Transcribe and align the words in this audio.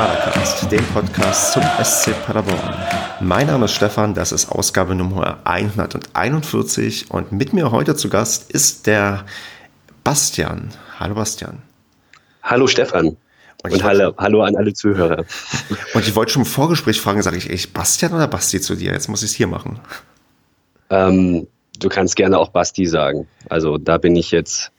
Padercast, 0.00 0.72
dem 0.72 0.84
Podcast 0.94 1.52
zum 1.52 1.62
SC 1.84 2.14
Paderborn. 2.24 2.74
Mein 3.20 3.48
Name 3.48 3.66
ist 3.66 3.74
Stefan, 3.74 4.14
das 4.14 4.32
ist 4.32 4.50
Ausgabe 4.50 4.94
Nummer 4.94 5.40
141 5.44 7.10
und 7.10 7.32
mit 7.32 7.52
mir 7.52 7.70
heute 7.70 7.94
zu 7.94 8.08
Gast 8.08 8.50
ist 8.50 8.86
der 8.86 9.26
Bastian. 10.02 10.70
Hallo 10.98 11.14
Bastian. 11.14 11.60
Hallo 12.42 12.66
Stefan. 12.66 13.08
Und, 13.62 13.72
und 13.74 13.84
hallo, 13.84 14.14
hallo 14.16 14.42
an 14.42 14.56
alle 14.56 14.72
Zuhörer. 14.72 15.26
Und 15.92 16.08
ich 16.08 16.16
wollte 16.16 16.32
schon 16.32 16.42
im 16.42 16.46
Vorgespräch 16.46 16.98
fragen, 16.98 17.20
sage 17.20 17.36
ich 17.36 17.50
echt 17.50 17.74
Bastian 17.74 18.14
oder 18.14 18.26
Basti 18.26 18.58
zu 18.58 18.76
dir? 18.76 18.92
Jetzt 18.92 19.08
muss 19.08 19.22
ich 19.22 19.32
es 19.32 19.36
hier 19.36 19.48
machen. 19.48 19.80
Ähm, 20.88 21.46
du 21.78 21.90
kannst 21.90 22.16
gerne 22.16 22.38
auch 22.38 22.48
Basti 22.48 22.86
sagen. 22.86 23.28
Also 23.50 23.76
da 23.76 23.98
bin 23.98 24.16
ich 24.16 24.30
jetzt 24.30 24.72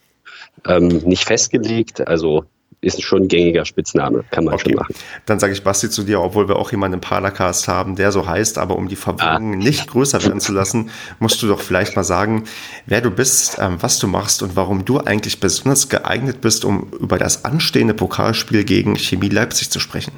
ähm, 0.66 0.88
nicht 1.06 1.26
festgelegt. 1.26 2.08
Also 2.08 2.46
ist 2.82 3.02
schon 3.04 3.24
ein 3.24 3.28
gängiger 3.28 3.64
Spitzname, 3.64 4.24
kann 4.32 4.46
man 4.46 4.56
okay. 4.56 4.70
schon 4.70 4.74
machen. 4.76 4.96
Dann 5.28 5.40
sage 5.40 5.54
ich 5.54 5.64
Basti 5.64 5.90
zu 5.90 6.04
dir, 6.04 6.20
obwohl 6.20 6.48
wir 6.48 6.56
auch 6.56 6.72
jemanden 6.72 6.96
im 6.96 7.02
Paracast 7.02 7.68
haben, 7.68 7.96
der 7.96 8.12
so 8.12 8.28
heißt, 8.28 8.58
aber 8.58 8.76
um 8.76 8.88
die 8.88 8.96
Verwirrung 8.96 9.54
ah. 9.54 9.56
nicht 9.56 9.88
größer 9.88 10.24
werden 10.24 10.40
zu 10.40 10.52
lassen, 10.54 10.90
musst 11.20 11.42
du 11.44 11.48
doch 11.48 11.62
vielleicht 11.62 11.96
mal 11.96 12.04
sagen, 12.04 12.46
wer 12.88 13.02
du 13.02 13.12
bist, 13.12 13.58
ähm, 13.60 13.78
was 13.80 14.00
du 14.00 14.08
machst 14.08 14.42
und 14.42 14.56
warum 14.56 14.84
du 14.84 15.00
eigentlich 15.00 15.40
besonders 15.40 15.90
geeignet 15.90 16.42
bist, 16.42 16.66
um 16.66 16.92
über 17.00 17.20
das 17.20 17.46
anstehende 17.46 17.94
Pokalspiel 17.94 18.64
gegen 18.64 18.96
Chemie 18.96 19.30
Leipzig 19.30 19.70
zu 19.70 19.80
sprechen. 19.80 20.14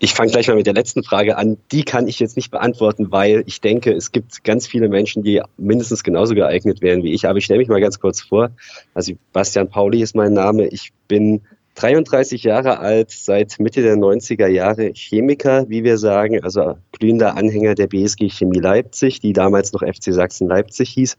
Ich 0.00 0.14
fange 0.14 0.30
gleich 0.30 0.46
mal 0.48 0.56
mit 0.56 0.66
der 0.66 0.74
letzten 0.74 1.02
Frage 1.02 1.36
an. 1.36 1.56
Die 1.72 1.82
kann 1.82 2.06
ich 2.06 2.20
jetzt 2.20 2.36
nicht 2.36 2.50
beantworten, 2.50 3.10
weil 3.10 3.42
ich 3.46 3.60
denke, 3.60 3.92
es 3.92 4.12
gibt 4.12 4.44
ganz 4.44 4.66
viele 4.66 4.88
Menschen, 4.88 5.22
die 5.22 5.42
mindestens 5.56 6.04
genauso 6.04 6.34
geeignet 6.34 6.82
wären 6.82 7.02
wie 7.02 7.12
ich. 7.12 7.26
Aber 7.26 7.38
ich 7.38 7.44
stelle 7.44 7.58
mich 7.58 7.68
mal 7.68 7.80
ganz 7.80 7.98
kurz 7.98 8.20
vor. 8.20 8.50
Also 8.94 9.14
Bastian 9.32 9.68
Pauli 9.68 10.02
ist 10.02 10.14
mein 10.14 10.32
Name. 10.32 10.68
Ich 10.68 10.92
bin 11.08 11.42
33 11.74 12.42
Jahre 12.42 12.78
alt, 12.78 13.10
seit 13.10 13.58
Mitte 13.60 13.82
der 13.82 13.96
90er 13.96 14.48
Jahre 14.48 14.92
Chemiker, 14.94 15.68
wie 15.68 15.84
wir 15.84 15.98
sagen, 15.98 16.42
also 16.42 16.76
glühender 16.92 17.36
Anhänger 17.36 17.74
der 17.74 17.86
BSG 17.86 18.30
Chemie 18.30 18.58
Leipzig, 18.58 19.20
die 19.20 19.32
damals 19.32 19.72
noch 19.72 19.82
FC 19.82 20.12
Sachsen 20.12 20.48
Leipzig 20.48 20.90
hieß. 20.90 21.16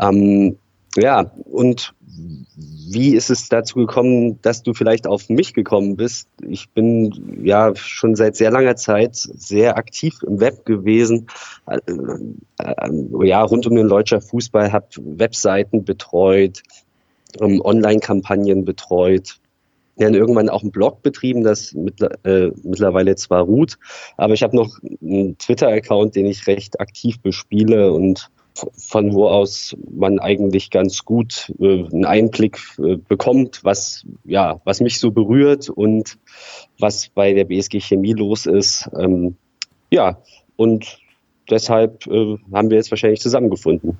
Ähm, 0.00 0.58
ja, 0.96 1.30
und 1.44 1.94
wie 2.56 3.14
ist 3.14 3.30
es 3.30 3.48
dazu 3.48 3.76
gekommen, 3.76 4.40
dass 4.42 4.62
du 4.62 4.74
vielleicht 4.74 5.06
auf 5.06 5.28
mich 5.28 5.54
gekommen 5.54 5.96
bist? 5.96 6.28
Ich 6.46 6.70
bin 6.70 7.40
ja 7.44 7.74
schon 7.76 8.16
seit 8.16 8.36
sehr 8.36 8.50
langer 8.50 8.76
Zeit 8.76 9.14
sehr 9.14 9.76
aktiv 9.76 10.22
im 10.26 10.40
Web 10.40 10.64
gewesen. 10.64 11.28
Äh, 11.66 11.78
äh, 12.58 13.26
ja, 13.26 13.42
rund 13.42 13.66
um 13.66 13.76
den 13.76 13.88
Deutscher 13.88 14.20
Fußball, 14.20 14.72
habe 14.72 14.88
Webseiten 14.98 15.84
betreut, 15.84 16.62
ähm, 17.40 17.60
Online-Kampagnen 17.64 18.64
betreut. 18.64 19.38
Dann 19.96 20.14
irgendwann 20.14 20.48
auch 20.48 20.62
einen 20.62 20.72
Blog 20.72 21.02
betrieben, 21.02 21.44
das 21.44 21.74
äh, 22.24 22.50
mittlerweile 22.62 23.16
zwar 23.16 23.42
ruht, 23.42 23.78
aber 24.16 24.32
ich 24.32 24.42
habe 24.42 24.56
noch 24.56 24.78
einen 25.02 25.36
Twitter-Account, 25.36 26.16
den 26.16 26.26
ich 26.26 26.46
recht 26.46 26.80
aktiv 26.80 27.20
bespiele 27.20 27.92
und 27.92 28.30
von 28.76 29.12
wo 29.14 29.28
aus 29.28 29.76
man 29.90 30.18
eigentlich 30.18 30.70
ganz 30.70 31.04
gut 31.04 31.52
äh, 31.60 31.84
einen 31.84 32.04
Einblick 32.04 32.58
äh, 32.78 32.96
bekommt, 32.96 33.60
was, 33.64 34.04
ja, 34.24 34.60
was 34.64 34.80
mich 34.80 34.98
so 34.98 35.10
berührt 35.10 35.68
und 35.68 36.18
was 36.78 37.08
bei 37.08 37.32
der 37.32 37.44
BSG 37.44 37.80
Chemie 37.80 38.12
los 38.12 38.46
ist. 38.46 38.88
Ähm, 38.98 39.36
ja, 39.90 40.18
und 40.56 40.98
deshalb 41.48 42.06
äh, 42.06 42.36
haben 42.52 42.70
wir 42.70 42.76
jetzt 42.76 42.90
wahrscheinlich 42.90 43.20
zusammengefunden. 43.20 43.98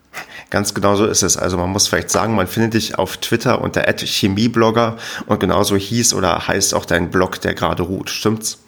Ganz 0.50 0.74
genau 0.74 0.94
so 0.96 1.06
ist 1.06 1.22
es. 1.22 1.36
Also 1.36 1.56
man 1.56 1.70
muss 1.70 1.88
vielleicht 1.88 2.10
sagen, 2.10 2.34
man 2.34 2.46
findet 2.46 2.74
dich 2.74 2.98
auf 2.98 3.16
Twitter 3.16 3.60
unter 3.60 3.82
Chemieblogger 3.82 4.96
und 5.26 5.40
genauso 5.40 5.76
hieß 5.76 6.14
oder 6.14 6.46
heißt 6.48 6.74
auch 6.74 6.84
dein 6.84 7.10
Blog, 7.10 7.40
der 7.40 7.54
gerade 7.54 7.82
ruht. 7.82 8.10
Stimmt's? 8.10 8.62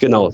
Genau, 0.00 0.32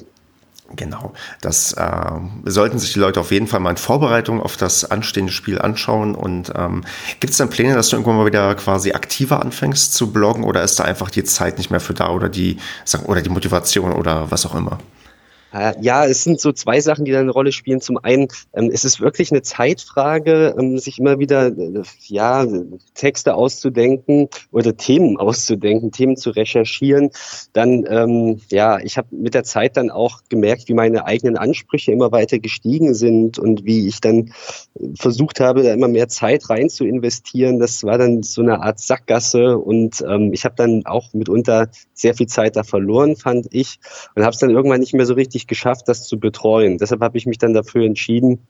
Genau, 0.76 1.12
das 1.40 1.72
äh, 1.72 2.10
sollten 2.44 2.78
sich 2.78 2.92
die 2.92 3.00
Leute 3.00 3.18
auf 3.18 3.32
jeden 3.32 3.48
Fall 3.48 3.58
mal 3.58 3.70
in 3.70 3.76
Vorbereitung 3.76 4.40
auf 4.40 4.56
das 4.56 4.88
anstehende 4.88 5.32
Spiel 5.32 5.58
anschauen. 5.58 6.14
Und 6.14 6.52
ähm, 6.54 6.84
gibt 7.18 7.32
es 7.32 7.38
dann 7.38 7.50
Pläne, 7.50 7.74
dass 7.74 7.88
du 7.88 7.96
irgendwann 7.96 8.16
mal 8.16 8.26
wieder 8.26 8.54
quasi 8.54 8.92
aktiver 8.92 9.40
anfängst 9.42 9.94
zu 9.94 10.12
bloggen 10.12 10.44
oder 10.44 10.62
ist 10.62 10.78
da 10.78 10.84
einfach 10.84 11.10
die 11.10 11.24
Zeit 11.24 11.58
nicht 11.58 11.70
mehr 11.70 11.80
für 11.80 11.94
da 11.94 12.10
oder 12.10 12.28
die 12.28 12.58
oder 13.04 13.20
die 13.20 13.30
Motivation 13.30 13.92
oder 13.92 14.30
was 14.30 14.46
auch 14.46 14.54
immer? 14.54 14.78
Äh, 15.52 15.74
ja, 15.80 16.06
es 16.06 16.24
sind 16.24 16.40
so 16.40 16.52
zwei 16.52 16.80
Sachen, 16.80 17.04
die 17.04 17.12
da 17.12 17.20
eine 17.20 17.30
Rolle 17.30 17.52
spielen. 17.52 17.80
Zum 17.80 17.98
einen, 17.98 18.28
ähm, 18.52 18.70
es 18.72 18.84
ist 18.84 19.00
wirklich 19.00 19.30
eine 19.32 19.42
Zeitfrage, 19.42 20.54
ähm, 20.58 20.78
sich 20.78 20.98
immer 20.98 21.18
wieder 21.18 21.46
äh, 21.48 21.82
ja, 22.06 22.46
Texte 22.94 23.34
auszudenken 23.34 24.28
oder 24.52 24.76
Themen 24.76 25.16
auszudenken, 25.16 25.92
Themen 25.92 26.16
zu 26.16 26.30
recherchieren. 26.30 27.10
Dann, 27.52 27.84
ähm, 27.88 28.40
ja, 28.50 28.78
ich 28.78 28.96
habe 28.96 29.08
mit 29.10 29.34
der 29.34 29.44
Zeit 29.44 29.76
dann 29.76 29.90
auch 29.90 30.20
gemerkt, 30.28 30.68
wie 30.68 30.74
meine 30.74 31.04
eigenen 31.04 31.36
Ansprüche 31.36 31.92
immer 31.92 32.12
weiter 32.12 32.38
gestiegen 32.38 32.94
sind 32.94 33.38
und 33.38 33.64
wie 33.64 33.88
ich 33.88 34.00
dann 34.00 34.32
versucht 34.94 35.40
habe, 35.40 35.62
da 35.62 35.72
immer 35.72 35.88
mehr 35.88 36.08
Zeit 36.08 36.48
rein 36.48 36.68
zu 36.68 36.84
investieren. 36.84 37.58
Das 37.58 37.84
war 37.84 37.98
dann 37.98 38.22
so 38.22 38.42
eine 38.42 38.62
Art 38.62 38.78
Sackgasse 38.78 39.58
und 39.58 40.04
ähm, 40.08 40.32
ich 40.32 40.44
habe 40.44 40.54
dann 40.56 40.86
auch 40.86 41.12
mitunter 41.12 41.68
sehr 41.92 42.14
viel 42.14 42.26
Zeit 42.26 42.56
da 42.56 42.62
verloren, 42.62 43.16
fand 43.16 43.46
ich, 43.50 43.78
und 44.14 44.22
habe 44.22 44.32
es 44.32 44.38
dann 44.38 44.50
irgendwann 44.50 44.80
nicht 44.80 44.94
mehr 44.94 45.06
so 45.06 45.14
richtig 45.14 45.39
geschafft, 45.46 45.88
das 45.88 46.06
zu 46.06 46.18
betreuen. 46.18 46.78
Deshalb 46.78 47.00
habe 47.00 47.18
ich 47.18 47.26
mich 47.26 47.38
dann 47.38 47.54
dafür 47.54 47.84
entschieden, 47.84 48.46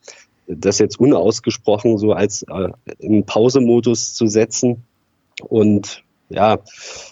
das 0.46 0.78
jetzt 0.78 0.98
unausgesprochen 0.98 1.98
so 1.98 2.12
als 2.12 2.42
äh, 2.42 2.68
in 2.98 3.24
Pausemodus 3.24 4.14
zu 4.14 4.26
setzen 4.26 4.84
und 5.48 6.02
ja, 6.28 6.58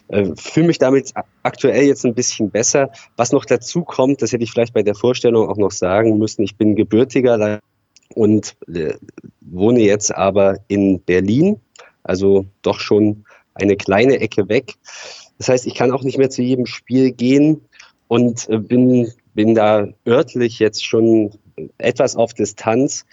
äh, 0.09 0.31
fühle 0.37 0.69
mich 0.69 0.78
damit 0.78 1.12
aktuell 1.43 1.84
jetzt 1.84 2.05
ein 2.06 2.15
bisschen 2.15 2.50
besser. 2.50 2.91
Was 3.16 3.33
noch 3.33 3.44
dazu 3.44 3.83
kommt, 3.83 4.22
das 4.22 4.33
hätte 4.33 4.44
ich 4.44 4.53
vielleicht 4.53 4.75
bei 4.75 4.83
der 4.83 4.94
Vorstellung 4.94 5.49
auch 5.49 5.56
noch 5.56 5.72
sagen 5.72 6.19
müssen. 6.19 6.43
Ich 6.43 6.56
bin 6.56 6.77
gebürtiger 6.77 7.60
und 8.15 8.56
äh, 8.72 8.95
wohne 9.41 9.81
jetzt 9.81 10.15
aber 10.15 10.59
in 10.69 11.00
Berlin, 11.00 11.60
also 12.05 12.47
doch 12.62 12.81
schon 12.81 13.25
eine 13.55 13.77
kleine 13.77 14.21
Ecke 14.21 14.49
weg. 14.49 14.75
Das 15.39 15.49
heißt, 15.49 15.66
ich 15.66 15.75
kann 15.75 15.91
auch 15.91 16.05
nicht 16.05 16.19
mehr 16.19 16.31
zu 16.31 16.43
jedem 16.43 16.66
Spiel 16.66 17.12
gehen 17.12 17.62
und 18.06 18.49
äh, 18.49 18.59
bin, 18.59 19.12
bin 19.38 19.54
da 19.54 19.87
örtlich 20.04 20.59
jetzt 20.59 20.84
schon 20.84 21.31
etwas 21.78 22.16
auf 22.16 22.34
Distanz. 22.34 23.06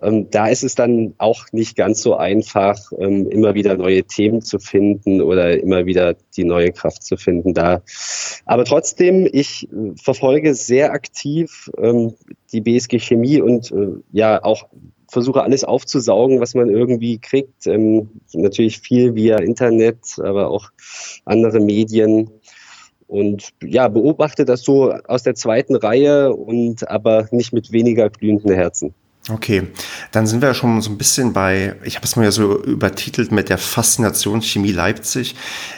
Ähm, 0.00 0.30
da 0.30 0.46
ist 0.46 0.62
es 0.62 0.76
dann 0.76 1.14
auch 1.18 1.46
nicht 1.50 1.74
ganz 1.76 2.02
so 2.02 2.14
einfach, 2.14 2.78
ähm, 3.00 3.28
immer 3.28 3.54
wieder 3.54 3.76
neue 3.76 4.04
Themen 4.04 4.42
zu 4.42 4.60
finden 4.60 5.20
oder 5.20 5.60
immer 5.60 5.84
wieder 5.84 6.14
die 6.36 6.44
neue 6.44 6.70
Kraft 6.70 7.02
zu 7.02 7.16
finden 7.16 7.52
da. 7.52 7.82
Aber 8.44 8.64
trotzdem, 8.64 9.28
ich 9.32 9.68
äh, 9.72 9.96
verfolge 10.00 10.54
sehr 10.54 10.92
aktiv 10.92 11.68
ähm, 11.78 12.14
die 12.52 12.60
BSG 12.60 13.00
Chemie 13.00 13.40
und 13.40 13.72
äh, 13.72 13.88
ja 14.12 14.44
auch 14.44 14.68
versuche 15.08 15.42
alles 15.42 15.64
aufzusaugen, 15.64 16.38
was 16.38 16.54
man 16.54 16.70
irgendwie 16.70 17.18
kriegt. 17.18 17.66
Ähm, 17.66 18.08
natürlich 18.34 18.78
viel 18.78 19.16
via 19.16 19.38
Internet, 19.38 20.20
aber 20.22 20.48
auch 20.48 20.70
andere 21.24 21.58
Medien. 21.58 22.30
Und 23.12 23.50
ja, 23.62 23.88
beobachte 23.88 24.46
das 24.46 24.62
so 24.62 24.90
aus 25.06 25.22
der 25.22 25.34
zweiten 25.34 25.76
Reihe 25.76 26.32
und 26.32 26.88
aber 26.88 27.28
nicht 27.30 27.52
mit 27.52 27.70
weniger 27.70 28.08
glühenden 28.08 28.54
Herzen. 28.54 28.94
Okay, 29.30 29.64
dann 30.12 30.26
sind 30.26 30.40
wir 30.40 30.48
ja 30.48 30.54
schon 30.54 30.80
so 30.80 30.90
ein 30.90 30.96
bisschen 30.96 31.34
bei, 31.34 31.76
ich 31.84 31.96
habe 31.96 32.06
es 32.06 32.16
mal 32.16 32.24
ja 32.24 32.30
so 32.30 32.58
übertitelt 32.64 33.30
mit 33.30 33.50
der 33.50 33.58
Faszination 33.58 34.40
Chemie 34.40 34.72
Leipzig. 34.72 35.34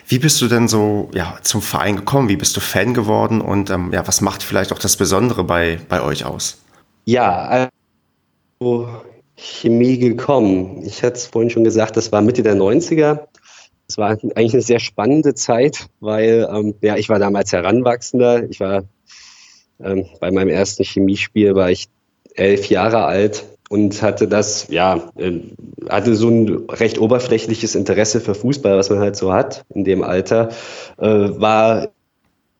Wie 0.06 0.20
bist 0.20 0.40
du 0.42 0.46
denn 0.46 0.68
so 0.68 1.10
ja, 1.12 1.36
zum 1.42 1.60
Verein 1.60 1.96
gekommen? 1.96 2.28
Wie 2.28 2.36
bist 2.36 2.56
du 2.56 2.60
Fan 2.60 2.94
geworden? 2.94 3.40
Und 3.40 3.68
ähm, 3.68 3.90
ja, 3.92 4.06
was 4.06 4.20
macht 4.20 4.44
vielleicht 4.44 4.72
auch 4.72 4.78
das 4.78 4.96
Besondere 4.96 5.42
bei, 5.42 5.80
bei 5.88 6.02
euch 6.02 6.24
aus? 6.24 6.58
Ja, 7.04 7.68
also 8.60 8.88
Chemie 9.36 9.98
gekommen? 9.98 10.84
Ich 10.86 11.02
hatte 11.02 11.16
es 11.16 11.26
vorhin 11.26 11.50
schon 11.50 11.64
gesagt, 11.64 11.96
das 11.96 12.12
war 12.12 12.22
Mitte 12.22 12.44
der 12.44 12.54
90er. 12.54 13.26
Es 13.86 13.98
war 13.98 14.10
eigentlich 14.10 14.54
eine 14.54 14.62
sehr 14.62 14.80
spannende 14.80 15.34
Zeit, 15.34 15.86
weil 16.00 16.48
ähm, 16.50 16.74
ja, 16.80 16.96
ich 16.96 17.08
war 17.08 17.18
damals 17.18 17.52
Heranwachsender. 17.52 18.48
Ich 18.48 18.60
war 18.60 18.84
ähm, 19.82 20.06
bei 20.20 20.30
meinem 20.30 20.48
ersten 20.48 20.84
Chemiespiel 20.84 21.54
war 21.54 21.70
ich 21.70 21.88
elf 22.34 22.68
Jahre 22.68 23.04
alt 23.04 23.44
und 23.68 24.02
hatte 24.02 24.28
das, 24.28 24.68
ja, 24.68 25.10
äh, 25.16 25.40
hatte 25.88 26.14
so 26.14 26.28
ein 26.28 26.66
recht 26.68 26.98
oberflächliches 26.98 27.74
Interesse 27.74 28.20
für 28.20 28.34
Fußball, 28.34 28.76
was 28.76 28.90
man 28.90 29.00
halt 29.00 29.16
so 29.16 29.32
hat 29.32 29.64
in 29.74 29.84
dem 29.84 30.02
Alter, 30.02 30.50
äh, 30.98 31.06
war 31.06 31.88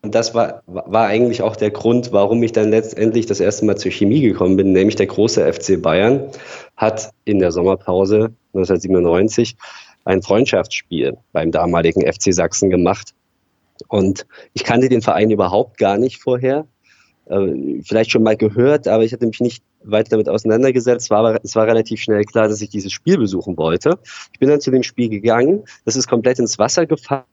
und 0.02 0.14
das 0.14 0.34
war, 0.34 0.62
war 0.66 1.06
eigentlich 1.06 1.40
auch 1.40 1.56
der 1.56 1.70
Grund, 1.70 2.12
warum 2.12 2.42
ich 2.42 2.52
dann 2.52 2.68
letztendlich 2.68 3.24
das 3.24 3.40
erste 3.40 3.64
Mal 3.64 3.78
zur 3.78 3.90
Chemie 3.90 4.20
gekommen 4.20 4.54
bin, 4.54 4.72
nämlich 4.72 4.96
der 4.96 5.06
große 5.06 5.50
FC 5.50 5.80
Bayern 5.80 6.28
hat 6.76 7.10
in 7.24 7.38
der 7.38 7.52
Sommerpause 7.52 8.34
1997 8.54 9.56
ein 10.04 10.22
Freundschaftsspiel 10.22 11.16
beim 11.32 11.50
damaligen 11.50 12.02
FC 12.02 12.32
Sachsen 12.32 12.70
gemacht. 12.70 13.14
Und 13.88 14.26
ich 14.52 14.64
kannte 14.64 14.88
den 14.88 15.02
Verein 15.02 15.30
überhaupt 15.30 15.78
gar 15.78 15.98
nicht 15.98 16.20
vorher. 16.20 16.66
Äh, 17.26 17.82
vielleicht 17.82 18.10
schon 18.10 18.22
mal 18.22 18.36
gehört, 18.36 18.86
aber 18.86 19.04
ich 19.04 19.12
hatte 19.12 19.26
mich 19.26 19.40
nicht 19.40 19.64
weiter 19.82 20.10
damit 20.10 20.28
auseinandergesetzt. 20.28 21.10
War 21.10 21.18
aber, 21.20 21.40
es 21.42 21.56
war 21.56 21.66
relativ 21.66 22.00
schnell 22.00 22.24
klar, 22.24 22.48
dass 22.48 22.60
ich 22.60 22.70
dieses 22.70 22.92
Spiel 22.92 23.18
besuchen 23.18 23.56
wollte. 23.56 23.98
Ich 24.32 24.38
bin 24.38 24.48
dann 24.48 24.60
zu 24.60 24.70
dem 24.70 24.82
Spiel 24.82 25.08
gegangen. 25.08 25.64
Das 25.84 25.96
ist 25.96 26.06
komplett 26.06 26.38
ins 26.38 26.58
Wasser 26.58 26.86
gefallen 26.86 27.24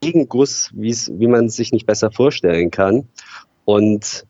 Gegenguss, 0.00 0.70
wie 0.74 1.26
man 1.26 1.48
sich 1.48 1.72
nicht 1.72 1.86
besser 1.86 2.10
vorstellen 2.10 2.70
kann. 2.70 3.08
Und 3.64 4.26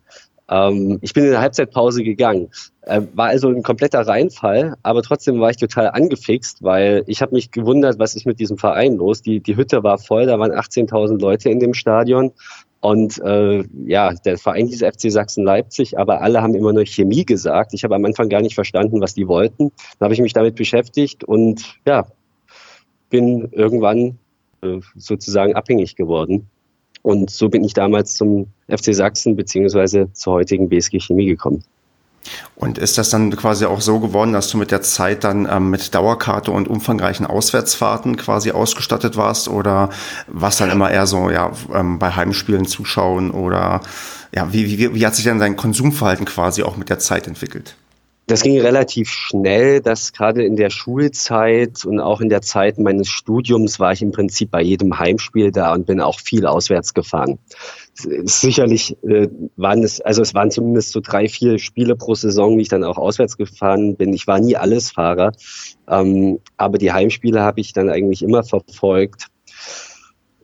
ähm, 0.48 0.98
ich 1.00 1.14
bin 1.14 1.24
in 1.24 1.30
der 1.30 1.40
Halbzeitpause 1.40 2.02
gegangen. 2.02 2.50
Äh, 2.82 3.02
war 3.14 3.28
also 3.28 3.48
ein 3.48 3.62
kompletter 3.62 4.06
Reinfall, 4.06 4.76
aber 4.82 5.02
trotzdem 5.02 5.40
war 5.40 5.50
ich 5.50 5.56
total 5.56 5.90
angefixt, 5.90 6.62
weil 6.62 7.02
ich 7.06 7.22
habe 7.22 7.34
mich 7.34 7.50
gewundert, 7.50 7.98
was 7.98 8.14
ist 8.14 8.26
mit 8.26 8.40
diesem 8.40 8.58
Verein 8.58 8.96
los. 8.96 9.22
Die, 9.22 9.40
die 9.40 9.56
Hütte 9.56 9.82
war 9.82 9.98
voll, 9.98 10.26
da 10.26 10.38
waren 10.38 10.52
18.000 10.52 11.18
Leute 11.18 11.48
in 11.50 11.60
dem 11.60 11.74
Stadion. 11.74 12.32
Und 12.80 13.18
äh, 13.22 13.64
ja, 13.86 14.12
der 14.12 14.36
Verein 14.36 14.66
hieß 14.66 14.82
FC 14.82 15.10
Sachsen-Leipzig, 15.10 15.98
aber 15.98 16.20
alle 16.20 16.42
haben 16.42 16.54
immer 16.54 16.74
nur 16.74 16.84
Chemie 16.84 17.24
gesagt. 17.24 17.72
Ich 17.72 17.82
habe 17.82 17.94
am 17.94 18.04
Anfang 18.04 18.28
gar 18.28 18.42
nicht 18.42 18.54
verstanden, 18.54 19.00
was 19.00 19.14
die 19.14 19.26
wollten. 19.26 19.72
Dann 19.98 20.06
habe 20.06 20.14
ich 20.14 20.20
mich 20.20 20.34
damit 20.34 20.54
beschäftigt 20.54 21.24
und 21.24 21.76
ja, 21.86 22.06
bin 23.08 23.48
irgendwann 23.52 24.18
äh, 24.60 24.80
sozusagen 24.96 25.54
abhängig 25.54 25.96
geworden. 25.96 26.50
Und 27.04 27.28
so 27.28 27.50
bin 27.50 27.62
ich 27.64 27.74
damals 27.74 28.14
zum 28.14 28.46
FC 28.66 28.94
Sachsen 28.94 29.36
beziehungsweise 29.36 30.10
zur 30.14 30.32
heutigen 30.32 30.70
BSG 30.70 31.00
Chemie 31.00 31.26
gekommen. 31.26 31.62
Und 32.56 32.78
ist 32.78 32.96
das 32.96 33.10
dann 33.10 33.30
quasi 33.36 33.66
auch 33.66 33.82
so 33.82 34.00
geworden, 34.00 34.32
dass 34.32 34.48
du 34.48 34.56
mit 34.56 34.70
der 34.70 34.80
Zeit 34.80 35.22
dann 35.22 35.46
ähm, 35.50 35.68
mit 35.68 35.94
Dauerkarte 35.94 36.50
und 36.50 36.66
umfangreichen 36.66 37.26
Auswärtsfahrten 37.26 38.16
quasi 38.16 38.52
ausgestattet 38.52 39.18
warst 39.18 39.48
oder 39.48 39.90
was 40.28 40.56
dann 40.56 40.70
immer 40.70 40.90
eher 40.90 41.06
so 41.06 41.28
ja 41.28 41.52
ähm, 41.74 41.98
bei 41.98 42.10
Heimspielen 42.10 42.64
zuschauen 42.64 43.30
oder 43.30 43.82
ja 44.34 44.50
wie, 44.54 44.66
wie, 44.66 44.94
wie 44.94 45.06
hat 45.06 45.14
sich 45.14 45.26
denn 45.26 45.38
dein 45.38 45.56
Konsumverhalten 45.56 46.24
quasi 46.24 46.62
auch 46.62 46.78
mit 46.78 46.88
der 46.88 47.00
Zeit 47.00 47.26
entwickelt? 47.26 47.76
Das 48.26 48.42
ging 48.42 48.58
relativ 48.58 49.10
schnell, 49.10 49.82
dass 49.82 50.14
gerade 50.14 50.44
in 50.44 50.56
der 50.56 50.70
Schulzeit 50.70 51.84
und 51.84 52.00
auch 52.00 52.22
in 52.22 52.30
der 52.30 52.40
Zeit 52.40 52.78
meines 52.78 53.08
Studiums 53.08 53.78
war 53.80 53.92
ich 53.92 54.00
im 54.00 54.12
Prinzip 54.12 54.50
bei 54.50 54.62
jedem 54.62 54.98
Heimspiel 54.98 55.50
da 55.50 55.74
und 55.74 55.84
bin 55.84 56.00
auch 56.00 56.18
viel 56.18 56.46
auswärts 56.46 56.94
gefahren. 56.94 57.38
Sicherlich 57.92 58.96
äh, 59.02 59.28
waren 59.56 59.84
es, 59.84 60.00
also 60.00 60.22
es 60.22 60.32
waren 60.32 60.50
zumindest 60.50 60.92
so 60.92 61.00
drei, 61.00 61.28
vier 61.28 61.58
Spiele 61.58 61.96
pro 61.96 62.14
Saison, 62.14 62.56
wie 62.56 62.62
ich 62.62 62.68
dann 62.68 62.82
auch 62.82 62.96
auswärts 62.96 63.36
gefahren 63.36 63.96
bin. 63.96 64.14
Ich 64.14 64.26
war 64.26 64.40
nie 64.40 64.56
alles 64.56 64.90
Fahrer, 64.90 65.32
ähm, 65.86 66.40
aber 66.56 66.78
die 66.78 66.92
Heimspiele 66.92 67.42
habe 67.42 67.60
ich 67.60 67.74
dann 67.74 67.90
eigentlich 67.90 68.22
immer 68.22 68.42
verfolgt. 68.42 69.26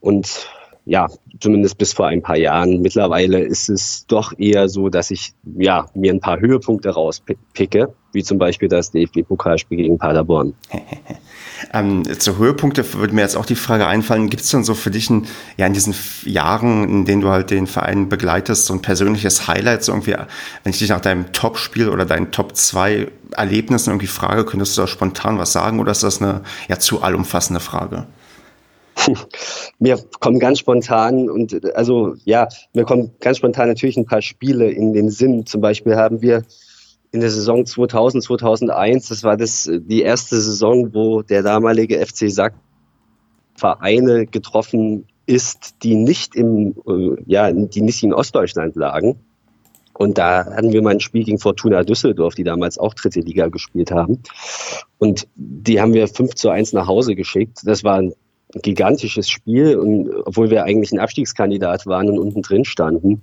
Und 0.01 0.49
ja, 0.85 1.09
zumindest 1.41 1.79
bis 1.79 1.93
vor 1.93 2.07
ein 2.07 2.23
paar 2.23 2.37
Jahren. 2.37 2.81
Mittlerweile 2.81 3.41
ist 3.41 3.69
es 3.69 4.07
doch 4.07 4.39
eher 4.39 4.69
so, 4.69 4.89
dass 4.89 5.11
ich 5.11 5.33
ja, 5.59 5.87
mir 5.95 6.13
ein 6.13 6.21
paar 6.21 6.41
Höhepunkte 6.41 6.91
rauspicke, 6.91 7.95
wie 8.13 8.23
zum 8.23 8.39
Beispiel 8.39 8.69
das 8.69 8.91
DFB-Pokalspiel 8.91 9.77
gegen 9.77 9.99
Paderborn. 9.99 10.55
ähm, 11.73 12.03
zu 12.19 12.39
Höhepunkte 12.39 12.95
würde 12.95 13.15
mir 13.15 13.23
jetzt 13.23 13.37
auch 13.37 13.47
die 13.47 13.55
Frage 13.55 13.87
einfallen, 13.87 14.31
gibt 14.31 14.43
es 14.43 14.51
denn 14.51 14.65
so 14.65 14.75
für 14.75 14.91
dich 14.91 15.11
ein, 15.11 15.27
ja, 15.57 15.67
in 15.67 15.73
diesen 15.73 15.95
Jahren, 16.25 16.89
in 16.89 17.05
denen 17.05 17.23
du 17.23 17.29
halt 17.29 17.51
den 17.51 17.67
Verein 17.67 18.09
begleitest, 18.09 18.67
so 18.67 18.75
ein 18.75 18.83
persönliches 18.83 19.47
Highlight, 19.49 19.85
so 19.85 19.93
irgendwie, 19.93 20.15
wenn 20.15 20.71
ich 20.71 20.79
dich 20.79 20.89
nach 20.89 21.01
deinem 21.01 21.33
Top-Spiel 21.33 21.89
oder 21.89 22.05
deinen 22.05 22.33
Top 22.33 22.57
2 22.57 23.09
Erlebnissen 23.33 23.91
irgendwie 23.91 24.09
frage, 24.09 24.45
könntest 24.45 24.77
du 24.77 24.83
da 24.83 24.87
spontan 24.87 25.39
was 25.39 25.53
sagen 25.53 25.79
oder 25.79 25.93
ist 25.93 26.03
das 26.03 26.21
eine 26.21 26.43
ja 26.69 26.79
zu 26.79 27.03
allumfassende 27.03 27.61
Frage? 27.61 28.07
Mir 29.79 29.99
kommen 30.21 30.39
ganz 30.39 30.59
spontan 30.59 31.31
und 31.31 31.75
also 31.75 32.15
ja, 32.25 32.49
mir 32.75 32.85
kommen 32.85 33.13
ganz 33.21 33.39
spontan 33.39 33.69
natürlich 33.69 33.97
ein 33.97 34.07
paar 34.07 34.23
Spiele 34.23 34.71
in 34.71 34.93
den 34.93 35.11
Sinn. 35.11 35.47
Zum 35.47 35.61
Beispiel 35.61 35.97
haben 35.97 36.23
wir 36.23 36.45
in 37.13 37.21
der 37.21 37.31
Saison 37.31 37.67
2000, 37.67 38.23
2001, 38.23 39.09
das 39.09 39.25
war 39.25 39.37
das 39.37 39.69
die 39.71 40.03
erste 40.03 40.41
Saison, 40.41 40.95
wo 40.95 41.23
der 41.23 41.43
damalige 41.43 42.05
FC 42.05 42.31
Sack 42.31 42.55
Vereine 43.57 44.27
getroffen 44.27 45.07
ist, 45.27 45.77
die 45.83 45.95
nicht 45.95 46.35
im 46.35 46.75
äh, 46.87 47.17
ja, 47.27 47.53
die 47.53 47.83
nicht 47.83 48.03
in 48.03 48.15
Ostdeutschland 48.15 48.77
lagen. 48.77 49.17
Und 50.01 50.17
da 50.17 50.47
hatten 50.47 50.73
wir 50.73 50.81
mal 50.81 50.95
ein 50.95 51.01
Spiel 51.01 51.25
gegen 51.25 51.39
Fortuna 51.39 51.83
Düsseldorf, 51.83 52.35
die 52.35 52.43
damals 52.43 52.79
auch 52.79 52.95
dritte 52.95 53.21
Liga 53.21 53.49
gespielt 53.49 53.91
haben. 53.91 54.23
Und 54.97 55.29
die 55.35 55.79
haben 55.79 55.93
wir 55.93 56.09
5 56.09 56.35
zu 56.37 56.49
1 56.49 56.73
nach 56.73 56.87
Hause 56.87 57.15
geschickt. 57.15 57.59
Das 57.65 57.85
war 57.85 57.97
ein 57.99 58.15
gigantisches 58.55 59.29
Spiel, 59.29 59.77
und, 59.77 60.11
obwohl 60.25 60.51
wir 60.51 60.65
eigentlich 60.65 60.93
ein 60.93 60.99
Abstiegskandidat 60.99 61.87
waren 61.87 62.11
und 62.11 62.19
unten 62.19 62.43
drin 62.43 62.65
standen. 62.65 63.23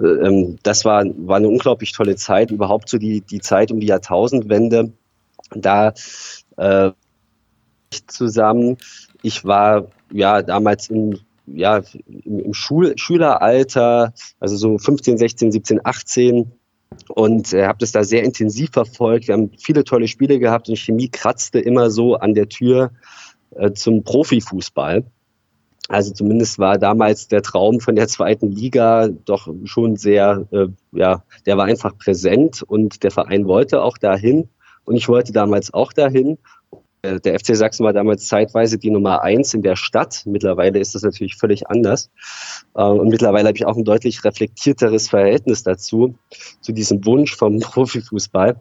Ähm, 0.00 0.56
das 0.62 0.84
war, 0.84 1.04
war 1.16 1.36
eine 1.36 1.48
unglaublich 1.48 1.92
tolle 1.92 2.16
Zeit, 2.16 2.50
überhaupt 2.50 2.88
so 2.88 2.98
die, 2.98 3.20
die 3.20 3.40
Zeit 3.40 3.70
um 3.70 3.80
die 3.80 3.88
Jahrtausendwende. 3.88 4.92
Da 5.54 5.92
äh, 6.56 6.90
zusammen. 8.06 8.78
Ich 9.22 9.44
war 9.44 9.86
ja 10.12 10.42
damals 10.42 10.88
in 10.88 11.20
ja, 11.46 11.82
im, 12.24 12.40
im 12.40 12.54
Schul 12.54 12.94
Schüleralter, 12.96 14.14
also 14.40 14.56
so 14.56 14.78
15, 14.78 15.18
16, 15.18 15.52
17, 15.52 15.80
18 15.84 16.50
und 17.08 17.52
äh, 17.52 17.66
habe 17.66 17.78
das 17.80 17.92
da 17.92 18.04
sehr 18.04 18.22
intensiv 18.22 18.70
verfolgt. 18.72 19.28
Wir 19.28 19.34
haben 19.34 19.50
viele 19.58 19.84
tolle 19.84 20.08
Spiele 20.08 20.38
gehabt 20.38 20.68
und 20.68 20.78
Chemie 20.78 21.08
kratzte 21.08 21.58
immer 21.58 21.90
so 21.90 22.16
an 22.16 22.34
der 22.34 22.48
Tür 22.48 22.92
äh, 23.56 23.72
zum 23.72 24.04
Profifußball. 24.04 25.04
Also 25.88 26.12
zumindest 26.14 26.58
war 26.58 26.78
damals 26.78 27.28
der 27.28 27.42
Traum 27.42 27.80
von 27.80 27.94
der 27.94 28.08
zweiten 28.08 28.50
Liga 28.50 29.08
doch 29.08 29.48
schon 29.64 29.96
sehr, 29.96 30.46
äh, 30.50 30.68
ja, 30.92 31.22
der 31.44 31.58
war 31.58 31.66
einfach 31.66 31.96
präsent 31.98 32.62
und 32.62 33.02
der 33.02 33.10
Verein 33.10 33.46
wollte 33.46 33.82
auch 33.82 33.98
dahin 33.98 34.48
und 34.84 34.96
ich 34.96 35.08
wollte 35.08 35.32
damals 35.32 35.74
auch 35.74 35.92
dahin. 35.92 36.38
Äh, 37.02 37.20
der 37.20 37.38
FC 37.38 37.54
Sachsen 37.54 37.84
war 37.84 37.92
damals 37.92 38.26
zeitweise 38.26 38.78
die 38.78 38.90
Nummer 38.90 39.22
eins 39.22 39.52
in 39.52 39.62
der 39.62 39.76
Stadt. 39.76 40.22
Mittlerweile 40.24 40.78
ist 40.78 40.94
das 40.94 41.02
natürlich 41.02 41.36
völlig 41.36 41.68
anders. 41.68 42.10
Äh, 42.74 42.82
und 42.82 43.08
mittlerweile 43.08 43.48
habe 43.48 43.58
ich 43.58 43.66
auch 43.66 43.76
ein 43.76 43.84
deutlich 43.84 44.24
reflektierteres 44.24 45.08
Verhältnis 45.10 45.64
dazu, 45.64 46.14
zu 46.62 46.72
diesem 46.72 47.04
Wunsch 47.04 47.36
vom 47.36 47.58
Profifußball. 47.60 48.56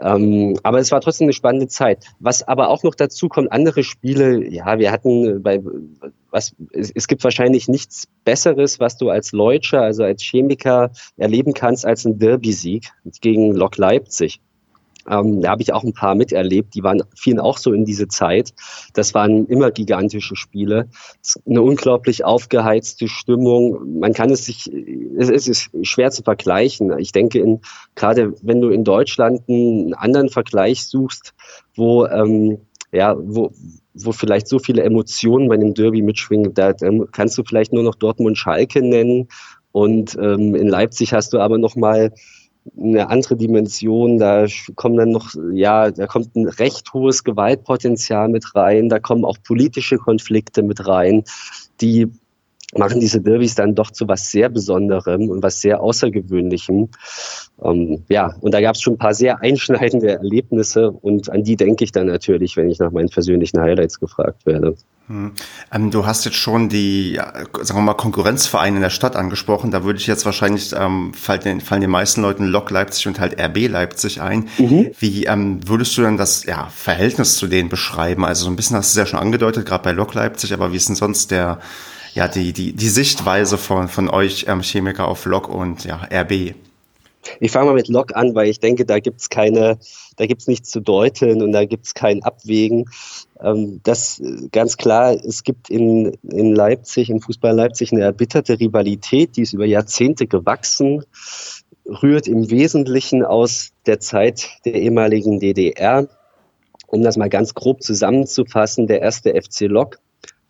Ähm, 0.00 0.58
aber 0.62 0.78
es 0.78 0.92
war 0.92 1.00
trotzdem 1.00 1.26
eine 1.26 1.32
spannende 1.32 1.68
Zeit. 1.68 2.04
Was 2.18 2.46
aber 2.46 2.68
auch 2.68 2.82
noch 2.82 2.94
dazu 2.94 3.28
kommt, 3.28 3.52
andere 3.52 3.82
Spiele, 3.82 4.46
ja, 4.48 4.78
wir 4.78 4.92
hatten 4.92 5.42
bei, 5.42 5.60
was, 6.30 6.54
es, 6.72 6.90
es 6.94 7.06
gibt 7.08 7.24
wahrscheinlich 7.24 7.68
nichts 7.68 8.06
Besseres, 8.24 8.78
was 8.80 8.96
du 8.96 9.08
als 9.08 9.32
Leutscher, 9.32 9.82
also 9.82 10.04
als 10.04 10.22
Chemiker 10.22 10.90
erleben 11.16 11.54
kannst, 11.54 11.86
als 11.86 12.04
ein 12.04 12.18
Derby-Sieg 12.18 12.90
gegen 13.20 13.54
Lok 13.54 13.76
Leipzig. 13.76 14.40
Ähm, 15.08 15.40
da 15.40 15.50
habe 15.50 15.62
ich 15.62 15.72
auch 15.72 15.84
ein 15.84 15.92
paar 15.92 16.14
miterlebt, 16.14 16.74
die 16.74 16.82
waren, 16.82 17.02
fielen 17.14 17.38
auch 17.38 17.58
so 17.58 17.72
in 17.72 17.84
diese 17.84 18.08
Zeit. 18.08 18.52
Das 18.94 19.14
waren 19.14 19.46
immer 19.46 19.70
gigantische 19.70 20.36
Spiele. 20.36 20.88
Eine 21.46 21.62
unglaublich 21.62 22.24
aufgeheizte 22.24 23.08
Stimmung. 23.08 24.00
Man 24.00 24.12
kann 24.12 24.30
es 24.30 24.44
sich, 24.46 24.70
es, 25.18 25.48
ist 25.48 25.70
schwer 25.82 26.10
zu 26.10 26.22
vergleichen. 26.22 26.98
Ich 26.98 27.12
denke, 27.12 27.38
in, 27.38 27.60
gerade 27.94 28.34
wenn 28.42 28.60
du 28.60 28.68
in 28.70 28.84
Deutschland 28.84 29.42
einen 29.48 29.94
anderen 29.94 30.28
Vergleich 30.28 30.86
suchst, 30.86 31.34
wo, 31.74 32.06
ähm, 32.06 32.58
ja, 32.92 33.16
wo, 33.18 33.52
wo 33.94 34.12
vielleicht 34.12 34.48
so 34.48 34.58
viele 34.58 34.82
Emotionen 34.82 35.48
bei 35.48 35.54
einem 35.54 35.74
Derby 35.74 36.02
mitschwingen, 36.02 36.54
da, 36.54 36.72
da 36.72 36.90
kannst 37.12 37.36
du 37.38 37.44
vielleicht 37.44 37.72
nur 37.72 37.82
noch 37.82 37.94
Dortmund 37.94 38.38
Schalke 38.38 38.82
nennen. 38.82 39.28
Und 39.72 40.16
ähm, 40.18 40.54
in 40.54 40.68
Leipzig 40.68 41.12
hast 41.12 41.34
du 41.34 41.38
aber 41.38 41.58
noch 41.58 41.76
mal 41.76 42.12
eine 42.78 43.08
andere 43.08 43.36
Dimension. 43.36 44.18
Da 44.18 44.46
kommen 44.74 44.96
dann 44.96 45.10
noch, 45.10 45.34
ja, 45.52 45.90
da 45.90 46.06
kommt 46.06 46.34
ein 46.36 46.48
recht 46.48 46.92
hohes 46.92 47.24
Gewaltpotenzial 47.24 48.28
mit 48.28 48.54
rein. 48.54 48.88
Da 48.88 48.98
kommen 48.98 49.24
auch 49.24 49.38
politische 49.42 49.98
Konflikte 49.98 50.62
mit 50.62 50.86
rein, 50.86 51.24
die 51.80 52.08
machen 52.74 53.00
diese 53.00 53.20
Derbys 53.20 53.54
dann 53.54 53.74
doch 53.74 53.90
zu 53.90 54.08
was 54.08 54.30
sehr 54.30 54.48
Besonderem 54.48 55.28
und 55.28 55.42
was 55.42 55.60
sehr 55.60 55.80
Außergewöhnlichem. 55.80 56.88
Ähm, 57.62 58.04
ja, 58.08 58.34
und 58.40 58.52
da 58.52 58.60
gab 58.60 58.74
es 58.74 58.82
schon 58.82 58.94
ein 58.94 58.98
paar 58.98 59.14
sehr 59.14 59.40
einschneidende 59.40 60.10
Erlebnisse 60.10 60.90
und 60.90 61.30
an 61.30 61.44
die 61.44 61.56
denke 61.56 61.84
ich 61.84 61.92
dann 61.92 62.06
natürlich, 62.06 62.56
wenn 62.56 62.68
ich 62.68 62.78
nach 62.78 62.90
meinen 62.90 63.08
persönlichen 63.08 63.60
Highlights 63.60 64.00
gefragt 64.00 64.46
werde. 64.46 64.74
Hm. 65.06 65.32
Ähm, 65.72 65.90
du 65.92 66.04
hast 66.04 66.24
jetzt 66.24 66.36
schon 66.36 66.68
die, 66.68 67.12
ja, 67.12 67.32
sagen 67.62 67.78
wir 67.78 67.82
mal, 67.82 67.94
Konkurrenzvereine 67.94 68.76
in 68.76 68.82
der 68.82 68.90
Stadt 68.90 69.14
angesprochen. 69.14 69.70
Da 69.70 69.84
würde 69.84 70.00
ich 70.00 70.08
jetzt 70.08 70.26
wahrscheinlich, 70.26 70.74
ähm, 70.76 71.14
fallen, 71.14 71.40
den, 71.42 71.60
fallen 71.60 71.80
den 71.80 71.90
meisten 71.90 72.22
Leuten 72.22 72.44
Lok 72.46 72.70
Leipzig 72.70 73.06
und 73.06 73.20
halt 73.20 73.40
RB 73.40 73.68
Leipzig 73.68 74.20
ein. 74.20 74.48
Mhm. 74.58 74.90
Wie 74.98 75.24
ähm, 75.26 75.60
würdest 75.66 75.96
du 75.96 76.02
denn 76.02 76.16
das 76.16 76.44
ja, 76.44 76.68
Verhältnis 76.74 77.36
zu 77.36 77.46
denen 77.46 77.68
beschreiben? 77.68 78.24
Also 78.24 78.44
so 78.44 78.50
ein 78.50 78.56
bisschen 78.56 78.76
hast 78.76 78.96
du 78.96 79.00
es 79.00 79.06
ja 79.06 79.08
schon 79.08 79.20
angedeutet, 79.20 79.64
gerade 79.64 79.84
bei 79.84 79.92
Lok 79.92 80.14
Leipzig, 80.14 80.52
aber 80.52 80.72
wie 80.72 80.76
ist 80.76 80.88
denn 80.88 80.96
sonst 80.96 81.30
der, 81.30 81.60
ja, 82.16 82.28
die, 82.28 82.54
die, 82.54 82.72
die 82.72 82.88
Sichtweise 82.88 83.58
von, 83.58 83.88
von 83.88 84.08
euch 84.08 84.46
ähm, 84.48 84.62
Chemiker 84.62 85.06
auf 85.06 85.26
Lok 85.26 85.50
und 85.50 85.84
ja, 85.84 86.00
RB? 86.10 86.54
Ich 87.40 87.50
fange 87.50 87.66
mal 87.66 87.74
mit 87.74 87.88
Lok 87.88 88.16
an, 88.16 88.34
weil 88.34 88.48
ich 88.48 88.58
denke, 88.58 88.86
da 88.86 89.00
gibt's 89.00 89.28
keine, 89.28 89.78
da 90.16 90.24
gibt's 90.24 90.46
nichts 90.46 90.70
zu 90.70 90.80
deuten 90.80 91.42
und 91.42 91.52
da 91.52 91.66
gibt's 91.66 91.92
kein 91.92 92.22
Abwägen. 92.22 92.86
Ähm, 93.38 93.80
das 93.82 94.18
äh, 94.20 94.48
ganz 94.50 94.78
klar, 94.78 95.12
es 95.12 95.44
gibt 95.44 95.68
in, 95.68 96.16
in 96.22 96.54
Leipzig, 96.54 97.10
in 97.10 97.20
Fußball 97.20 97.54
Leipzig 97.54 97.92
eine 97.92 98.00
erbitterte 98.00 98.58
Rivalität, 98.58 99.36
die 99.36 99.42
ist 99.42 99.52
über 99.52 99.66
Jahrzehnte 99.66 100.26
gewachsen, 100.26 101.04
rührt 101.84 102.28
im 102.28 102.48
Wesentlichen 102.48 103.26
aus 103.26 103.72
der 103.84 104.00
Zeit 104.00 104.48
der 104.64 104.72
ehemaligen 104.72 105.38
DDR. 105.38 106.08
Um 106.86 107.02
das 107.02 107.18
mal 107.18 107.28
ganz 107.28 107.52
grob 107.52 107.82
zusammenzufassen, 107.82 108.86
der 108.86 109.02
erste 109.02 109.34
FC 109.34 109.62
Lok 109.62 109.98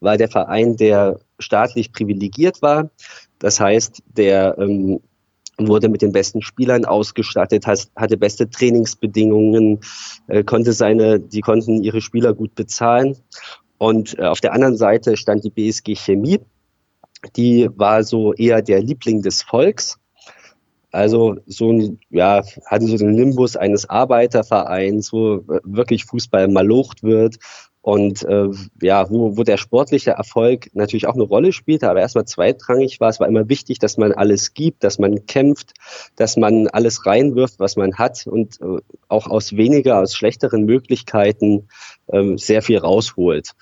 war 0.01 0.17
der 0.17 0.29
Verein, 0.29 0.77
der 0.77 1.19
staatlich 1.39 1.93
privilegiert 1.93 2.63
war. 2.63 2.91
Das 3.39 3.61
heißt, 3.61 4.03
der 4.17 4.57
ähm, 4.59 5.01
wurde 5.59 5.89
mit 5.89 6.03
den 6.03 6.13
besten 6.13 6.43
Spielern 6.43 6.85
ausgestattet, 6.85 7.67
has, 7.67 7.91
hatte 7.97 8.17
beste 8.17 8.49
Trainingsbedingungen, 8.49 9.81
äh, 10.29 10.45
konnte 10.45 10.73
seine, 10.73 11.21
die 11.21 11.41
konnten 11.41 11.83
ihre 11.83 12.01
Spieler 12.01 12.35
gut 12.35 12.55
bezahlen. 12.55 13.17
Und 13.79 14.19
äh, 14.19 14.25
auf 14.25 14.41
der 14.41 14.53
anderen 14.53 14.77
Seite 14.77 15.17
stand 15.17 15.45
die 15.45 15.51
BSG 15.51 15.95
Chemie, 15.95 16.41
die 17.37 17.69
war 17.75 18.05
so 18.05 18.35
eher 18.35 18.63
der 18.63 18.83
Liebling 18.83 19.23
des 19.23 19.43
Volks. 19.43 19.99
Also 20.93 21.37
so 21.47 21.73
ein, 21.73 21.99
ja, 22.11 22.43
hatte 22.67 22.87
so 22.87 22.97
den 22.97 23.15
Nimbus 23.15 23.57
eines 23.57 23.89
Arbeitervereins, 23.89 25.13
wo 25.13 25.43
wirklich 25.65 26.05
Fußball 26.07 26.49
malocht 26.49 27.03
wird 27.03 27.37
und 27.87 28.25
äh, 28.25 28.49
ja, 28.83 29.09
wo, 29.11 29.37
wo 29.37 29.45
der 29.45 29.59
sportliche 29.59 30.11
Erfolg 30.11 30.75
natürlich 30.75 31.07
auch 31.07 31.15
eine 31.15 31.23
Rolle 31.23 31.53
spielte, 31.53 31.89
aber 31.89 32.01
erstmal 32.01 32.25
zweitrangig 32.25 32.99
war. 32.99 33.11
Es 33.11 33.21
war 33.21 33.29
immer 33.29 33.49
wichtig, 33.49 33.79
dass 33.79 33.97
man 33.97 34.11
alles 34.11 34.55
gibt, 34.55 34.83
dass 34.83 34.99
man 34.99 35.25
kämpft, 35.27 35.73
dass 36.17 36.37
man 36.37 36.67
alles 36.67 37.07
reinwirft, 37.07 37.61
was 37.61 37.77
man 37.77 37.95
hat 37.95 38.27
und 38.27 38.61
äh, 38.61 38.81
auch 39.07 39.29
aus 39.29 39.57
weniger, 39.57 40.01
aus 40.01 40.17
schlechteren 40.17 40.65
Möglichkeiten 40.65 41.69
äh, 42.09 42.37
sehr 42.37 42.61
viel 42.61 42.79
rausholt. 42.79 43.53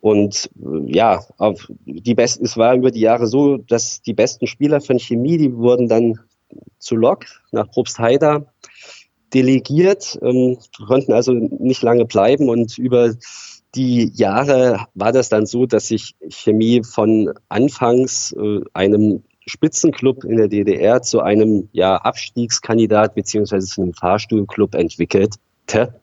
Und 0.00 0.50
äh, 0.60 0.92
ja, 0.92 1.22
auf 1.38 1.70
die 1.86 2.16
besten, 2.16 2.46
es 2.46 2.56
war 2.56 2.74
über 2.74 2.90
die 2.90 3.02
Jahre 3.02 3.28
so, 3.28 3.58
dass 3.58 4.02
die 4.02 4.14
besten 4.14 4.48
Spieler 4.48 4.80
von 4.80 4.98
Chemie, 4.98 5.38
die 5.38 5.54
wurden 5.54 5.88
dann 5.88 6.18
zu 6.80 6.96
Lok 6.96 7.26
nach 7.52 7.70
Probstheida 7.70 8.46
delegiert, 9.34 10.18
ähm, 10.22 10.58
konnten 10.86 11.12
also 11.12 11.32
nicht 11.32 11.82
lange 11.82 12.04
bleiben 12.04 12.48
und 12.48 12.78
über 12.78 13.14
die 13.74 14.12
Jahre 14.14 14.86
war 14.94 15.12
das 15.12 15.28
dann 15.28 15.46
so, 15.46 15.66
dass 15.66 15.88
sich 15.88 16.14
Chemie 16.28 16.82
von 16.84 17.32
anfangs 17.48 18.32
äh, 18.32 18.60
einem 18.72 19.24
Spitzenclub 19.46 20.24
in 20.24 20.36
der 20.36 20.48
DDR 20.48 21.02
zu 21.02 21.20
einem 21.20 21.68
ja, 21.72 21.96
Abstiegskandidat 21.96 23.14
beziehungsweise 23.14 23.66
zu 23.66 23.82
einem 23.82 23.94
Fahrstuhlclub 23.94 24.74
entwickelte, 24.74 26.00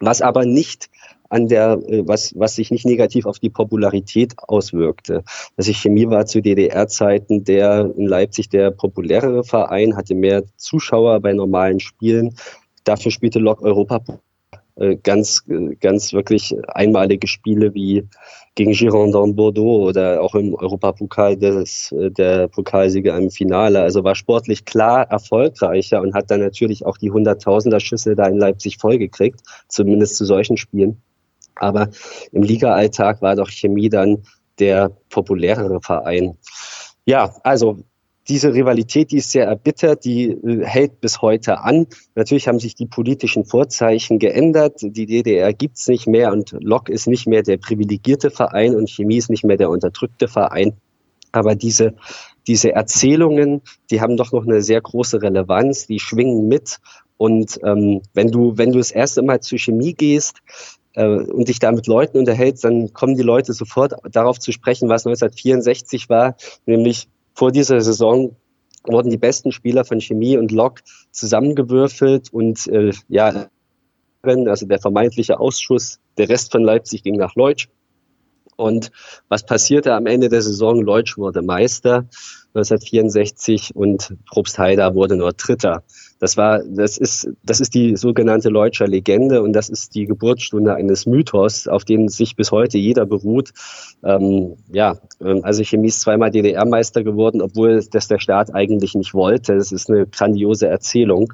was 0.00 0.22
aber 0.22 0.44
nicht 0.44 0.88
an 1.28 1.48
der, 1.48 1.78
äh, 1.88 2.06
was, 2.06 2.32
was 2.36 2.54
sich 2.54 2.70
nicht 2.70 2.86
negativ 2.86 3.26
auf 3.26 3.38
die 3.38 3.50
Popularität 3.50 4.34
auswirkte. 4.38 5.24
Also 5.56 5.72
Chemie 5.72 6.08
war 6.08 6.26
zu 6.26 6.40
DDR-Zeiten 6.40 7.44
der 7.44 7.92
in 7.96 8.06
Leipzig 8.06 8.48
der 8.48 8.70
populärere 8.70 9.42
Verein, 9.42 9.96
hatte 9.96 10.14
mehr 10.14 10.44
Zuschauer 10.56 11.20
bei 11.20 11.32
normalen 11.32 11.80
Spielen, 11.80 12.36
Dafür 12.86 13.10
spielte 13.10 13.40
Lok 13.40 13.62
Europa 13.62 14.00
äh, 14.76 14.96
ganz, 14.96 15.44
ganz 15.80 16.12
wirklich 16.12 16.54
einmalige 16.68 17.26
Spiele 17.26 17.74
wie 17.74 18.06
gegen 18.54 18.72
Girondin 18.72 19.34
Bordeaux 19.34 19.88
oder 19.88 20.22
auch 20.22 20.34
im 20.34 20.54
Europapokal 20.54 21.36
des, 21.36 21.92
äh, 21.92 22.10
der 22.10 22.48
Pokalsieger 22.48 23.16
im 23.16 23.30
Finale. 23.30 23.80
Also 23.80 24.04
war 24.04 24.14
sportlich 24.14 24.64
klar 24.64 25.10
erfolgreicher 25.10 26.00
und 26.00 26.14
hat 26.14 26.30
dann 26.30 26.40
natürlich 26.40 26.86
auch 26.86 26.96
die 26.96 27.10
Hunderttausender 27.10 27.80
Schüsse 27.80 28.14
da 28.14 28.26
in 28.26 28.38
Leipzig 28.38 28.78
vollgekriegt, 28.78 29.40
zumindest 29.68 30.16
zu 30.16 30.24
solchen 30.24 30.56
Spielen. 30.56 31.02
Aber 31.56 31.88
im 32.32 32.42
Liga-Alltag 32.42 33.20
war 33.20 33.34
doch 33.34 33.48
Chemie 33.48 33.88
dann 33.88 34.22
der 34.58 34.90
populärere 35.08 35.80
Verein. 35.80 36.36
Ja, 37.04 37.34
also 37.42 37.78
diese 38.28 38.52
Rivalität, 38.52 39.12
die 39.12 39.18
ist 39.18 39.30
sehr 39.30 39.46
erbittert, 39.46 40.04
die 40.04 40.30
äh, 40.30 40.64
hält 40.64 41.00
bis 41.00 41.22
heute 41.22 41.60
an. 41.60 41.86
Natürlich 42.14 42.48
haben 42.48 42.58
sich 42.58 42.74
die 42.74 42.86
politischen 42.86 43.44
Vorzeichen 43.44 44.18
geändert. 44.18 44.80
Die 44.80 45.06
DDR 45.06 45.52
gibt's 45.52 45.86
nicht 45.86 46.06
mehr 46.06 46.32
und 46.32 46.56
Lok 46.60 46.88
ist 46.88 47.06
nicht 47.06 47.26
mehr 47.26 47.42
der 47.42 47.56
privilegierte 47.56 48.30
Verein 48.30 48.74
und 48.74 48.90
Chemie 48.90 49.18
ist 49.18 49.30
nicht 49.30 49.44
mehr 49.44 49.56
der 49.56 49.70
unterdrückte 49.70 50.28
Verein. 50.28 50.72
Aber 51.32 51.54
diese, 51.54 51.94
diese 52.46 52.72
Erzählungen, 52.72 53.62
die 53.90 54.00
haben 54.00 54.16
doch 54.16 54.32
noch 54.32 54.44
eine 54.44 54.62
sehr 54.62 54.80
große 54.80 55.22
Relevanz, 55.22 55.86
die 55.86 56.00
schwingen 56.00 56.48
mit. 56.48 56.78
Und 57.18 57.60
ähm, 57.62 58.02
wenn 58.14 58.30
du, 58.30 58.56
wenn 58.56 58.72
du 58.72 58.78
das 58.78 58.90
erste 58.90 59.22
Mal 59.22 59.40
zur 59.40 59.58
Chemie 59.58 59.94
gehst, 59.94 60.42
äh, 60.94 61.06
und 61.06 61.48
dich 61.48 61.58
da 61.58 61.70
mit 61.72 61.86
Leuten 61.86 62.18
unterhältst, 62.18 62.64
dann 62.64 62.92
kommen 62.92 63.16
die 63.16 63.22
Leute 63.22 63.52
sofort 63.52 63.94
darauf 64.10 64.40
zu 64.40 64.50
sprechen, 64.50 64.88
was 64.88 65.06
1964 65.06 66.08
war, 66.08 66.36
nämlich 66.64 67.08
vor 67.36 67.52
dieser 67.52 67.80
Saison 67.82 68.34
wurden 68.84 69.10
die 69.10 69.18
besten 69.18 69.52
Spieler 69.52 69.84
von 69.84 70.00
Chemie 70.00 70.38
und 70.38 70.52
Lok 70.52 70.80
zusammengewürfelt 71.10 72.32
und 72.32 72.66
äh, 72.68 72.92
ja, 73.08 73.48
also 74.22 74.66
der 74.66 74.80
vermeintliche 74.80 75.38
Ausschuss, 75.38 76.00
der 76.16 76.28
Rest 76.28 76.50
von 76.50 76.64
Leipzig 76.64 77.02
ging 77.02 77.16
nach 77.16 77.34
Leutsch. 77.34 77.68
Und 78.56 78.90
was 79.28 79.44
passierte 79.44 79.92
am 79.92 80.06
Ende 80.06 80.30
der 80.30 80.40
Saison? 80.40 80.80
Leutsch 80.80 81.18
wurde 81.18 81.42
Meister 81.42 82.08
1964 82.54 83.76
und 83.76 84.16
Probst 84.30 84.58
Heider 84.58 84.94
wurde 84.94 85.16
nur 85.16 85.34
Dritter. 85.34 85.84
Das 86.18 86.36
war, 86.36 86.62
das 86.64 86.96
ist, 86.96 87.28
das 87.44 87.60
ist 87.60 87.74
die 87.74 87.96
sogenannte 87.96 88.48
Leutscher 88.48 88.86
Legende 88.86 89.42
und 89.42 89.52
das 89.52 89.68
ist 89.68 89.94
die 89.94 90.06
Geburtsstunde 90.06 90.74
eines 90.74 91.06
Mythos, 91.06 91.68
auf 91.68 91.84
dem 91.84 92.08
sich 92.08 92.36
bis 92.36 92.52
heute 92.52 92.78
jeder 92.78 93.04
beruht. 93.04 93.52
Ähm, 94.02 94.56
ja, 94.72 94.96
ähm, 95.20 95.40
also 95.42 95.62
Chemie 95.62 95.88
ist 95.88 96.00
zweimal 96.00 96.30
DDR-Meister 96.30 97.04
geworden, 97.04 97.42
obwohl 97.42 97.84
das 97.90 98.08
der 98.08 98.18
Staat 98.18 98.54
eigentlich 98.54 98.94
nicht 98.94 99.12
wollte. 99.12 99.56
Das 99.56 99.72
ist 99.72 99.90
eine 99.90 100.06
grandiose 100.06 100.68
Erzählung. 100.68 101.32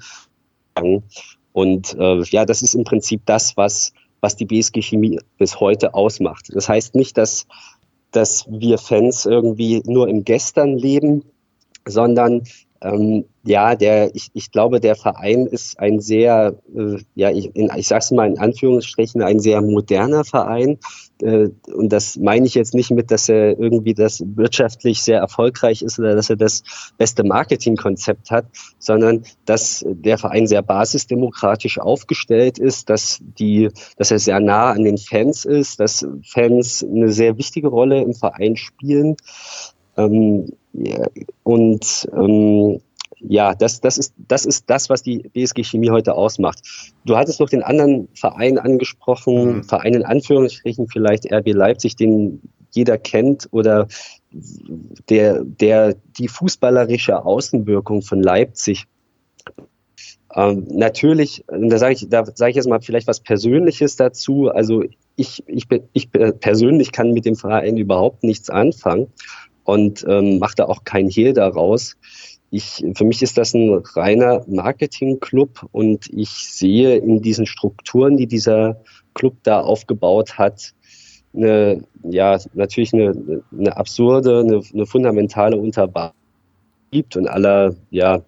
Und 1.53 1.95
äh, 1.99 2.23
ja, 2.25 2.45
das 2.45 2.63
ist 2.63 2.75
im 2.75 2.85
Prinzip 2.85 3.23
das, 3.27 3.57
was, 3.57 3.93
was 4.21 4.37
die 4.37 4.47
BSG 4.47 4.83
Chemie 4.83 5.21
bis 5.39 5.61
heute 5.61 5.95
ausmacht. 5.95 6.49
Das 6.53 6.69
heißt 6.69 6.95
nicht, 6.95 7.17
dass, 7.19 7.47
dass 8.11 8.47
wir 8.49 8.79
Fans 8.79 9.27
irgendwie 9.27 9.83
nur 9.85 10.09
im 10.09 10.25
Gestern 10.25 10.77
leben, 10.77 11.25
sondern 11.87 12.43
ähm, 12.83 13.25
ja, 13.45 13.75
der, 13.75 14.15
ich, 14.15 14.31
ich 14.35 14.51
glaube, 14.51 14.81
der 14.81 14.95
Verein 14.95 15.47
ist 15.47 15.79
ein 15.79 16.01
sehr, 16.01 16.55
äh, 16.77 16.99
ja, 17.15 17.31
ich, 17.31 17.55
in, 17.55 17.71
ich 17.77 17.89
sage 17.89 18.01
es 18.01 18.11
mal 18.11 18.29
in 18.29 18.39
Anführungsstrichen, 18.39 19.23
ein 19.23 19.41
sehr 19.41 19.61
moderner 19.61 20.25
Verein. 20.25 20.79
Äh, 21.21 21.49
und 21.73 21.93
das 21.93 22.17
meine 22.17 22.47
ich 22.47 22.55
jetzt 22.55 22.75
nicht 22.75 22.91
mit, 22.91 23.11
dass 23.11 23.29
er 23.29 23.59
irgendwie 23.59 23.95
das 23.95 24.23
wirtschaftlich 24.35 25.03
sehr 25.03 25.19
erfolgreich 25.19 25.83
ist 25.83 25.99
oder 25.99 26.15
dass 26.15 26.31
er 26.31 26.37
das 26.37 26.63
beste 26.99 27.25
Marketingkonzept 27.25 28.31
hat, 28.31 28.47
sondern 28.79 29.25
dass 29.45 29.85
der 29.87 30.19
Verein 30.19 30.47
sehr 30.47 30.63
basisdemokratisch 30.63 31.79
aufgestellt 31.79 32.59
ist, 32.59 32.91
dass 32.91 33.19
die, 33.39 33.71
dass 33.97 34.11
er 34.11 34.19
sehr 34.19 34.41
nah 34.41 34.71
an 34.71 34.85
den 34.85 34.99
Fans 34.99 35.45
ist, 35.45 35.81
dass 35.81 36.07
Fans 36.25 36.85
eine 36.85 37.13
sehr 37.13 37.39
wichtige 37.39 37.69
Rolle 37.69 38.03
im 38.03 38.15
Verein 38.15 38.57
spielen. 38.57 39.17
Ähm, 39.97 40.53
ja, 40.73 41.07
und 41.43 42.09
ähm, 42.17 42.81
ja, 43.25 43.55
das, 43.55 43.81
das, 43.81 43.99
ist, 43.99 44.15
das 44.17 44.45
ist 44.45 44.69
das, 44.69 44.91
was 44.91 45.03
die 45.03 45.19
BSG 45.19 45.63
Chemie 45.63 45.91
heute 45.91 46.15
ausmacht. 46.15 46.61
Du 47.05 47.17
hattest 47.17 47.39
noch 47.39 47.49
den 47.49 47.63
anderen 47.63 48.09
Verein 48.15 48.59
angesprochen, 48.59 49.59
mhm. 49.59 49.65
Verein 49.65 49.95
in 49.95 50.05
Anführungsstrichen, 50.05 50.89
vielleicht 50.89 51.33
RB 51.33 51.53
Leipzig, 51.53 51.95
den 51.97 52.41
jeder 52.71 52.99
kennt 52.99 53.49
oder 53.53 53.87
der, 55.09 55.45
der 55.45 55.95
die 56.19 56.29
fußballerische 56.29 57.25
Außenwirkung 57.25 58.03
von 58.03 58.23
Leipzig 58.23 58.87
ähm, 60.35 60.67
natürlich, 60.71 61.45
da 61.47 61.79
sage 61.79 61.95
ich, 61.95 62.09
da 62.09 62.25
sage 62.25 62.51
ich 62.51 62.57
jetzt 62.57 62.69
mal 62.69 62.81
vielleicht 62.81 63.07
was 63.07 63.21
Persönliches 63.21 63.97
dazu. 63.97 64.49
Also 64.49 64.83
ich, 65.17 65.45
ich, 65.47 65.67
ich 65.93 66.11
persönlich 66.11 66.93
kann 66.93 67.13
mit 67.13 67.27
dem 67.27 67.37
Verein 67.37 67.77
überhaupt 67.77 68.25
nichts 68.25 68.49
anfangen 68.49 69.09
und 69.65 70.05
ähm, 70.09 70.39
mache 70.39 70.57
da 70.57 70.65
auch 70.67 70.85
kein 70.85 71.09
Hehl 71.09 71.33
daraus. 71.33 71.97
Ich, 72.51 72.85
für 72.95 73.05
mich 73.05 73.23
ist 73.23 73.39
das 73.39 73.55
ein 73.55 73.83
reiner 73.95 74.45
Marketingclub 74.47 75.67
und 75.73 76.09
ich 76.13 76.31
sehe 76.31 76.97
in 76.97 77.23
diesen 77.23 77.47
Strukturen, 77.47 78.17
die 78.17 78.27
dieser 78.27 78.83
Club 79.15 79.37
da 79.43 79.61
aufgebaut 79.61 80.39
hat, 80.39 80.75
eine, 81.35 81.83
ja, 82.03 82.39
natürlich 82.53 82.93
eine, 82.93 83.43
eine 83.57 83.77
absurde, 83.77 84.41
eine, 84.41 84.61
eine 84.73 84.87
fundamentale 84.87 85.57
Unterwahrung 85.57 86.13
gibt 86.91 87.17
und 87.17 87.27
aller, 87.27 87.75
ja, 87.91 88.23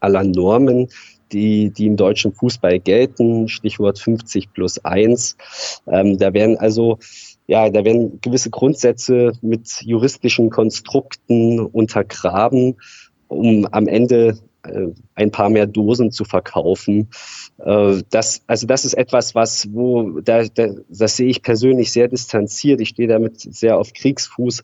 aller 0.00 0.24
Normen, 0.24 0.88
die, 1.32 1.70
die 1.70 1.86
im 1.86 1.96
deutschen 1.96 2.32
Fußball 2.32 2.78
gelten, 2.80 3.48
Stichwort 3.48 3.98
50 3.98 4.52
plus 4.52 4.84
1. 4.84 5.36
Ähm, 5.86 6.18
da 6.18 6.32
werden 6.32 6.58
also 6.58 6.98
ja, 7.50 7.68
da 7.68 7.84
werden 7.84 8.20
gewisse 8.20 8.48
Grundsätze 8.48 9.32
mit 9.42 9.82
juristischen 9.82 10.50
Konstrukten 10.50 11.58
untergraben, 11.58 12.76
um 13.26 13.66
am 13.72 13.88
Ende 13.88 14.38
äh, 14.62 14.86
ein 15.16 15.32
paar 15.32 15.50
mehr 15.50 15.66
Dosen 15.66 16.12
zu 16.12 16.24
verkaufen. 16.24 17.08
Äh, 17.58 18.02
das, 18.08 18.42
also 18.46 18.68
das 18.68 18.84
ist 18.84 18.94
etwas, 18.94 19.34
was, 19.34 19.66
wo, 19.72 20.20
da, 20.20 20.44
da, 20.44 20.68
das 20.88 21.16
sehe 21.16 21.26
ich 21.26 21.42
persönlich 21.42 21.90
sehr 21.90 22.06
distanziert. 22.06 22.80
Ich 22.80 22.90
stehe 22.90 23.08
damit 23.08 23.40
sehr 23.40 23.78
auf 23.78 23.92
Kriegsfuß 23.94 24.62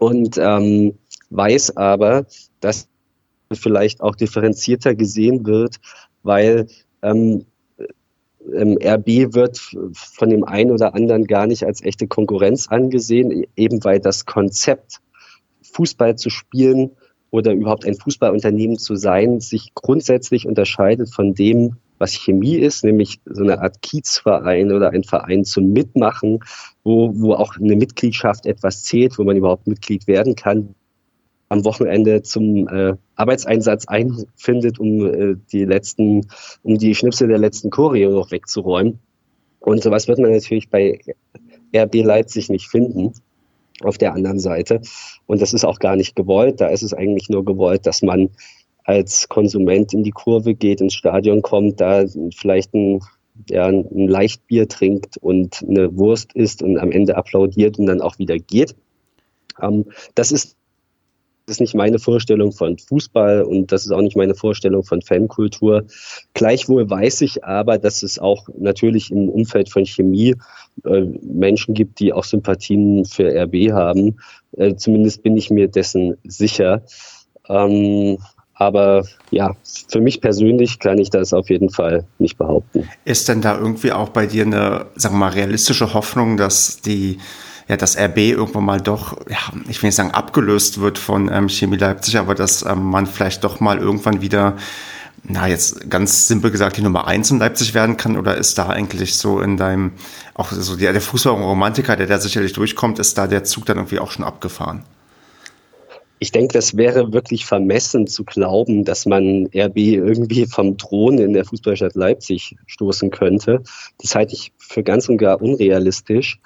und 0.00 0.38
ähm, 0.38 0.98
weiß 1.30 1.76
aber, 1.76 2.26
dass 2.58 2.88
vielleicht 3.52 4.00
auch 4.00 4.16
differenzierter 4.16 4.96
gesehen 4.96 5.46
wird, 5.46 5.76
weil 6.24 6.66
ähm, 7.02 7.46
RB 8.46 9.34
wird 9.34 9.58
von 9.94 10.30
dem 10.30 10.44
einen 10.44 10.70
oder 10.70 10.94
anderen 10.94 11.26
gar 11.26 11.46
nicht 11.46 11.64
als 11.64 11.82
echte 11.82 12.06
Konkurrenz 12.06 12.68
angesehen, 12.68 13.44
eben 13.56 13.82
weil 13.84 14.00
das 14.00 14.26
Konzept, 14.26 15.00
Fußball 15.62 16.16
zu 16.16 16.28
spielen 16.28 16.90
oder 17.30 17.52
überhaupt 17.52 17.86
ein 17.86 17.94
Fußballunternehmen 17.94 18.78
zu 18.78 18.96
sein, 18.96 19.40
sich 19.40 19.72
grundsätzlich 19.74 20.46
unterscheidet 20.46 21.12
von 21.14 21.34
dem, 21.34 21.76
was 21.98 22.12
Chemie 22.12 22.56
ist, 22.56 22.84
nämlich 22.84 23.20
so 23.24 23.42
eine 23.42 23.62
Art 23.62 23.80
Kiezverein 23.80 24.72
oder 24.72 24.90
ein 24.90 25.04
Verein 25.04 25.44
zum 25.44 25.72
Mitmachen, 25.72 26.40
wo, 26.82 27.12
wo 27.14 27.34
auch 27.34 27.56
eine 27.56 27.76
Mitgliedschaft 27.76 28.44
etwas 28.44 28.82
zählt, 28.82 29.18
wo 29.18 29.24
man 29.24 29.36
überhaupt 29.36 29.66
Mitglied 29.66 30.06
werden 30.08 30.34
kann, 30.34 30.74
am 31.52 31.66
Wochenende 31.66 32.22
zum 32.22 32.66
äh, 32.66 32.94
Arbeitseinsatz 33.14 33.86
einfindet, 33.86 34.78
um 34.78 35.06
äh, 35.06 35.36
die 35.52 35.66
letzten, 35.66 36.26
um 36.62 36.78
die 36.78 36.94
Schnipsel 36.94 37.28
der 37.28 37.36
letzten 37.36 37.68
Choreo 37.68 38.10
noch 38.10 38.30
wegzuräumen. 38.30 39.00
Und 39.60 39.82
sowas 39.82 40.08
wird 40.08 40.18
man 40.18 40.32
natürlich 40.32 40.70
bei 40.70 40.98
RB 41.76 41.96
Leipzig 41.96 42.48
nicht 42.48 42.68
finden 42.68 43.12
auf 43.82 43.98
der 43.98 44.14
anderen 44.14 44.38
Seite. 44.38 44.80
Und 45.26 45.42
das 45.42 45.52
ist 45.52 45.64
auch 45.64 45.78
gar 45.78 45.94
nicht 45.94 46.16
gewollt. 46.16 46.60
Da 46.62 46.68
ist 46.68 46.82
es 46.82 46.94
eigentlich 46.94 47.28
nur 47.28 47.44
gewollt, 47.44 47.86
dass 47.86 48.00
man 48.00 48.30
als 48.84 49.28
Konsument 49.28 49.92
in 49.92 50.04
die 50.04 50.10
Kurve 50.10 50.54
geht, 50.54 50.80
ins 50.80 50.94
Stadion 50.94 51.42
kommt, 51.42 51.82
da 51.82 52.06
vielleicht 52.34 52.72
ein, 52.72 53.00
ja, 53.50 53.66
ein 53.66 54.08
Leichtbier 54.08 54.68
trinkt 54.68 55.18
und 55.18 55.62
eine 55.68 55.94
Wurst 55.98 56.32
isst 56.32 56.62
und 56.62 56.78
am 56.78 56.90
Ende 56.90 57.16
applaudiert 57.16 57.78
und 57.78 57.86
dann 57.86 58.00
auch 58.00 58.18
wieder 58.18 58.38
geht. 58.38 58.74
Ähm, 59.60 59.84
das 60.14 60.32
ist 60.32 60.56
ist 61.46 61.60
nicht 61.60 61.74
meine 61.74 61.98
Vorstellung 61.98 62.52
von 62.52 62.78
Fußball 62.78 63.42
und 63.42 63.72
das 63.72 63.84
ist 63.84 63.92
auch 63.92 64.00
nicht 64.00 64.16
meine 64.16 64.34
Vorstellung 64.34 64.84
von 64.84 65.02
Fankultur. 65.02 65.84
Gleichwohl 66.34 66.88
weiß 66.88 67.20
ich 67.22 67.44
aber, 67.44 67.78
dass 67.78 68.02
es 68.02 68.18
auch 68.18 68.48
natürlich 68.58 69.10
im 69.10 69.28
Umfeld 69.28 69.68
von 69.68 69.84
Chemie 69.84 70.34
äh, 70.84 71.02
Menschen 71.22 71.74
gibt, 71.74 72.00
die 72.00 72.12
auch 72.12 72.24
Sympathien 72.24 73.04
für 73.04 73.28
RB 73.28 73.72
haben. 73.72 74.16
Äh, 74.56 74.76
zumindest 74.76 75.22
bin 75.22 75.36
ich 75.36 75.50
mir 75.50 75.68
dessen 75.68 76.16
sicher. 76.24 76.82
Ähm, 77.48 78.18
aber 78.54 79.04
ja, 79.30 79.56
für 79.88 80.00
mich 80.00 80.20
persönlich 80.20 80.78
kann 80.78 80.98
ich 80.98 81.10
das 81.10 81.32
auf 81.32 81.50
jeden 81.50 81.70
Fall 81.70 82.04
nicht 82.18 82.38
behaupten. 82.38 82.88
Ist 83.04 83.28
denn 83.28 83.40
da 83.40 83.58
irgendwie 83.58 83.92
auch 83.92 84.10
bei 84.10 84.26
dir 84.26 84.44
eine, 84.44 84.86
sagen 84.94 85.16
wir 85.16 85.20
mal, 85.20 85.30
realistische 85.30 85.94
Hoffnung, 85.94 86.36
dass 86.36 86.80
die 86.80 87.18
ja, 87.68 87.76
dass 87.76 87.96
RB 87.96 88.18
irgendwann 88.18 88.64
mal 88.64 88.80
doch, 88.80 89.16
ja, 89.28 89.38
ich 89.68 89.82
will 89.82 89.88
nicht 89.88 89.96
sagen 89.96 90.10
abgelöst 90.10 90.80
wird 90.80 90.98
von 90.98 91.30
ähm, 91.32 91.48
Chemie 91.48 91.76
Leipzig, 91.76 92.18
aber 92.18 92.34
dass 92.34 92.64
ähm, 92.64 92.84
man 92.84 93.06
vielleicht 93.06 93.44
doch 93.44 93.60
mal 93.60 93.78
irgendwann 93.78 94.20
wieder, 94.20 94.56
na, 95.24 95.46
jetzt 95.46 95.88
ganz 95.88 96.26
simpel 96.26 96.50
gesagt, 96.50 96.76
die 96.76 96.82
Nummer 96.82 97.06
eins 97.06 97.30
in 97.30 97.38
Leipzig 97.38 97.74
werden 97.74 97.96
kann? 97.96 98.16
Oder 98.16 98.36
ist 98.36 98.58
da 98.58 98.68
eigentlich 98.68 99.16
so 99.16 99.40
in 99.40 99.56
deinem, 99.56 99.92
auch 100.34 100.50
so 100.50 100.76
der, 100.76 100.92
der 100.92 101.02
Fußball-Romantiker, 101.02 101.96
der 101.96 102.06
da 102.06 102.18
sicherlich 102.18 102.52
durchkommt, 102.52 102.98
ist 102.98 103.16
da 103.16 103.26
der 103.26 103.44
Zug 103.44 103.66
dann 103.66 103.76
irgendwie 103.76 104.00
auch 104.00 104.10
schon 104.10 104.24
abgefahren? 104.24 104.84
ich 106.22 106.30
denke, 106.30 106.52
das 106.52 106.76
wäre 106.76 107.12
wirklich 107.12 107.46
vermessen 107.46 108.06
zu 108.06 108.22
glauben, 108.22 108.84
dass 108.84 109.06
man 109.06 109.48
RB 109.52 109.76
irgendwie 109.76 110.46
vom 110.46 110.78
Thron 110.78 111.18
in 111.18 111.32
der 111.32 111.44
Fußballstadt 111.44 111.96
Leipzig 111.96 112.54
stoßen 112.66 113.10
könnte. 113.10 113.60
Das 114.00 114.14
halte 114.14 114.34
ich 114.34 114.52
für 114.56 114.84
ganz 114.84 115.08
und 115.08 115.18
gar 115.18 115.42
unrealistisch. 115.42 116.38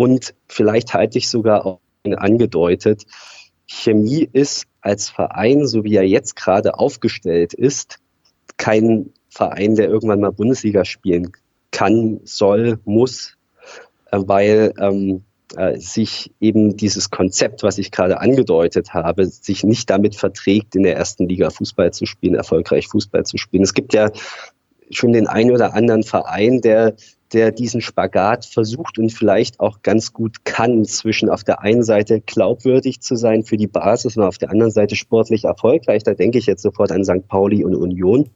Und 0.00 0.34
vielleicht 0.48 0.94
halte 0.94 1.18
ich 1.18 1.28
sogar 1.28 1.66
auch 1.66 1.80
angedeutet, 2.04 3.04
Chemie 3.66 4.26
ist 4.32 4.64
als 4.80 5.10
Verein, 5.10 5.66
so 5.66 5.84
wie 5.84 5.94
er 5.94 6.08
jetzt 6.08 6.36
gerade 6.36 6.78
aufgestellt 6.78 7.52
ist, 7.52 7.98
kein 8.56 9.12
Verein, 9.28 9.74
der 9.74 9.90
irgendwann 9.90 10.20
mal 10.20 10.32
Bundesliga 10.32 10.86
spielen 10.86 11.32
kann, 11.70 12.20
soll, 12.24 12.80
muss, 12.86 13.36
äh, 14.10 14.18
weil 14.24 14.72
ähm, 14.80 15.22
äh, 15.54 15.78
sich 15.78 16.32
eben 16.40 16.78
dieses 16.78 17.10
Konzept, 17.10 17.62
was 17.62 17.76
ich 17.76 17.90
gerade 17.90 18.20
angedeutet 18.22 18.94
habe, 18.94 19.26
sich 19.26 19.64
nicht 19.64 19.90
damit 19.90 20.16
verträgt, 20.16 20.76
in 20.76 20.82
der 20.84 20.96
ersten 20.96 21.28
Liga 21.28 21.50
Fußball 21.50 21.92
zu 21.92 22.06
spielen, 22.06 22.36
erfolgreich 22.36 22.88
Fußball 22.88 23.26
zu 23.26 23.36
spielen. 23.36 23.64
Es 23.64 23.74
gibt 23.74 23.92
ja 23.92 24.10
schon 24.90 25.12
den 25.12 25.26
einen 25.26 25.50
oder 25.50 25.74
anderen 25.74 26.04
Verein, 26.04 26.62
der 26.62 26.94
der 27.32 27.52
diesen 27.52 27.80
Spagat 27.80 28.44
versucht 28.44 28.98
und 28.98 29.10
vielleicht 29.10 29.60
auch 29.60 29.82
ganz 29.82 30.12
gut 30.12 30.44
kann, 30.44 30.84
zwischen 30.84 31.28
auf 31.28 31.44
der 31.44 31.60
einen 31.62 31.82
Seite 31.82 32.20
glaubwürdig 32.20 33.00
zu 33.00 33.16
sein 33.16 33.44
für 33.44 33.56
die 33.56 33.66
Basis 33.66 34.16
und 34.16 34.24
auf 34.24 34.38
der 34.38 34.50
anderen 34.50 34.72
Seite 34.72 34.96
sportlich 34.96 35.44
erfolgreich. 35.44 36.02
Da 36.02 36.14
denke 36.14 36.38
ich 36.38 36.46
jetzt 36.46 36.62
sofort 36.62 36.92
an 36.92 37.04
St. 37.04 37.28
Pauli 37.28 37.64
und 37.64 37.74
Union. 37.74 38.30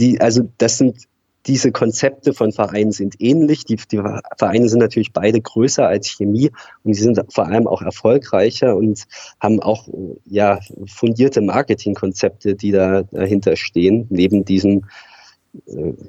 Die, 0.00 0.20
also 0.20 0.48
das 0.58 0.78
sind 0.78 1.08
diese 1.46 1.72
Konzepte 1.72 2.34
von 2.34 2.52
Vereinen 2.52 2.92
sind 2.92 3.14
ähnlich. 3.20 3.64
Die, 3.64 3.76
die, 3.76 4.02
Vereine 4.36 4.68
sind 4.68 4.80
natürlich 4.80 5.12
beide 5.12 5.40
größer 5.40 5.86
als 5.86 6.08
Chemie 6.08 6.50
und 6.84 6.94
sie 6.94 7.02
sind 7.02 7.20
vor 7.32 7.46
allem 7.46 7.66
auch 7.66 7.80
erfolgreicher 7.80 8.76
und 8.76 9.04
haben 9.40 9.60
auch 9.60 9.88
ja 10.26 10.60
fundierte 10.86 11.40
Marketingkonzepte, 11.40 12.54
die 12.54 12.72
da 12.72 13.02
dahinter 13.02 13.56
stehen, 13.56 14.06
neben 14.10 14.44
diesem 14.44 14.84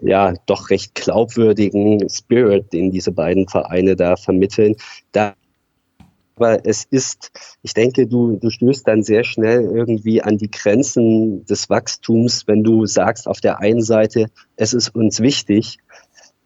ja 0.01 0.33
doch 0.45 0.69
recht 0.69 0.95
glaubwürdigen 0.95 2.07
Spirit, 2.09 2.73
den 2.73 2.91
diese 2.91 3.11
beiden 3.11 3.47
Vereine 3.47 3.95
da 3.95 4.15
vermitteln. 4.15 4.75
Da 5.11 5.33
aber 6.39 6.65
es 6.65 6.85
ist, 6.89 7.31
ich 7.63 7.73
denke, 7.73 8.07
du, 8.07 8.37
du 8.37 8.49
stößt 8.49 8.87
dann 8.87 9.03
sehr 9.03 9.25
schnell 9.25 9.61
irgendwie 9.61 10.21
an 10.21 10.37
die 10.37 10.49
Grenzen 10.49 11.43
des 11.43 11.69
Wachstums, 11.69 12.47
wenn 12.47 12.63
du 12.63 12.85
sagst, 12.85 13.27
auf 13.27 13.41
der 13.41 13.59
einen 13.59 13.81
Seite, 13.81 14.27
es 14.55 14.71
ist 14.71 14.95
uns 14.95 15.19
wichtig, 15.19 15.79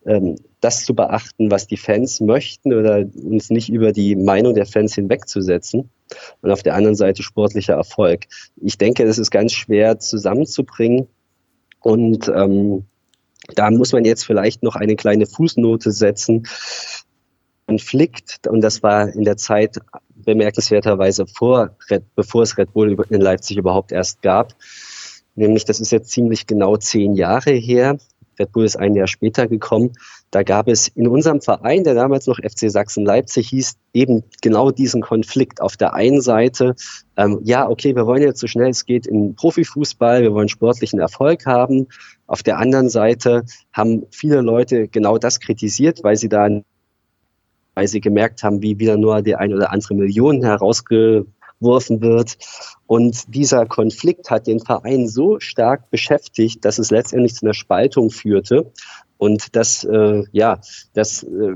ähm, 0.05 0.37
das 0.61 0.83
zu 0.83 0.95
beachten, 0.95 1.51
was 1.51 1.67
die 1.67 1.77
Fans 1.77 2.21
möchten 2.21 2.73
oder 2.73 3.05
uns 3.21 3.51
nicht 3.51 3.69
über 3.69 3.91
die 3.91 4.15
Meinung 4.15 4.55
der 4.55 4.65
Fans 4.65 4.95
hinwegzusetzen. 4.95 5.91
Und 6.41 6.51
auf 6.51 6.63
der 6.63 6.73
anderen 6.73 6.95
Seite 6.95 7.21
sportlicher 7.21 7.73
Erfolg. 7.73 8.25
Ich 8.55 8.79
denke, 8.79 9.05
das 9.05 9.19
ist 9.19 9.29
ganz 9.29 9.53
schwer 9.53 9.99
zusammenzubringen. 9.99 11.07
Und 11.83 12.29
ähm, 12.29 12.85
da 13.55 13.69
muss 13.69 13.91
man 13.91 14.05
jetzt 14.05 14.25
vielleicht 14.25 14.63
noch 14.63 14.75
eine 14.75 14.95
kleine 14.95 15.25
Fußnote 15.25 15.91
setzen. 15.91 16.47
Konflikt, 17.67 18.47
und 18.47 18.61
das 18.61 18.83
war 18.83 19.09
in 19.09 19.23
der 19.23 19.37
Zeit 19.37 19.77
bemerkenswerterweise 20.15 21.25
vor, 21.27 21.77
bevor 22.15 22.43
es 22.43 22.57
Red 22.57 22.73
Bull 22.73 22.97
in 23.09 23.21
Leipzig 23.21 23.57
überhaupt 23.57 23.91
erst 23.91 24.21
gab. 24.21 24.53
Nämlich, 25.35 25.65
das 25.65 25.79
ist 25.79 25.91
jetzt 25.91 26.11
ziemlich 26.11 26.45
genau 26.45 26.77
zehn 26.77 27.13
Jahre 27.13 27.51
her. 27.51 27.97
Red 28.39 28.51
Bull 28.51 28.65
ist 28.65 28.77
ein 28.77 28.95
Jahr 28.95 29.07
später 29.07 29.47
gekommen. 29.47 29.93
Da 30.33 30.41
gab 30.41 30.67
es 30.67 30.87
in 30.87 31.07
unserem 31.07 31.41
Verein, 31.41 31.83
der 31.83 31.93
damals 31.93 32.25
noch 32.25 32.39
FC 32.39 32.71
Sachsen-Leipzig 32.71 33.49
hieß, 33.49 33.75
eben 33.93 34.23
genau 34.41 34.71
diesen 34.71 35.03
Konflikt. 35.03 35.61
Auf 35.61 35.77
der 35.77 35.93
einen 35.93 36.21
Seite, 36.21 36.73
ähm, 37.17 37.39
ja, 37.43 37.69
okay, 37.69 37.95
wir 37.95 38.07
wollen 38.07 38.23
jetzt 38.23 38.39
so 38.39 38.47
schnell 38.47 38.71
es 38.71 38.87
geht 38.87 39.05
in 39.05 39.35
Profifußball, 39.35 40.23
wir 40.23 40.33
wollen 40.33 40.49
sportlichen 40.49 40.99
Erfolg 40.99 41.45
haben. 41.45 41.87
Auf 42.25 42.41
der 42.41 42.57
anderen 42.57 42.89
Seite 42.89 43.43
haben 43.73 44.07
viele 44.09 44.41
Leute 44.41 44.87
genau 44.87 45.19
das 45.19 45.39
kritisiert, 45.39 46.03
weil 46.03 46.15
sie 46.15 46.29
da 46.29 46.49
weil 47.75 47.87
sie 47.87 48.01
gemerkt 48.01 48.41
haben, 48.41 48.63
wie 48.63 48.79
wieder 48.79 48.97
nur 48.97 49.21
die 49.21 49.35
ein 49.35 49.53
oder 49.53 49.71
andere 49.71 49.93
Million 49.93 50.43
herausgeworfen 50.43 52.01
wird. 52.01 52.37
Und 52.87 53.35
dieser 53.35 53.67
Konflikt 53.67 54.31
hat 54.31 54.47
den 54.47 54.59
Verein 54.59 55.07
so 55.07 55.39
stark 55.39 55.91
beschäftigt, 55.91 56.65
dass 56.65 56.79
es 56.79 56.89
letztendlich 56.89 57.35
zu 57.35 57.45
einer 57.45 57.53
Spaltung 57.53 58.09
führte. 58.09 58.71
Und 59.23 59.55
dass, 59.55 59.85
äh, 59.85 60.23
ja, 60.33 60.59
dass, 60.93 61.23
äh, 61.23 61.55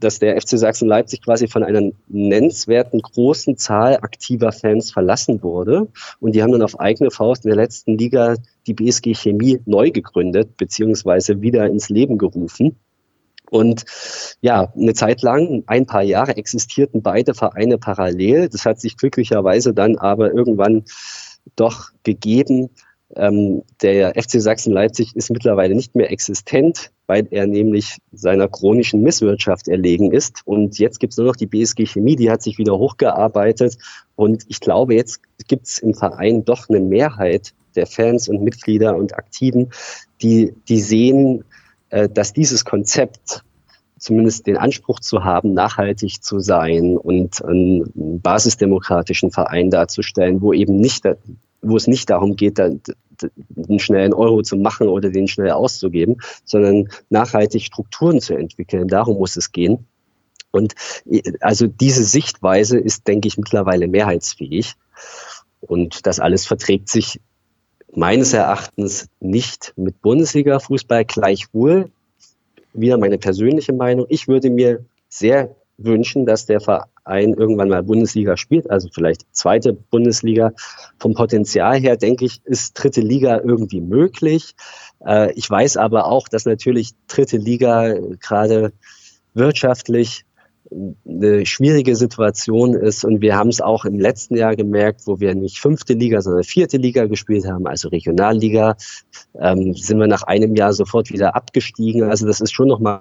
dass 0.00 0.18
der 0.18 0.40
FC 0.40 0.58
Sachsen-Leipzig 0.58 1.20
quasi 1.20 1.46
von 1.46 1.62
einer 1.62 1.92
nennenswerten 2.08 3.02
großen 3.02 3.58
Zahl 3.58 3.96
aktiver 3.96 4.50
Fans 4.50 4.92
verlassen 4.92 5.42
wurde. 5.42 5.88
Und 6.20 6.34
die 6.34 6.42
haben 6.42 6.52
dann 6.52 6.62
auf 6.62 6.80
eigene 6.80 7.10
Faust 7.10 7.44
in 7.44 7.50
der 7.50 7.56
letzten 7.56 7.98
Liga 7.98 8.36
die 8.66 8.72
BSG 8.72 9.12
Chemie 9.12 9.60
neu 9.66 9.90
gegründet, 9.90 10.56
beziehungsweise 10.56 11.42
wieder 11.42 11.66
ins 11.66 11.90
Leben 11.90 12.16
gerufen. 12.16 12.76
Und 13.50 13.84
ja, 14.40 14.72
eine 14.74 14.94
Zeit 14.94 15.20
lang, 15.20 15.64
ein 15.66 15.84
paar 15.84 16.02
Jahre 16.02 16.38
existierten 16.38 17.02
beide 17.02 17.34
Vereine 17.34 17.76
parallel. 17.76 18.48
Das 18.48 18.64
hat 18.64 18.80
sich 18.80 18.96
glücklicherweise 18.96 19.74
dann 19.74 19.98
aber 19.98 20.32
irgendwann 20.32 20.84
doch 21.56 21.90
gegeben. 22.04 22.70
Ähm, 23.16 23.62
der 23.82 24.14
FC 24.14 24.40
Sachsen-Leipzig 24.40 25.16
ist 25.16 25.30
mittlerweile 25.30 25.74
nicht 25.74 25.94
mehr 25.94 26.10
existent, 26.10 26.90
weil 27.06 27.26
er 27.30 27.46
nämlich 27.46 27.98
seiner 28.12 28.48
chronischen 28.48 29.02
Misswirtschaft 29.02 29.68
erlegen 29.68 30.12
ist. 30.12 30.42
Und 30.44 30.78
jetzt 30.78 31.00
gibt 31.00 31.12
es 31.12 31.16
nur 31.16 31.26
noch 31.26 31.36
die 31.36 31.46
BSG 31.46 31.86
Chemie, 31.86 32.16
die 32.16 32.30
hat 32.30 32.42
sich 32.42 32.58
wieder 32.58 32.76
hochgearbeitet. 32.78 33.78
Und 34.16 34.44
ich 34.48 34.60
glaube, 34.60 34.94
jetzt 34.94 35.20
gibt 35.48 35.66
es 35.66 35.78
im 35.78 35.94
Verein 35.94 36.44
doch 36.44 36.68
eine 36.68 36.80
Mehrheit 36.80 37.54
der 37.74 37.86
Fans 37.86 38.28
und 38.28 38.42
Mitglieder 38.42 38.96
und 38.96 39.16
Aktiven, 39.16 39.70
die, 40.20 40.54
die 40.68 40.80
sehen, 40.80 41.44
äh, 41.90 42.08
dass 42.08 42.32
dieses 42.32 42.64
Konzept 42.64 43.44
zumindest 43.98 44.46
den 44.46 44.56
Anspruch 44.56 45.00
zu 45.00 45.24
haben, 45.24 45.54
nachhaltig 45.54 46.22
zu 46.22 46.38
sein 46.40 46.96
und 46.96 47.42
einen 47.44 48.20
basisdemokratischen 48.22 49.30
Verein 49.30 49.70
darzustellen, 49.70 50.42
wo 50.42 50.52
eben 50.52 50.76
nicht 50.76 51.04
wo 51.68 51.76
es 51.76 51.86
nicht 51.86 52.10
darum 52.10 52.36
geht, 52.36 52.58
da, 52.58 52.70
einen 53.68 53.78
schnellen 53.78 54.12
Euro 54.12 54.42
zu 54.42 54.56
machen 54.56 54.88
oder 54.88 55.10
den 55.10 55.28
schnell 55.28 55.50
auszugeben, 55.50 56.16
sondern 56.44 56.88
nachhaltig 57.10 57.62
Strukturen 57.64 58.20
zu 58.20 58.34
entwickeln. 58.34 58.88
Darum 58.88 59.18
muss 59.18 59.36
es 59.36 59.52
gehen. 59.52 59.86
Und 60.50 60.74
also 61.40 61.66
diese 61.66 62.04
Sichtweise 62.04 62.78
ist, 62.78 63.06
denke 63.06 63.28
ich, 63.28 63.36
mittlerweile 63.36 63.88
mehrheitsfähig. 63.88 64.74
Und 65.60 66.06
das 66.06 66.20
alles 66.20 66.46
verträgt 66.46 66.88
sich 66.88 67.20
meines 67.94 68.32
Erachtens 68.32 69.08
nicht 69.20 69.72
mit 69.76 70.00
Bundesliga-Fußball. 70.02 71.04
Gleichwohl, 71.04 71.90
wieder 72.72 72.98
meine 72.98 73.18
persönliche 73.18 73.72
Meinung, 73.72 74.06
ich 74.08 74.28
würde 74.28 74.50
mir 74.50 74.84
sehr 75.08 75.54
wünschen, 75.78 76.26
dass 76.26 76.46
der 76.46 76.60
Verein 76.60 77.34
irgendwann 77.34 77.68
mal 77.68 77.82
Bundesliga 77.82 78.36
spielt, 78.36 78.70
also 78.70 78.88
vielleicht 78.92 79.26
zweite 79.32 79.72
Bundesliga. 79.72 80.52
Vom 80.98 81.14
Potenzial 81.14 81.78
her, 81.78 81.96
denke 81.96 82.24
ich, 82.24 82.40
ist 82.44 82.74
dritte 82.74 83.00
Liga 83.00 83.40
irgendwie 83.44 83.80
möglich. 83.80 84.54
Äh, 85.06 85.32
ich 85.32 85.48
weiß 85.48 85.76
aber 85.76 86.06
auch, 86.06 86.28
dass 86.28 86.46
natürlich 86.46 86.92
dritte 87.06 87.36
Liga 87.36 87.94
gerade 88.20 88.72
wirtschaftlich 89.34 90.24
eine 91.06 91.46
schwierige 91.46 91.94
Situation 91.96 92.74
ist. 92.74 93.04
Und 93.04 93.20
wir 93.20 93.36
haben 93.36 93.48
es 93.48 93.60
auch 93.60 93.84
im 93.84 94.00
letzten 94.00 94.36
Jahr 94.36 94.56
gemerkt, 94.56 95.02
wo 95.06 95.20
wir 95.20 95.34
nicht 95.34 95.58
fünfte 95.58 95.94
Liga, 95.94 96.20
sondern 96.20 96.42
vierte 96.44 96.76
Liga 96.76 97.06
gespielt 97.06 97.46
haben, 97.46 97.66
also 97.66 97.88
Regionalliga, 97.88 98.76
ähm, 99.38 99.74
sind 99.74 99.98
wir 99.98 100.06
nach 100.06 100.24
einem 100.24 100.56
Jahr 100.56 100.72
sofort 100.72 101.12
wieder 101.12 101.36
abgestiegen. 101.36 102.04
Also 102.04 102.26
das 102.26 102.40
ist 102.40 102.52
schon 102.52 102.68
nochmal 102.68 103.00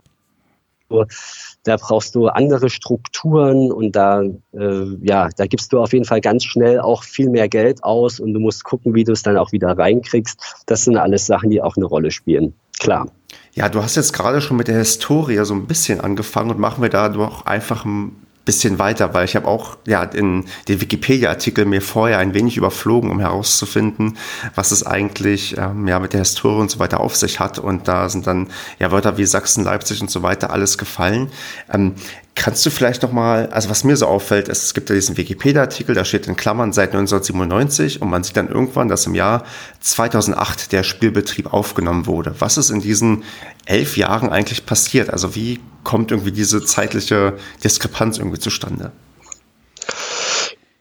da 1.63 1.77
brauchst 1.77 2.15
du 2.15 2.27
andere 2.27 2.69
Strukturen 2.69 3.71
und 3.71 3.95
da, 3.95 4.21
äh, 4.53 4.85
ja, 5.01 5.29
da 5.35 5.47
gibst 5.47 5.73
du 5.73 5.79
auf 5.79 5.93
jeden 5.93 6.05
Fall 6.05 6.21
ganz 6.21 6.43
schnell 6.43 6.79
auch 6.79 7.03
viel 7.03 7.29
mehr 7.29 7.49
Geld 7.49 7.83
aus 7.83 8.19
und 8.19 8.33
du 8.33 8.39
musst 8.39 8.63
gucken, 8.63 8.93
wie 8.93 9.03
du 9.03 9.11
es 9.11 9.23
dann 9.23 9.37
auch 9.37 9.51
wieder 9.51 9.77
reinkriegst. 9.77 10.63
Das 10.67 10.83
sind 10.83 10.97
alles 10.97 11.25
Sachen, 11.25 11.49
die 11.49 11.61
auch 11.61 11.75
eine 11.75 11.85
Rolle 11.85 12.11
spielen. 12.11 12.53
Klar. 12.79 13.07
Ja, 13.53 13.69
du 13.69 13.81
hast 13.81 13.95
jetzt 13.95 14.13
gerade 14.13 14.41
schon 14.41 14.57
mit 14.57 14.67
der 14.67 14.77
Historie 14.77 15.43
so 15.45 15.53
ein 15.53 15.65
bisschen 15.65 16.01
angefangen 16.01 16.51
und 16.51 16.59
machen 16.59 16.81
wir 16.81 16.89
da 16.89 17.09
doch 17.09 17.45
einfach 17.45 17.85
ein 17.85 18.24
bisschen 18.45 18.79
weiter, 18.79 19.13
weil 19.13 19.25
ich 19.25 19.35
habe 19.35 19.47
auch 19.47 19.77
ja 19.85 20.03
in 20.03 20.45
den 20.67 20.79
Wikipedia-Artikel 20.79 21.65
mir 21.65 21.81
vorher 21.81 22.19
ein 22.19 22.33
wenig 22.33 22.57
überflogen, 22.57 23.09
um 23.09 23.19
herauszufinden, 23.19 24.17
was 24.53 24.71
es 24.71 24.85
eigentlich 24.85 25.57
ähm, 25.57 25.87
ja 25.87 25.99
mit 25.99 26.13
der 26.13 26.21
Historie 26.21 26.61
und 26.61 26.71
so 26.71 26.79
weiter 26.79 26.99
auf 26.99 27.15
sich 27.15 27.39
hat. 27.39 27.59
Und 27.59 27.87
da 27.87 28.07
sind 28.07 28.27
dann 28.27 28.47
ja 28.79 28.91
Wörter 28.91 29.17
wie 29.17 29.25
Sachsen, 29.25 29.63
Leipzig 29.63 30.01
und 30.01 30.11
so 30.11 30.21
weiter 30.21 30.51
alles 30.51 30.77
gefallen. 30.77 31.31
Ähm, 31.73 31.95
Kannst 32.37 32.65
du 32.65 32.69
vielleicht 32.69 33.01
noch 33.01 33.13
mal, 33.13 33.47
also 33.47 33.69
was 33.69 33.85
mir 33.85 33.95
so 33.95 34.07
auffällt, 34.07 34.49
ist, 34.49 34.63
es 34.63 34.73
gibt 34.73 34.89
ja 34.89 34.95
diesen 34.95 35.15
Wikipedia-Artikel, 35.15 35.95
da 35.95 36.03
steht 36.03 36.27
in 36.27 36.35
Klammern 36.35 36.73
seit 36.73 36.89
1997 36.89 38.01
und 38.01 38.09
man 38.09 38.25
sieht 38.25 38.35
dann 38.35 38.49
irgendwann, 38.49 38.89
dass 38.89 39.05
im 39.05 39.15
Jahr 39.15 39.45
2008 39.79 40.73
der 40.73 40.83
Spielbetrieb 40.83 41.53
aufgenommen 41.53 42.07
wurde. 42.07 42.35
Was 42.39 42.57
ist 42.57 42.71
in 42.71 42.81
diesen 42.81 43.23
elf 43.65 43.95
Jahren 43.95 44.29
eigentlich 44.29 44.65
passiert? 44.65 45.09
Also 45.09 45.33
wie 45.33 45.61
kommt 45.85 46.11
irgendwie 46.11 46.33
diese 46.33 46.63
zeitliche 46.65 47.37
Diskrepanz 47.63 48.17
irgendwie 48.17 48.39
zustande? 48.39 48.91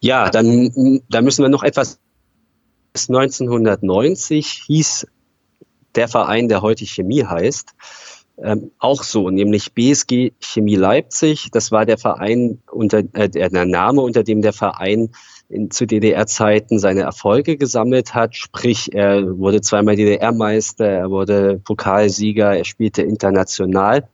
Ja, 0.01 0.31
dann, 0.31 1.01
da 1.09 1.23
müssen 1.23 1.43
wir 1.43 1.49
noch 1.49 1.63
etwas. 1.63 2.01
1990 2.95 4.65
hieß 4.67 5.07
der 5.95 6.09
Verein, 6.09 6.49
der 6.49 6.63
heute 6.63 6.85
Chemie 6.85 7.25
heißt, 7.25 7.75
ähm, 8.43 8.73
auch 8.79 9.03
so, 9.05 9.31
nämlich 9.31 9.75
BSG 9.75 10.33
Chemie 10.41 10.75
Leipzig. 10.75 11.51
Das 11.53 11.71
war 11.71 11.87
der 11.87 11.99
Verein 11.99 12.59
unter 12.71 12.99
äh, 13.13 13.29
der 13.29 13.65
Name, 13.65 14.01
unter 14.01 14.25
dem 14.25 14.43
der 14.43 14.53
Verein 14.53 15.11
in, 15.49 15.71
zu 15.71 15.87
DDR-Zeiten 15.87 16.79
seine 16.79 17.03
Erfolge 17.03 17.57
gesammelt 17.57 18.15
hat. 18.15 18.35
Sprich, 18.35 18.93
er 18.93 19.39
wurde 19.39 19.61
zweimal 19.61 19.95
DDR-Meister, 19.97 20.87
er 20.87 21.11
wurde 21.11 21.61
Pokalsieger, 21.65 22.57
er 22.57 22.65
spielte 22.65 23.03
international. 23.03 24.09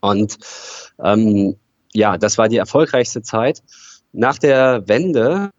Und 0.00 0.38
ähm, 1.02 1.56
ja, 1.94 2.18
das 2.18 2.36
war 2.36 2.48
die 2.48 2.58
erfolgreichste 2.58 3.22
Zeit. 3.22 3.62
Nach 4.12 4.38
der 4.38 4.86
Wende 4.88 5.50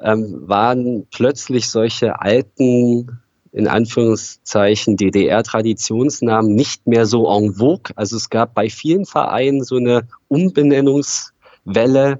ähm, 0.00 0.42
waren 0.48 1.06
plötzlich 1.10 1.70
solche 1.70 2.20
alten 2.20 3.20
in 3.54 3.68
Anführungszeichen 3.68 4.96
DDR-Traditionsnamen 4.96 6.52
nicht 6.56 6.88
mehr 6.88 7.06
so 7.06 7.30
en 7.30 7.54
vogue. 7.54 7.92
Also 7.94 8.16
es 8.16 8.28
gab 8.28 8.52
bei 8.52 8.68
vielen 8.68 9.06
Vereinen 9.06 9.62
so 9.62 9.76
eine 9.76 10.08
Umbenennungswelle. 10.26 12.18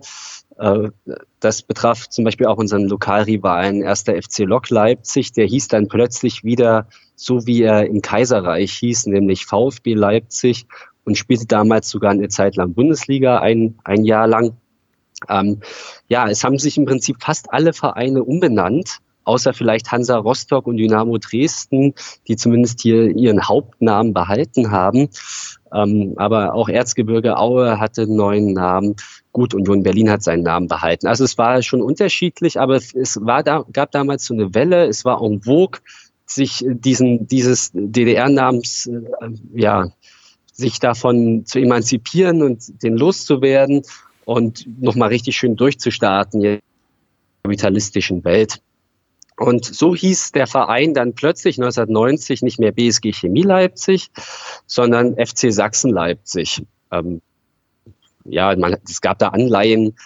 Äh, 0.57 0.90
das 1.40 1.62
betraf 1.62 2.09
zum 2.09 2.25
Beispiel 2.25 2.47
auch 2.47 2.59
unseren 2.59 2.85
Lokalrivalen 2.85 3.83
1. 3.83 4.03
FC 4.03 4.44
Lok 4.44 4.70
Leipzig. 4.70 5.33
Der 5.33 5.47
hieß 5.47 5.66
dann 5.66 5.88
plötzlich 5.88 6.44
wieder 6.44 6.87
so, 7.16 7.44
wie 7.49 7.62
er 7.62 7.85
im 7.88 8.01
Kaiserreich 8.01 8.73
hieß, 8.73 9.07
nämlich 9.07 9.44
VfB 9.44 9.94
Leipzig 9.94 10.66
und 11.05 11.18
spielte 11.18 11.47
damals 11.47 11.90
sogar 11.90 12.12
eine 12.12 12.29
Zeit 12.29 12.55
lang 12.55 12.75
Bundesliga, 12.75 13.40
ein, 13.40 13.77
ein 13.83 14.05
Jahr 14.05 14.29
lang. 14.29 14.57
Ähm, 15.29 15.61
ja, 16.07 16.29
es 16.29 16.44
haben 16.44 16.61
sich 16.61 16.79
im 16.79 16.85
Prinzip 16.85 17.16
fast 17.20 17.53
alle 17.53 17.73
Vereine 17.73 18.23
umbenannt 18.23 19.01
außer 19.25 19.53
vielleicht 19.53 19.91
Hansa 19.91 20.17
Rostock 20.17 20.67
und 20.67 20.77
Dynamo 20.77 21.19
Dresden, 21.19 21.95
die 22.29 22.37
zumindest 22.37 22.81
hier 22.81 23.09
ihren 23.17 23.47
Hauptnamen 23.47 24.15
behalten 24.15 24.71
haben. 24.71 25.09
Ähm, 25.73 26.15
aber 26.17 26.55
auch 26.55 26.69
Erzgebirge 26.69 27.37
Aue 27.37 27.81
hatte 27.81 28.03
einen 28.03 28.17
neuen 28.17 28.53
Namen. 28.53 28.97
Gut, 29.33 29.55
Union 29.55 29.83
Berlin 29.83 30.11
hat 30.11 30.23
seinen 30.23 30.45
Namen 30.45 30.69
behalten. 30.69 31.07
Also 31.09 31.25
es 31.25 31.37
war 31.37 31.61
schon 31.63 31.83
unterschiedlich, 31.83 32.61
aber 32.61 32.77
es 32.77 33.19
war 33.21 33.43
da, 33.43 33.65
gab 33.73 33.91
damals 33.91 34.25
so 34.27 34.35
eine 34.35 34.55
Welle, 34.55 34.87
es 34.87 35.05
war 35.05 35.21
en 35.21 35.43
vogue, 35.43 35.81
sich 36.27 36.65
diesen, 36.67 37.27
dieses 37.27 37.71
DDR-Namens, 37.75 38.87
äh, 38.87 39.31
ja, 39.55 39.89
sich 40.53 40.79
davon 40.79 41.45
zu 41.47 41.59
emanzipieren 41.59 42.43
und 42.43 42.83
den 42.83 42.97
loszuwerden 42.97 43.83
und 44.25 44.67
nochmal 44.81 45.09
richtig 45.09 45.37
schön 45.37 45.57
durchzustarten 45.57 46.41
in 46.41 46.43
der 46.43 46.61
kapitalistischen 47.43 48.25
Welt. 48.25 48.63
Und 49.37 49.64
so 49.64 49.94
hieß 49.94 50.33
der 50.33 50.47
Verein 50.47 50.94
dann 50.94 51.14
plötzlich 51.14 51.59
1990 51.59 52.42
nicht 52.42 52.61
mehr 52.61 52.73
BSG 52.73 53.12
Chemie 53.12 53.42
Leipzig, 53.42 54.11
sondern 54.66 55.16
FC 55.16 55.53
Sachsen 55.53 55.90
Leipzig. 55.90 56.62
Ähm, 56.92 57.20
ja, 58.25 58.55
man, 58.57 58.77
es 58.88 59.01
gab 59.01 59.18
da 59.18 59.29
Anleihen, 59.29 59.97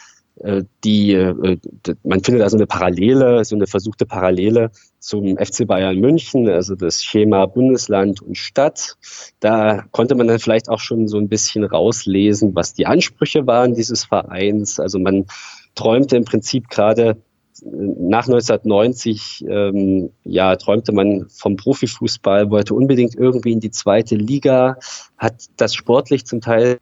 äh, 0.41 0.65
die, 0.85 1.13
äh, 1.13 1.59
man 2.05 2.23
findet 2.23 2.43
also 2.43 2.57
eine 2.57 2.67
Parallele, 2.67 3.45
so 3.45 3.57
eine 3.57 3.67
versuchte 3.67 4.07
Parallele 4.07 4.71
zum 4.99 5.37
FC 5.37 5.67
Bayern 5.67 5.99
München, 5.99 6.49
also 6.49 6.75
das 6.75 7.03
Schema 7.03 7.47
Bundesland 7.47 8.23
und 8.23 8.37
Stadt. 8.37 8.97
Da 9.41 9.85
konnte 9.91 10.15
man 10.15 10.29
dann 10.29 10.39
vielleicht 10.39 10.69
auch 10.69 10.81
schon 10.81 11.09
so 11.09 11.19
ein 11.19 11.29
bisschen 11.29 11.65
rauslesen, 11.65 12.55
was 12.55 12.75
die 12.75 12.87
Ansprüche 12.87 13.47
waren 13.47 13.75
dieses 13.75 14.05
Vereins. 14.05 14.81
Also 14.81 14.99
man 14.99 15.27
träumte 15.75 16.17
im 16.17 16.25
Prinzip 16.25 16.69
gerade 16.69 17.17
nach 17.65 18.27
1990 18.27 19.45
ähm, 19.49 20.11
ja, 20.25 20.57
träumte 20.57 20.93
man 20.93 21.29
vom 21.29 21.57
Profifußball, 21.57 22.51
wollte 22.51 22.75
unbedingt 22.75 23.15
irgendwie 23.15 23.53
in 23.53 23.61
die 23.61 23.71
zweite 23.71 24.15
Liga, 24.17 24.79
hat 25.17 25.47
das 25.57 25.75
sportlich 25.75 26.27
zum 26.27 26.41
Teil 26.41 26.79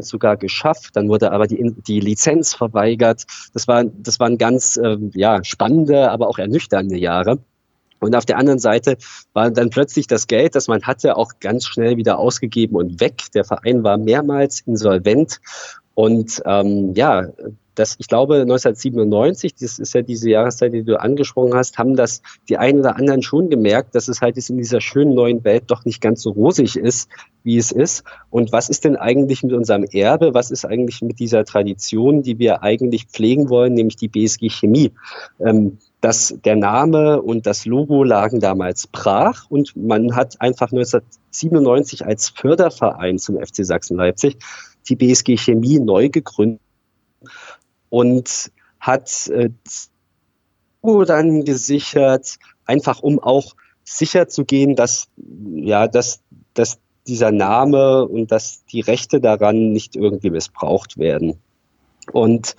sogar 0.00 0.36
geschafft. 0.36 0.96
Dann 0.96 1.08
wurde 1.08 1.32
aber 1.32 1.46
die, 1.46 1.74
die 1.86 2.00
Lizenz 2.00 2.54
verweigert. 2.54 3.24
Das, 3.52 3.68
war, 3.68 3.84
das 3.84 4.18
waren 4.20 4.38
ganz 4.38 4.78
ähm, 4.82 5.10
ja, 5.14 5.44
spannende, 5.44 6.10
aber 6.10 6.28
auch 6.28 6.38
ernüchternde 6.38 6.96
Jahre. 6.96 7.38
Und 8.00 8.16
auf 8.16 8.24
der 8.24 8.38
anderen 8.38 8.58
Seite 8.58 8.96
war 9.32 9.50
dann 9.50 9.70
plötzlich 9.70 10.08
das 10.08 10.26
Geld, 10.26 10.56
das 10.56 10.66
man 10.66 10.82
hatte, 10.82 11.16
auch 11.16 11.34
ganz 11.40 11.66
schnell 11.66 11.96
wieder 11.96 12.18
ausgegeben 12.18 12.74
und 12.76 13.00
weg. 13.00 13.26
Der 13.32 13.44
Verein 13.44 13.84
war 13.84 13.96
mehrmals 13.96 14.60
insolvent. 14.62 15.40
Und 15.94 16.42
ähm, 16.44 16.94
ja, 16.94 17.28
das, 17.74 17.96
ich 17.98 18.08
glaube, 18.08 18.34
1997, 18.42 19.54
das 19.54 19.78
ist 19.78 19.94
ja 19.94 20.02
diese 20.02 20.30
Jahreszeit, 20.30 20.72
die 20.72 20.84
du 20.84 21.00
angesprochen 21.00 21.54
hast, 21.54 21.78
haben 21.78 21.96
das 21.96 22.22
die 22.48 22.58
einen 22.58 22.80
oder 22.80 22.96
anderen 22.96 23.22
schon 23.22 23.48
gemerkt, 23.48 23.94
dass 23.94 24.08
es 24.08 24.20
halt 24.20 24.36
in 24.36 24.58
dieser 24.58 24.80
schönen 24.80 25.14
neuen 25.14 25.42
Welt 25.44 25.64
doch 25.68 25.84
nicht 25.84 26.00
ganz 26.00 26.22
so 26.22 26.30
rosig 26.30 26.76
ist, 26.76 27.08
wie 27.44 27.56
es 27.56 27.72
ist. 27.72 28.04
Und 28.30 28.52
was 28.52 28.68
ist 28.68 28.84
denn 28.84 28.96
eigentlich 28.96 29.42
mit 29.42 29.52
unserem 29.52 29.84
Erbe? 29.84 30.34
Was 30.34 30.50
ist 30.50 30.64
eigentlich 30.64 31.00
mit 31.02 31.18
dieser 31.18 31.44
Tradition, 31.44 32.22
die 32.22 32.38
wir 32.38 32.62
eigentlich 32.62 33.06
pflegen 33.06 33.48
wollen, 33.48 33.74
nämlich 33.74 33.96
die 33.96 34.08
BSG 34.08 34.50
Chemie? 34.50 34.92
Ähm, 35.40 35.78
dass 36.02 36.36
der 36.44 36.56
Name 36.56 37.22
und 37.22 37.46
das 37.46 37.64
Logo 37.64 38.02
lagen 38.02 38.40
damals 38.40 38.88
brach 38.88 39.44
und 39.48 39.76
man 39.76 40.16
hat 40.16 40.40
einfach 40.40 40.72
1997 40.72 42.04
als 42.04 42.28
Förderverein 42.28 43.18
zum 43.18 43.38
FC 43.38 43.64
Sachsen 43.64 43.96
Leipzig 43.96 44.36
die 44.88 44.96
BSG 44.96 45.36
Chemie 45.36 45.78
neu 45.78 46.08
gegründet 46.08 46.60
und 47.92 48.50
hat 48.80 49.28
äh, 49.28 49.50
dann 50.82 51.44
gesichert, 51.44 52.38
einfach 52.64 53.02
um 53.02 53.18
auch 53.18 53.54
sicher 53.84 54.28
zu 54.28 54.46
gehen, 54.46 54.76
dass 54.76 55.08
ja, 55.54 55.86
dass, 55.88 56.20
dass 56.54 56.78
dieser 57.06 57.32
Name 57.32 58.08
und 58.08 58.32
dass 58.32 58.64
die 58.64 58.80
Rechte 58.80 59.20
daran 59.20 59.72
nicht 59.72 59.94
irgendwie 59.94 60.30
missbraucht 60.30 60.96
werden. 60.96 61.34
Und 62.12 62.56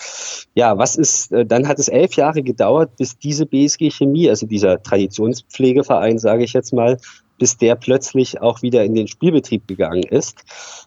ja, 0.53 0.77
was 0.77 0.97
ist, 0.97 1.31
äh, 1.31 1.47
dann 1.47 1.67
hat 1.67 1.79
es 1.79 1.87
elf 1.87 2.13
Jahre 2.13 2.43
gedauert, 2.43 2.95
bis 2.97 3.17
diese 3.17 3.47
BSG 3.47 3.89
Chemie, 3.89 4.29
also 4.29 4.45
dieser 4.45 4.83
Traditionspflegeverein, 4.83 6.19
sage 6.19 6.43
ich 6.43 6.53
jetzt 6.53 6.73
mal, 6.73 6.99
bis 7.39 7.57
der 7.57 7.75
plötzlich 7.75 8.39
auch 8.39 8.61
wieder 8.61 8.83
in 8.83 8.93
den 8.93 9.07
Spielbetrieb 9.07 9.67
gegangen 9.67 10.03
ist. 10.03 10.43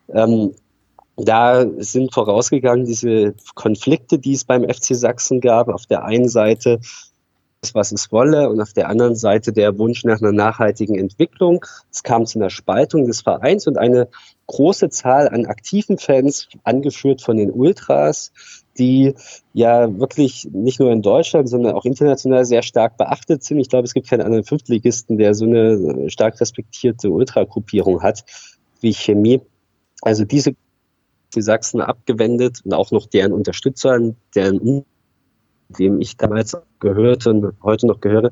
Ähm, 0.08 0.54
da 1.16 1.66
sind 1.78 2.12
vorausgegangen 2.12 2.84
diese 2.84 3.34
Konflikte, 3.54 4.18
die 4.18 4.34
es 4.34 4.44
beim 4.44 4.64
FC 4.64 4.94
Sachsen 4.94 5.40
gab. 5.40 5.68
Auf 5.68 5.86
der 5.86 6.04
einen 6.04 6.28
Seite 6.28 6.80
was 7.74 7.92
es 7.92 8.12
wolle 8.12 8.48
und 8.48 8.60
auf 8.60 8.72
der 8.72 8.88
anderen 8.88 9.16
Seite 9.16 9.52
der 9.52 9.78
Wunsch 9.78 10.04
nach 10.04 10.20
einer 10.20 10.32
nachhaltigen 10.32 10.96
Entwicklung. 10.96 11.64
Es 11.90 12.02
kam 12.02 12.26
zu 12.26 12.38
einer 12.38 12.50
Spaltung 12.50 13.06
des 13.06 13.22
Vereins 13.22 13.66
und 13.66 13.78
eine 13.78 14.08
große 14.46 14.90
Zahl 14.90 15.28
an 15.28 15.46
aktiven 15.46 15.98
Fans, 15.98 16.48
angeführt 16.62 17.22
von 17.22 17.36
den 17.36 17.50
Ultras, 17.50 18.32
die 18.78 19.14
ja 19.52 19.98
wirklich 19.98 20.48
nicht 20.52 20.78
nur 20.78 20.92
in 20.92 21.02
Deutschland, 21.02 21.48
sondern 21.48 21.74
auch 21.74 21.84
international 21.84 22.44
sehr 22.44 22.62
stark 22.62 22.96
beachtet 22.96 23.42
sind. 23.42 23.58
Ich 23.58 23.68
glaube, 23.68 23.86
es 23.86 23.94
gibt 23.94 24.08
keinen 24.08 24.22
anderen 24.22 24.44
Fünftligisten, 24.44 25.18
der 25.18 25.34
so 25.34 25.46
eine 25.46 26.10
stark 26.10 26.40
respektierte 26.40 27.10
Ultragruppierung 27.10 28.02
hat 28.02 28.24
wie 28.80 28.92
Chemie. 28.92 29.40
Also 30.02 30.24
diese 30.24 30.54
die 31.36 31.42
Sachsen 31.42 31.80
abgewendet 31.80 32.60
und 32.64 32.74
auch 32.74 32.90
noch 32.90 33.06
deren 33.06 33.32
Unterstützer, 33.32 33.98
deren 34.34 34.84
dem 35.68 36.00
ich 36.00 36.16
damals 36.16 36.56
gehörte 36.78 37.30
und 37.30 37.54
heute 37.62 37.86
noch 37.86 38.00
gehöre, 38.00 38.30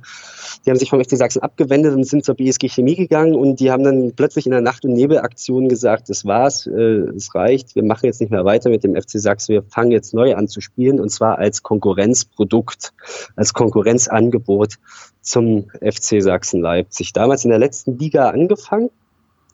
die 0.65 0.71
haben 0.71 0.79
sich 0.79 0.91
vom 0.91 1.03
FC 1.03 1.17
Sachsen 1.17 1.43
abgewendet 1.43 1.95
und 1.95 2.05
sind 2.05 2.25
zur 2.25 2.35
BSG 2.35 2.69
Chemie 2.69 2.95
gegangen 2.95 3.35
und 3.35 3.61
die 3.61 3.71
haben 3.71 3.83
dann 3.83 4.13
plötzlich 4.15 4.47
in 4.47 4.53
der 4.53 4.61
Nacht- 4.61 4.85
und 4.85 4.93
Nebelaktion 4.93 5.69
gesagt, 5.69 6.09
das 6.09 6.25
war's, 6.25 6.67
äh, 6.67 7.09
es 7.17 7.35
reicht, 7.35 7.75
wir 7.75 7.83
machen 7.83 8.07
jetzt 8.07 8.21
nicht 8.21 8.31
mehr 8.31 8.45
weiter 8.45 8.71
mit 8.71 8.85
dem 8.85 8.95
FC 8.95 9.19
Sachsen, 9.21 9.55
wir 9.55 9.63
fangen 9.65 9.91
jetzt 9.91 10.15
neu 10.15 10.35
an 10.35 10.49
zu 10.49 10.61
spielen 10.61 11.01
und 11.01 11.09
zwar 11.09 11.39
als 11.39 11.63
Konkurrenzprodukt, 11.63 12.93
als 13.37 13.53
Konkurrenzangebot 13.53 14.75
zum 15.21 15.71
FC 15.81 16.23
Sachsen 16.23 16.61
Leipzig. 16.61 17.13
Damals 17.13 17.45
in 17.45 17.51
der 17.51 17.59
letzten 17.59 17.99
Liga 17.99 18.31
angefangen, 18.31 18.91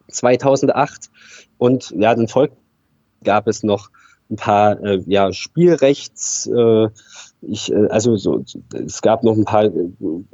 2008 0.09 1.09
und 1.59 1.95
ja, 1.97 2.15
dann 2.15 2.29
folgt 2.29 2.57
gab 3.25 3.47
es 3.47 3.63
noch 3.63 3.91
ein 4.31 4.37
paar 4.37 4.83
äh, 4.83 5.03
ja, 5.07 5.33
Spielrechts, 5.33 6.47
äh, 6.47 6.89
ich, 7.43 7.73
äh, 7.73 7.87
also 7.89 8.17
so, 8.17 8.45
es 8.73 9.03
gab 9.03 9.25
noch 9.25 9.37
ein 9.37 9.45
paar 9.45 9.65
äh, 9.65 9.89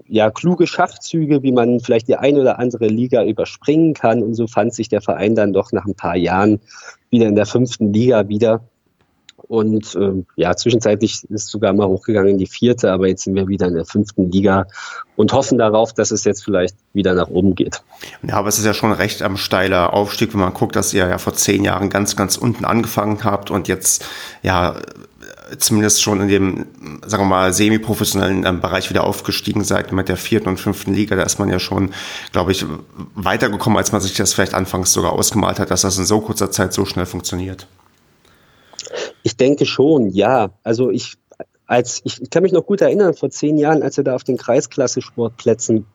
ja, 0.07 0.31
kluge 0.31 0.67
Schachzüge, 0.67 1.43
wie 1.43 1.53
man 1.53 1.81
vielleicht 1.81 2.09
die 2.09 2.17
ein 2.17 2.37
oder 2.37 2.59
andere 2.59 2.89
Liga 2.89 3.25
überspringen 3.25 3.95
kann. 3.95 4.23
Und 4.23 4.35
so 4.35 4.47
fand 4.47 4.75
sich 4.75 4.89
der 4.89 5.01
Verein 5.01 5.35
dann 5.35 5.53
doch 5.53 5.73
nach 5.73 5.87
ein 5.87 5.95
paar 5.95 6.17
Jahren 6.17 6.61
wieder 7.11 7.27
in 7.27 7.37
der 7.37 7.47
fünften 7.47 7.93
Liga 7.93 8.29
wieder. 8.29 8.63
Und 9.49 9.95
äh, 9.95 10.25
ja, 10.37 10.57
zwischenzeitlich 10.57 11.23
ist 11.29 11.49
sogar 11.49 11.73
mal 11.73 11.87
hochgegangen 11.87 12.33
in 12.33 12.39
die 12.39 12.47
vierte, 12.47 12.91
aber 12.91 13.09
jetzt 13.09 13.25
sind 13.25 13.35
wir 13.35 13.47
wieder 13.49 13.69
in 13.69 13.75
der 13.75 13.85
fünften 13.85 14.31
Liga 14.31 14.67
und 15.15 15.33
hoffen 15.33 15.59
darauf, 15.59 15.93
dass 15.93 16.11
es 16.11 16.25
jetzt 16.25 16.45
vielleicht 16.45 16.77
wieder 16.93 17.15
nach 17.15 17.29
oben 17.29 17.55
geht. 17.55 17.83
Ja, 18.27 18.35
aber 18.35 18.49
es 18.49 18.59
ist 18.59 18.65
ja 18.65 18.75
schon 18.75 18.93
recht 18.93 19.23
am 19.23 19.37
steiler 19.37 19.93
Aufstieg, 19.93 20.33
wenn 20.33 20.41
man 20.41 20.55
guckt, 20.55 20.77
dass 20.77 20.93
ihr 20.93 21.07
ja 21.07 21.19
vor 21.19 21.35
zehn 21.35 21.65
Jahren 21.65 21.91
ganz, 21.91 22.17
ganz 22.17 22.37
unten 22.37 22.65
angefangen 22.65 23.25
habt 23.25 23.51
und 23.51 23.69
jetzt 23.69 24.05
ja 24.43 24.77
zumindest 25.59 26.03
schon 26.03 26.21
in 26.21 26.29
dem, 26.29 26.67
sagen 27.07 27.23
wir 27.23 27.29
mal, 27.29 27.53
semi-professionellen 27.53 28.45
ähm, 28.45 28.61
Bereich 28.61 28.91
wieder 28.91 29.05
aufgestiegen 29.05 29.65
seid 29.65 29.93
mit 29.93 30.09
der 30.09 30.17
vierten 30.17 30.49
und 30.49 30.59
fünften 30.59 30.93
Liga. 30.93 31.17
Da 31.17 31.23
ist 31.23 31.39
man 31.39 31.49
ja 31.49 31.59
schon, 31.59 31.93
glaube 32.33 32.53
ich, 32.53 32.65
weitergekommen, 33.15 33.77
als 33.77 33.93
man 33.93 34.01
sich 34.01 34.15
das 34.15 34.35
vielleicht 34.35 34.55
anfangs 34.55 34.93
sogar 34.93 35.13
ausgemalt 35.13 35.59
hat, 35.61 35.71
dass 35.71 35.83
das 35.83 35.99
in 35.99 36.05
so 36.05 36.21
kurzer 36.21 36.51
Zeit 36.51 36.73
so 36.73 36.85
schnell 36.85 37.07
funktioniert. 37.07 37.69
Ich 39.23 39.37
denke 39.37 39.67
schon, 39.67 40.11
ja. 40.11 40.51
Also 40.63 40.91
ich, 40.91 41.17
als 41.67 42.01
ich, 42.05 42.23
ich 42.23 42.31
kann 42.31 42.43
mich 42.43 42.53
noch 42.53 42.67
gut 42.67 42.81
erinnern, 42.81 43.15
vor 43.15 43.31
zehn 43.31 43.59
Jahren, 43.59 43.83
als 43.83 43.97
wir 43.97 44.05
da 44.05 44.15
auf 44.15 44.25
den 44.25 44.37
Kreisklasse-Sportplätzen 44.37 45.87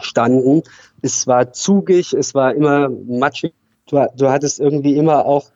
standen, 0.00 0.62
es 1.02 1.26
war 1.26 1.52
zugig, 1.52 2.12
es 2.12 2.34
war 2.34 2.54
immer 2.54 2.88
matschig. 2.88 3.54
Du, 3.88 4.04
du 4.16 4.30
hattest 4.30 4.60
irgendwie 4.60 4.96
immer 4.96 5.26
auch, 5.26 5.50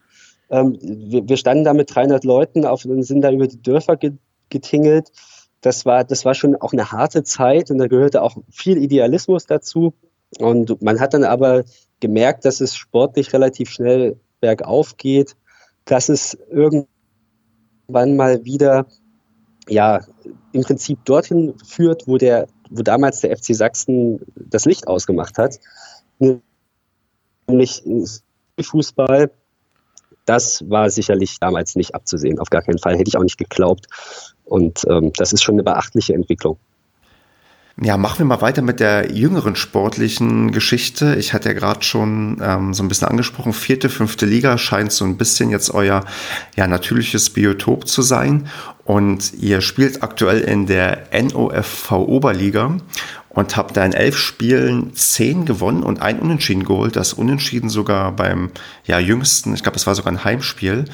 ähm, 0.50 0.78
wir, 0.80 1.28
wir, 1.28 1.36
standen 1.36 1.64
da 1.64 1.72
mit 1.72 1.94
300 1.94 2.24
Leuten 2.24 2.64
auf 2.64 2.84
und 2.84 3.02
sind 3.02 3.22
da 3.22 3.30
über 3.30 3.46
die 3.46 3.62
Dörfer 3.62 3.98
getingelt. 4.48 5.10
Das 5.60 5.86
war, 5.86 6.04
das 6.04 6.24
war 6.24 6.34
schon 6.34 6.54
auch 6.56 6.72
eine 6.72 6.92
harte 6.92 7.24
Zeit 7.24 7.70
und 7.70 7.78
da 7.78 7.86
gehörte 7.86 8.22
auch 8.22 8.36
viel 8.50 8.76
Idealismus 8.76 9.46
dazu. 9.46 9.94
Und 10.38 10.82
man 10.82 11.00
hat 11.00 11.14
dann 11.14 11.24
aber 11.24 11.64
gemerkt, 12.00 12.44
dass 12.44 12.60
es 12.60 12.76
sportlich 12.76 13.32
relativ 13.32 13.70
schnell 13.70 14.20
bergauf 14.40 14.96
geht, 14.96 15.36
dass 15.86 16.08
es 16.08 16.36
irgendwann 16.50 16.86
wann 17.88 18.16
mal 18.16 18.44
wieder 18.44 18.86
ja 19.68 20.00
im 20.52 20.62
Prinzip 20.62 21.04
dorthin 21.04 21.54
führt, 21.64 22.06
wo 22.06 22.18
der, 22.18 22.46
wo 22.70 22.82
damals 22.82 23.20
der 23.20 23.36
FC 23.36 23.54
Sachsen 23.54 24.20
das 24.34 24.64
Licht 24.64 24.88
ausgemacht 24.88 25.38
hat, 25.38 25.58
nämlich 27.46 27.82
Fußball. 28.60 29.30
Das 30.24 30.68
war 30.68 30.90
sicherlich 30.90 31.38
damals 31.38 31.76
nicht 31.76 31.94
abzusehen, 31.94 32.40
auf 32.40 32.50
gar 32.50 32.62
keinen 32.62 32.78
Fall. 32.78 32.96
Hätte 32.96 33.08
ich 33.08 33.16
auch 33.16 33.22
nicht 33.22 33.38
geglaubt. 33.38 33.86
Und 34.44 34.84
ähm, 34.88 35.12
das 35.16 35.32
ist 35.32 35.42
schon 35.42 35.54
eine 35.54 35.62
beachtliche 35.62 36.14
Entwicklung. 36.14 36.58
Ja, 37.82 37.98
machen 37.98 38.20
wir 38.20 38.24
mal 38.24 38.40
weiter 38.40 38.62
mit 38.62 38.80
der 38.80 39.12
jüngeren 39.12 39.54
sportlichen 39.54 40.50
Geschichte. 40.50 41.14
Ich 41.16 41.34
hatte 41.34 41.50
ja 41.50 41.54
gerade 41.54 41.82
schon 41.82 42.40
ähm, 42.42 42.72
so 42.72 42.82
ein 42.82 42.88
bisschen 42.88 43.08
angesprochen, 43.08 43.52
vierte, 43.52 43.90
fünfte 43.90 44.24
Liga 44.24 44.56
scheint 44.56 44.92
so 44.92 45.04
ein 45.04 45.18
bisschen 45.18 45.50
jetzt 45.50 45.68
euer 45.74 46.02
ja, 46.56 46.66
natürliches 46.66 47.28
Biotop 47.28 47.86
zu 47.86 48.00
sein. 48.00 48.48
Und 48.84 49.34
ihr 49.34 49.60
spielt 49.60 50.02
aktuell 50.02 50.40
in 50.40 50.66
der 50.66 51.08
NOFV 51.12 51.92
Oberliga 51.92 52.78
und 53.28 53.56
habt 53.58 53.76
da 53.76 53.84
in 53.84 53.92
elf 53.92 54.16
Spielen 54.16 54.94
zehn 54.94 55.44
gewonnen 55.44 55.82
und 55.82 56.00
ein 56.00 56.18
Unentschieden 56.18 56.64
geholt. 56.64 56.96
Das 56.96 57.12
Unentschieden 57.12 57.68
sogar 57.68 58.12
beim 58.12 58.52
ja, 58.86 58.98
jüngsten, 58.98 59.52
ich 59.52 59.62
glaube, 59.62 59.76
es 59.76 59.86
war 59.86 59.94
sogar 59.94 60.14
ein 60.14 60.24
Heimspiel. 60.24 60.86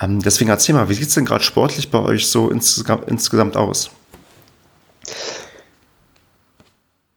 Ähm, 0.00 0.22
deswegen 0.22 0.50
erzähl 0.50 0.76
mal, 0.76 0.88
wie 0.88 0.94
sieht's 0.94 1.14
denn 1.14 1.24
gerade 1.24 1.42
sportlich 1.42 1.90
bei 1.90 1.98
euch 1.98 2.28
so 2.28 2.48
insgesamt, 2.48 3.08
insgesamt 3.08 3.56
aus? 3.56 3.90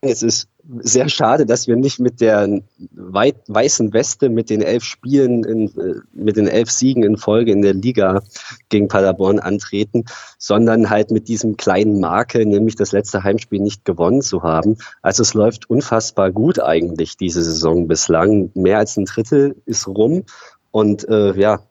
Es 0.07 0.23
ist 0.23 0.47
sehr 0.79 1.09
schade, 1.09 1.45
dass 1.45 1.67
wir 1.67 1.75
nicht 1.75 1.99
mit 1.99 2.21
der 2.21 2.61
weißen 2.95 3.93
Weste, 3.93 4.29
mit 4.29 4.49
den 4.49 4.61
elf 4.61 4.83
Spielen, 4.83 5.43
in, 5.43 5.67
äh, 5.79 5.95
mit 6.13 6.37
den 6.37 6.47
elf 6.47 6.71
Siegen 6.71 7.03
in 7.03 7.17
Folge 7.17 7.51
in 7.51 7.61
der 7.61 7.73
Liga 7.73 8.21
gegen 8.69 8.87
Paderborn 8.87 9.39
antreten, 9.39 10.05
sondern 10.37 10.89
halt 10.89 11.11
mit 11.11 11.27
diesem 11.27 11.57
kleinen 11.57 11.99
Makel, 11.99 12.45
nämlich 12.45 12.75
das 12.75 12.91
letzte 12.91 13.23
Heimspiel 13.23 13.59
nicht 13.59 13.85
gewonnen 13.85 14.21
zu 14.21 14.43
haben. 14.43 14.77
Also 15.01 15.21
es 15.23 15.33
läuft 15.33 15.69
unfassbar 15.69 16.31
gut 16.31 16.59
eigentlich 16.59 17.17
diese 17.17 17.43
Saison 17.43 17.87
bislang. 17.87 18.51
Mehr 18.55 18.79
als 18.79 18.97
ein 18.97 19.05
Drittel 19.05 19.55
ist 19.65 19.87
rum 19.87 20.23
und 20.71 21.07
äh, 21.07 21.33
ja, 21.39 21.61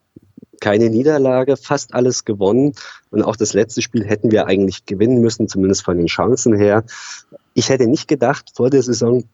keine 0.60 0.88
Niederlage, 0.88 1.56
fast 1.56 1.92
alles 1.92 2.24
gewonnen. 2.24 2.72
Und 3.10 3.22
auch 3.22 3.36
das 3.36 3.52
letzte 3.52 3.82
Spiel 3.82 4.04
hätten 4.04 4.30
wir 4.30 4.46
eigentlich 4.46 4.86
gewinnen 4.86 5.20
müssen, 5.20 5.46
zumindest 5.46 5.84
von 5.84 5.98
den 5.98 6.06
Chancen 6.06 6.54
her. 6.56 6.84
Ich 7.54 7.68
hätte 7.68 7.86
nicht 7.86 8.08
gedacht 8.08 8.50
vor 8.54 8.70
der 8.70 8.82
Saison, 8.82 9.24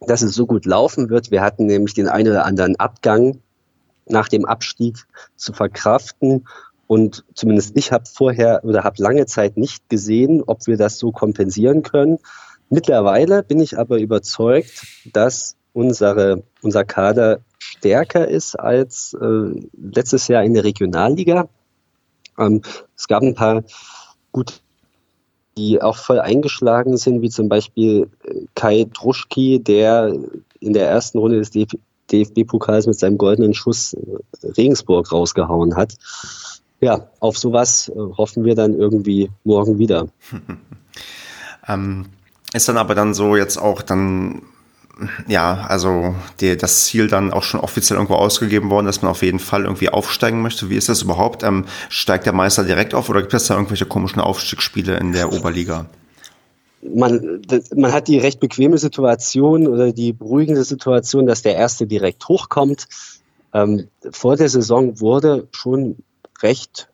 dass 0.00 0.22
es 0.22 0.34
so 0.34 0.46
gut 0.46 0.66
laufen 0.66 1.08
wird. 1.08 1.30
Wir 1.30 1.42
hatten 1.42 1.66
nämlich 1.66 1.94
den 1.94 2.08
einen 2.08 2.28
oder 2.28 2.44
anderen 2.44 2.76
Abgang 2.76 3.40
nach 4.06 4.28
dem 4.28 4.44
Abstieg 4.44 4.98
zu 5.36 5.52
verkraften. 5.52 6.46
Und 6.86 7.24
zumindest 7.34 7.76
ich 7.76 7.92
habe 7.92 8.04
vorher 8.06 8.62
oder 8.64 8.84
habe 8.84 9.02
lange 9.02 9.26
Zeit 9.26 9.56
nicht 9.56 9.88
gesehen, 9.88 10.42
ob 10.46 10.66
wir 10.66 10.76
das 10.76 10.98
so 10.98 11.10
kompensieren 11.10 11.82
können. 11.82 12.18
Mittlerweile 12.68 13.42
bin 13.42 13.60
ich 13.60 13.78
aber 13.78 13.98
überzeugt, 13.98 14.86
dass 15.12 15.56
unsere, 15.72 16.42
unser 16.62 16.84
Kader 16.84 17.40
stärker 17.58 18.28
ist 18.28 18.56
als 18.58 19.16
äh, 19.20 19.68
letztes 19.72 20.28
Jahr 20.28 20.44
in 20.44 20.54
der 20.54 20.64
Regionalliga. 20.64 21.48
Ähm, 22.38 22.62
es 22.96 23.08
gab 23.08 23.22
ein 23.22 23.34
paar 23.34 23.64
gute 24.32 24.54
die 25.56 25.80
auch 25.80 25.96
voll 25.96 26.20
eingeschlagen 26.20 26.96
sind, 26.96 27.22
wie 27.22 27.30
zum 27.30 27.48
Beispiel 27.48 28.08
äh, 28.24 28.40
Kai 28.54 28.86
Druschki, 28.92 29.60
der 29.60 30.14
in 30.60 30.72
der 30.72 30.88
ersten 30.88 31.18
Runde 31.18 31.38
des 31.38 31.50
DFB-Pokals 31.50 32.86
mit 32.86 32.98
seinem 32.98 33.18
goldenen 33.18 33.54
Schuss 33.54 33.94
äh, 33.94 34.46
Regensburg 34.56 35.12
rausgehauen 35.12 35.76
hat. 35.76 35.94
Ja, 36.80 37.08
auf 37.20 37.38
sowas 37.38 37.88
äh, 37.88 37.98
hoffen 38.16 38.44
wir 38.44 38.54
dann 38.54 38.74
irgendwie 38.74 39.30
morgen 39.44 39.78
wieder. 39.78 40.08
ähm, 41.68 42.06
ist 42.52 42.68
dann 42.68 42.76
aber 42.76 42.94
dann 42.94 43.14
so 43.14 43.36
jetzt 43.36 43.56
auch 43.56 43.82
dann 43.82 44.42
ja, 45.26 45.66
also 45.68 46.14
die, 46.40 46.56
das 46.56 46.86
Ziel 46.86 47.08
dann 47.08 47.32
auch 47.32 47.42
schon 47.42 47.60
offiziell 47.60 47.96
irgendwo 47.96 48.14
ausgegeben 48.14 48.70
worden, 48.70 48.86
dass 48.86 49.02
man 49.02 49.10
auf 49.10 49.22
jeden 49.22 49.38
Fall 49.38 49.64
irgendwie 49.64 49.88
aufsteigen 49.88 50.42
möchte. 50.42 50.70
Wie 50.70 50.76
ist 50.76 50.88
das 50.88 51.02
überhaupt? 51.02 51.42
Ähm, 51.42 51.64
steigt 51.88 52.26
der 52.26 52.32
Meister 52.32 52.64
direkt 52.64 52.94
auf 52.94 53.08
oder 53.08 53.20
gibt 53.20 53.34
es 53.34 53.46
da 53.46 53.54
irgendwelche 53.54 53.86
komischen 53.86 54.20
Aufstiegsspiele 54.20 54.96
in 54.96 55.12
der 55.12 55.32
Oberliga? 55.32 55.86
Man, 56.82 57.42
man 57.74 57.92
hat 57.92 58.08
die 58.08 58.18
recht 58.18 58.40
bequeme 58.40 58.78
Situation 58.78 59.66
oder 59.66 59.92
die 59.92 60.12
beruhigende 60.12 60.64
Situation, 60.64 61.26
dass 61.26 61.42
der 61.42 61.56
Erste 61.56 61.86
direkt 61.86 62.28
hochkommt. 62.28 62.86
Ähm, 63.54 63.88
vor 64.10 64.36
der 64.36 64.48
Saison 64.48 65.00
wurde 65.00 65.48
schon 65.52 65.96
recht 66.42 66.88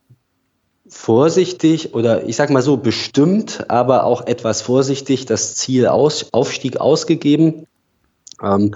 vorsichtig 0.87 1.93
oder 1.93 2.27
ich 2.27 2.35
sag 2.35 2.49
mal 2.49 2.61
so 2.61 2.77
bestimmt, 2.77 3.69
aber 3.69 4.05
auch 4.05 4.27
etwas 4.27 4.61
vorsichtig 4.61 5.25
das 5.25 5.55
Ziel 5.55 5.87
aus, 5.87 6.27
Aufstieg 6.31 6.79
ausgegeben. 6.79 7.65
Ähm, 8.41 8.75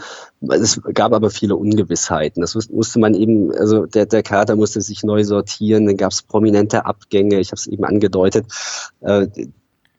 es 0.49 0.81
gab 0.93 1.13
aber 1.13 1.29
viele 1.29 1.55
Ungewissheiten. 1.55 2.41
Das 2.41 2.55
musste 2.69 2.99
man 2.99 3.13
eben, 3.13 3.51
also 3.51 3.85
der, 3.85 4.05
der 4.05 4.23
Kader 4.23 4.55
musste 4.55 4.81
sich 4.81 5.03
neu 5.03 5.23
sortieren, 5.23 5.85
dann 5.85 5.97
gab 5.97 6.11
es 6.11 6.21
prominente 6.21 6.85
Abgänge, 6.85 7.39
ich 7.39 7.49
habe 7.49 7.59
es 7.59 7.67
eben 7.67 7.83
angedeutet. 7.85 8.45
Äh, 9.01 9.27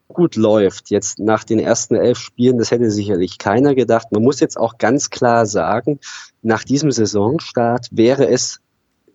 gut 0.08 0.36
läuft, 0.36 0.90
jetzt 0.90 1.18
nach 1.18 1.44
den 1.44 1.58
ersten 1.58 1.96
elf 1.96 2.18
Spielen, 2.18 2.58
das 2.58 2.70
hätte 2.70 2.90
sicherlich 2.90 3.38
keiner 3.38 3.74
gedacht. 3.74 4.12
Man 4.12 4.22
muss 4.22 4.40
jetzt 4.40 4.56
auch 4.56 4.78
ganz 4.78 5.10
klar 5.10 5.46
sagen, 5.46 5.98
nach 6.42 6.64
diesem 6.64 6.90
Saisonstart 6.90 7.88
wäre 7.90 8.28
es 8.28 8.60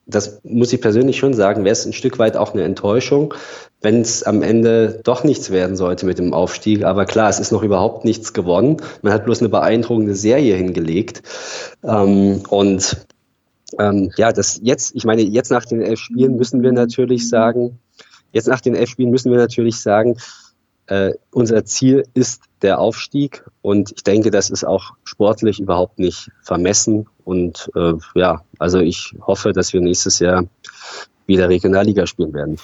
das 0.06 0.42
muss 0.44 0.74
ich 0.74 0.82
persönlich 0.82 1.18
schon 1.18 1.34
sagen, 1.34 1.64
wäre 1.64 1.74
es 1.74 1.86
ein 1.86 1.94
Stück 1.94 2.20
weit 2.20 2.36
auch 2.36 2.54
eine 2.54 2.64
Enttäuschung, 2.64 3.34
wenn 3.82 4.02
es 4.02 4.24
am 4.24 4.42
Ende 4.42 5.00
doch 5.04 5.24
nichts 5.24 5.50
werden 5.52 5.76
sollte 5.76 6.06
mit 6.06 6.20
dem 6.20 6.34
Aufstieg. 6.34 6.84
Aber 6.84 7.06
klar, 7.06 7.30
es 7.30 7.40
ist 7.40 7.52
noch 7.52 7.64
überhaupt 7.64 8.06
nichts 8.06 8.34
gewonnen. 8.34 8.78
Man 9.02 9.14
hat 9.14 9.26
bloß 9.26 9.40
eine 9.40 9.50
beeindruckende 9.50 10.16
Serie 10.16 10.56
hingelegt. 10.56 11.24
Ähm, 11.84 12.44
und 12.50 13.06
ähm, 13.80 14.12
ja, 14.18 14.32
das 14.32 14.60
jetzt, 14.64 14.96
ich 14.96 15.06
meine, 15.06 15.22
jetzt 15.22 15.52
nach 15.52 15.66
den 15.66 15.82
elf 15.82 16.00
Spielen 16.00 16.36
müssen 16.36 16.62
wir 16.62 16.72
natürlich 16.72 17.30
sagen, 17.30 17.80
jetzt 18.32 18.48
nach 18.48 18.62
den 18.62 18.76
elf 18.76 18.90
Spielen 18.90 19.12
müssen 19.12 19.32
wir 19.32 19.38
natürlich 19.38 19.80
sagen, 19.80 20.18
äh, 20.88 21.14
unser 21.32 21.64
Ziel 21.64 22.04
ist 22.14 22.42
der 22.62 22.80
Aufstieg 22.80 23.46
und 23.62 23.92
ich 23.96 24.04
denke, 24.04 24.30
das 24.30 24.50
ist 24.50 24.66
auch 24.66 24.92
sportlich 25.04 25.60
überhaupt 25.60 26.00
nicht 26.00 26.32
vermessen. 26.44 27.08
Und 27.24 27.70
äh, 27.76 27.94
ja, 28.16 28.42
also 28.60 28.80
ich 28.80 29.14
hoffe, 29.22 29.54
dass 29.54 29.74
wir 29.74 29.82
nächstes 29.82 30.20
Jahr 30.20 30.44
wieder 31.28 31.50
Regionalliga 31.50 32.06
spielen 32.06 32.34
werden. 32.34 32.58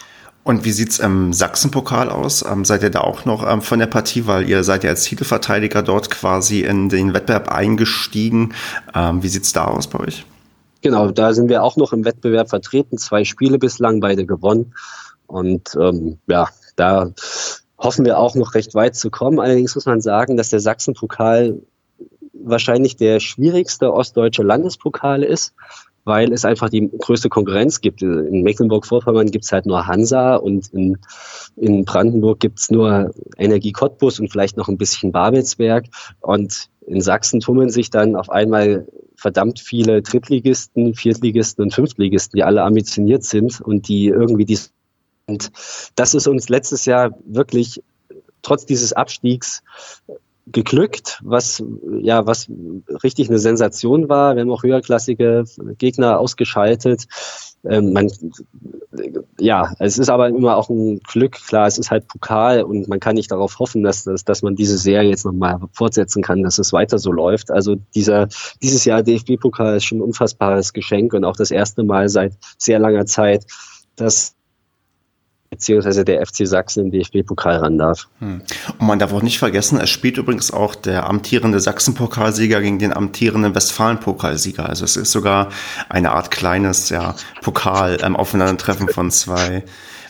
Und 0.43 0.63
wie 0.63 0.71
sieht's 0.71 0.99
im 0.99 1.33
Sachsenpokal 1.33 2.09
aus? 2.09 2.41
Ähm, 2.49 2.63
seid 2.63 2.81
ihr 2.81 2.89
da 2.89 3.01
auch 3.01 3.25
noch 3.25 3.45
ähm, 3.45 3.61
von 3.61 3.79
der 3.79 3.87
Partie, 3.87 4.27
weil 4.27 4.47
ihr 4.47 4.63
seid 4.63 4.85
ja 4.85 4.91
als 4.91 5.03
Titelverteidiger 5.03 5.83
dort 5.83 6.09
quasi 6.09 6.61
in 6.61 6.87
den 6.87 7.13
Wettbewerb 7.13 7.51
eingestiegen. 7.51 8.53
Ähm, 8.95 9.21
wie 9.23 9.27
sieht's 9.27 9.51
da 9.51 9.65
aus 9.65 9.87
bei 9.87 9.99
euch? 9.99 10.25
Genau, 10.81 11.11
da 11.11 11.33
sind 11.33 11.49
wir 11.49 11.63
auch 11.63 11.75
noch 11.75 11.91
im 11.91 12.05
Wettbewerb 12.05 12.47
vertreten. 12.47 12.97
Zwei 12.97 13.25
Spiele 13.25 13.59
bislang, 13.59 13.99
beide 13.99 14.25
gewonnen. 14.25 14.73
Und 15.25 15.77
ähm, 15.77 16.19
ja, 16.27 16.47
da 16.77 17.11
hoffen 17.77 18.05
wir 18.05 18.17
auch 18.17 18.35
noch 18.35 18.53
recht 18.53 18.73
weit 18.73 18.95
zu 18.95 19.09
kommen. 19.09 19.41
Allerdings 19.41 19.75
muss 19.75 19.85
man 19.85 19.99
sagen, 19.99 20.37
dass 20.37 20.49
der 20.49 20.61
Sachsenpokal 20.61 21.59
wahrscheinlich 22.43 22.95
der 22.95 23.19
schwierigste 23.19 23.93
ostdeutsche 23.93 24.43
Landespokal 24.43 25.23
ist, 25.23 25.53
weil 26.03 26.31
es 26.31 26.45
einfach 26.45 26.69
die 26.69 26.89
größte 26.99 27.29
Konkurrenz 27.29 27.81
gibt. 27.81 28.01
In 28.01 28.43
Mecklenburg-Vorpommern 28.43 29.29
gibt 29.29 29.45
es 29.45 29.51
halt 29.51 29.65
nur 29.65 29.87
Hansa 29.87 30.35
und 30.35 30.73
in, 30.73 30.97
in 31.57 31.83
Brandenburg 31.85 32.39
gibt 32.39 32.59
es 32.59 32.71
nur 32.71 33.13
Energie 33.37 33.73
Cottbus 33.73 34.19
und 34.19 34.31
vielleicht 34.31 34.55
noch 34.55 34.69
ein 34.69 34.77
bisschen 34.77 35.11
Babelsberg. 35.11 35.85
Und 36.21 36.69
in 36.85 37.01
Sachsen 37.01 37.41
tummeln 37.41 37.69
sich 37.69 37.89
dann 37.89 38.15
auf 38.15 38.29
einmal 38.29 38.87
verdammt 39.17 39.59
viele 39.59 40.01
Drittligisten, 40.01 40.93
Viertligisten 40.93 41.63
und 41.63 41.73
Fünftligisten, 41.73 42.37
die 42.37 42.43
alle 42.43 42.63
ambitioniert 42.63 43.23
sind 43.23 43.59
und 43.59 43.87
die 43.89 44.07
irgendwie 44.07 44.45
die 44.45 44.59
und 45.29 45.51
das 45.95 46.13
ist 46.13 46.27
uns 46.27 46.47
letztes 46.47 46.85
Jahr 46.85 47.11
wirklich 47.25 47.83
trotz 48.41 48.65
dieses 48.65 48.93
Abstiegs 48.93 49.61
geglückt, 50.51 51.19
was 51.23 51.63
ja 52.01 52.25
was 52.25 52.49
richtig 53.03 53.29
eine 53.29 53.39
Sensation 53.39 54.09
war. 54.09 54.35
Wir 54.35 54.41
haben 54.41 54.51
auch 54.51 54.63
höherklassige 54.63 55.45
Gegner 55.77 56.19
ausgeschaltet. 56.19 57.05
Ähm, 57.65 57.91
man, 57.91 58.09
ja, 59.39 59.73
es 59.79 59.97
ist 59.97 60.09
aber 60.09 60.29
immer 60.29 60.55
auch 60.55 60.69
ein 60.69 60.99
Glück. 60.99 61.33
Klar, 61.33 61.67
es 61.67 61.77
ist 61.77 61.91
halt 61.91 62.07
Pokal 62.07 62.63
und 62.63 62.87
man 62.87 62.99
kann 62.99 63.15
nicht 63.15 63.31
darauf 63.31 63.59
hoffen, 63.59 63.83
dass, 63.83 64.03
dass, 64.03 64.23
dass 64.23 64.41
man 64.41 64.55
diese 64.55 64.77
Serie 64.77 65.09
jetzt 65.09 65.25
nochmal 65.25 65.59
fortsetzen 65.73 66.21
kann, 66.21 66.43
dass 66.43 66.59
es 66.59 66.71
weiter 66.71 66.97
so 66.97 67.11
läuft. 67.11 67.51
Also 67.51 67.75
dieser, 67.95 68.27
dieses 68.61 68.85
Jahr 68.85 69.03
DFB-Pokal 69.03 69.77
ist 69.77 69.85
schon 69.85 69.99
ein 69.99 70.03
unfassbares 70.03 70.71
Geschenk 70.71 71.13
und 71.13 71.25
auch 71.25 71.35
das 71.35 71.51
erste 71.51 71.83
Mal 71.83 72.09
seit 72.09 72.33
sehr 72.57 72.79
langer 72.79 73.05
Zeit, 73.05 73.45
dass 73.95 74.36
beziehungsweise 75.49 76.03
der 76.03 76.25
FC 76.25 76.47
Sachsen 76.47 76.85
im 76.85 76.91
DFB-Pokal 76.91 77.57
ran 77.57 77.77
darf. 77.77 78.07
Hm. 78.19 78.41
Und 78.77 78.87
man 78.87 78.99
darf 78.99 79.13
auch 79.13 79.21
nicht 79.21 79.39
vergessen, 79.39 79.79
es 79.79 79.89
spielt 79.89 80.17
übrigens 80.17 80.51
auch 80.51 80.75
der 80.75 81.07
amtierende 81.07 81.59
Sachsen-Pokalsieger 81.59 82.61
gegen 82.61 82.79
den 82.79 82.93
amtierenden 82.93 83.55
Westfalen-Pokalsieger. 83.55 84.67
Also 84.67 84.85
es 84.85 84.97
ist 84.97 85.11
sogar 85.11 85.49
eine 85.89 86.11
Art 86.11 86.31
kleines 86.31 86.89
ja, 86.89 87.15
Pokal 87.41 87.97
ähm, 88.01 88.15
Aufeinandertreffen 88.15 88.89
von 88.89 89.11
zwei. 89.11 89.63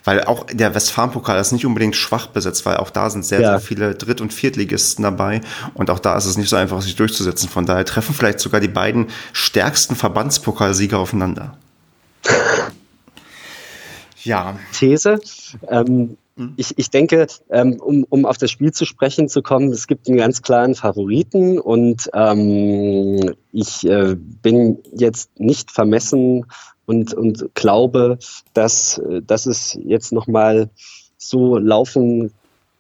Weil 0.04 0.24
auch 0.24 0.46
der 0.46 0.74
Westfalen-Pokal 0.74 1.38
ist 1.38 1.52
nicht 1.52 1.66
unbedingt 1.66 1.96
schwach 1.96 2.28
besetzt, 2.28 2.66
weil 2.66 2.78
auch 2.78 2.90
da 2.90 3.10
sind 3.10 3.26
sehr, 3.26 3.42
ja. 3.42 3.50
sehr 3.50 3.60
viele 3.60 3.94
Dritt- 3.94 4.22
und 4.22 4.32
Viertligisten 4.32 5.04
dabei. 5.04 5.42
Und 5.74 5.90
auch 5.90 6.00
da 6.00 6.16
ist 6.18 6.26
es 6.26 6.38
nicht 6.38 6.48
so 6.48 6.56
einfach, 6.56 6.82
sich 6.82 6.96
durchzusetzen. 6.96 7.50
Von 7.50 7.66
daher 7.66 7.84
treffen 7.84 8.16
vielleicht 8.16 8.40
sogar 8.40 8.62
die 8.62 8.70
beiden 8.70 9.08
stärksten 9.34 9.98
Verbandspokalsieger 9.98 10.98
aufeinander. 10.98 11.58
ja. 14.28 14.60
These. 14.74 15.20
Ähm, 15.68 16.18
mhm. 16.36 16.54
ich, 16.58 16.78
ich 16.78 16.90
denke, 16.90 17.28
ähm, 17.50 17.80
um, 17.80 18.06
um 18.10 18.26
auf 18.26 18.38
das 18.38 18.52
Spiel 18.52 18.72
zu 18.72 18.86
sprechen 18.86 19.30
zu 19.30 19.42
kommen, 19.42 19.72
es 19.72 19.88
gibt 19.88 20.08
einen 20.08 20.18
ganz 20.18 20.42
klaren 20.42 20.76
Favoriten 20.76 21.60
und 21.60 22.10
ähm, 22.14 23.34
ich 23.52 23.88
äh, 23.88 24.16
bin 24.16 24.80
jetzt 24.92 25.40
nicht 25.40 25.72
vermessen 25.72 26.46
und, 26.86 27.14
und 27.14 27.54
glaube, 27.54 28.18
dass, 28.54 29.02
dass 29.26 29.46
es 29.46 29.78
jetzt 29.84 30.14
nochmal 30.14 30.70
so 31.18 31.58
laufen 31.58 32.32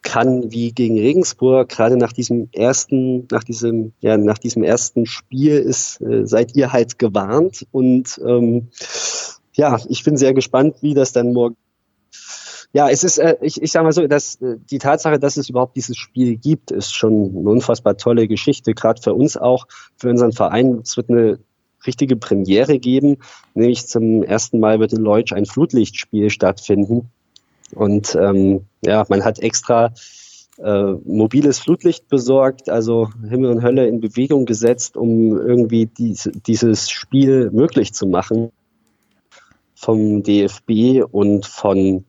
kann 0.08 0.52
wie 0.52 0.72
gegen 0.72 0.98
Regensburg. 0.98 1.68
Gerade 1.68 1.98
nach 1.98 2.14
diesem 2.14 2.50
ersten, 2.54 3.28
nach 3.30 3.44
diesem, 3.44 3.92
ja, 4.00 4.18
nach 4.18 4.38
diesem 4.38 4.64
ersten 4.64 5.06
Spiel 5.06 5.58
ist, 5.58 6.00
äh, 6.02 6.26
seid 6.26 6.56
ihr 6.56 6.72
halt 6.72 6.98
gewarnt 6.98 7.68
und 7.72 8.20
ähm, 8.26 8.70
ja, 9.58 9.80
ich 9.90 10.04
bin 10.04 10.18
sehr 10.18 10.34
gespannt, 10.34 10.78
wie 10.82 10.94
das 10.94 11.12
dann 11.12 11.34
morgen. 11.34 11.58
Ja, 12.74 12.90
es 12.90 13.04
ist, 13.04 13.18
äh, 13.18 13.38
ich, 13.42 13.62
ich 13.62 13.72
sage 13.72 13.86
mal 13.86 13.92
so, 13.92 14.06
dass 14.08 14.36
äh, 14.36 14.58
die 14.70 14.78
Tatsache, 14.78 15.20
dass 15.20 15.38
es 15.38 15.50
überhaupt 15.50 15.76
dieses 15.76 15.98
Spiel 15.98 16.38
gibt, 16.38 16.70
ist 16.70 16.94
schon 16.94 17.36
eine 17.36 17.50
unfassbar 17.50 17.98
tolle 17.98 18.28
Geschichte, 18.28 18.74
gerade 18.74 19.02
für 19.02 19.14
uns 19.14 19.36
auch, 19.36 19.66
für 19.98 20.10
unseren 20.10 20.32
Verein. 20.32 20.80
Es 20.84 20.96
wird 20.96 21.10
eine 21.10 21.40
richtige 21.88 22.18
Premiere 22.18 22.78
geben, 22.78 23.18
nämlich 23.56 23.88
zum 23.88 24.22
ersten 24.22 24.60
Mal 24.60 24.80
wird 24.80 24.94
in 24.94 25.02
Leutsch 25.02 25.34
ein 25.34 25.46
Flutlichtspiel 25.46 26.30
stattfinden. 26.30 27.10
Und 27.74 28.16
ähm, 28.20 28.66
ja, 28.86 29.06
man 29.10 29.24
hat 29.24 29.40
extra 29.40 29.94
äh, 30.58 30.92
mobiles 31.06 31.60
Flutlicht 31.60 32.10
besorgt, 32.10 32.70
also 32.70 33.10
Himmel 33.28 33.52
und 33.52 33.64
Hölle 33.64 33.88
in 33.88 34.02
Bewegung 34.02 34.46
gesetzt, 34.46 34.98
um 34.98 35.36
irgendwie 35.36 35.88
dies, 35.88 36.30
dieses 36.46 36.92
Spiel 36.92 37.50
möglich 37.52 37.94
zu 37.94 38.06
machen 38.06 38.52
vom 39.78 40.24
DFB 40.24 41.04
und 41.12 41.46
von 41.46 42.06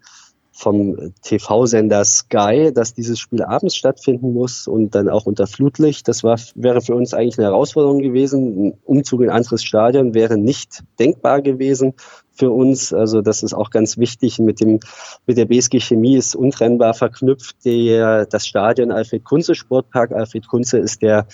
vom 0.53 1.13
TV-Sender 1.23 2.05
Sky, 2.05 2.73
dass 2.75 2.93
dieses 2.93 3.21
Spiel 3.21 3.45
abends 3.45 3.77
stattfinden 3.77 4.33
muss 4.33 4.67
und 4.67 4.93
dann 4.93 5.09
auch 5.09 5.25
unter 5.27 5.47
Flutlicht. 5.47 6.09
Das 6.09 6.25
war, 6.25 6.37
wäre 6.57 6.81
für 6.81 6.97
uns 6.97 7.15
eigentlich 7.15 7.39
eine 7.39 7.47
Herausforderung 7.47 8.01
gewesen. 8.01 8.67
Ein 8.67 8.79
Umzug 8.85 9.21
in 9.21 9.31
ein 9.31 9.37
anderes 9.37 9.63
Stadion 9.63 10.15
wäre 10.15 10.37
nicht 10.37 10.83
denkbar 10.99 11.43
gewesen 11.43 11.95
für 12.33 12.51
uns. 12.51 12.93
Also 12.93 13.21
das 13.21 13.45
ist 13.45 13.55
auch 13.55 13.71
ganz 13.71 13.99
wichtig. 13.99 14.41
Mit 14.41 14.59
dem, 14.61 14.81
mit 15.27 15.37
der 15.37 15.45
BSG 15.45 15.79
Chemie 15.79 16.17
ist 16.17 16.35
untrennbar 16.35 16.95
verknüpft 16.95 17.65
der, 17.65 18.27
das 18.27 18.45
Stadion 18.45 18.91
Alfred 18.91 19.23
Kunze 19.23 19.55
Sportpark. 19.55 20.11
Alfred 20.11 20.49
Kunze 20.49 20.79
ist 20.79 21.03
der 21.03 21.29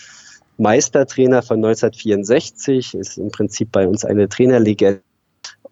Meistertrainer 0.59 1.41
von 1.41 1.65
1964, 1.65 2.95
ist 2.95 3.17
im 3.17 3.31
Prinzip 3.31 3.73
bei 3.73 3.89
uns 3.89 4.05
eine 4.05 4.29
Trainerlegende 4.29 5.01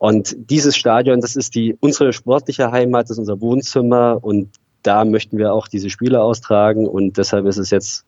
und 0.03 0.35
dieses 0.51 0.77
Stadion, 0.77 1.21
das 1.21 1.37
ist 1.37 1.55
die 1.55 1.77
unsere 1.79 2.13
sportliche 2.13 2.73
Heimat, 2.73 3.05
das 3.05 3.13
ist 3.13 3.19
unser 3.19 3.41
Wohnzimmer 3.41 4.19
und 4.21 4.49
da 4.83 5.05
möchten 5.05 5.39
wir 5.39 5.53
auch 5.53 5.69
diese 5.69 5.91
Spiele 5.91 6.21
austragen 6.21 6.89
und 6.89 7.19
deshalb 7.19 7.47
ist 7.47 7.57
es 7.57 7.71
jetzt 7.71 8.05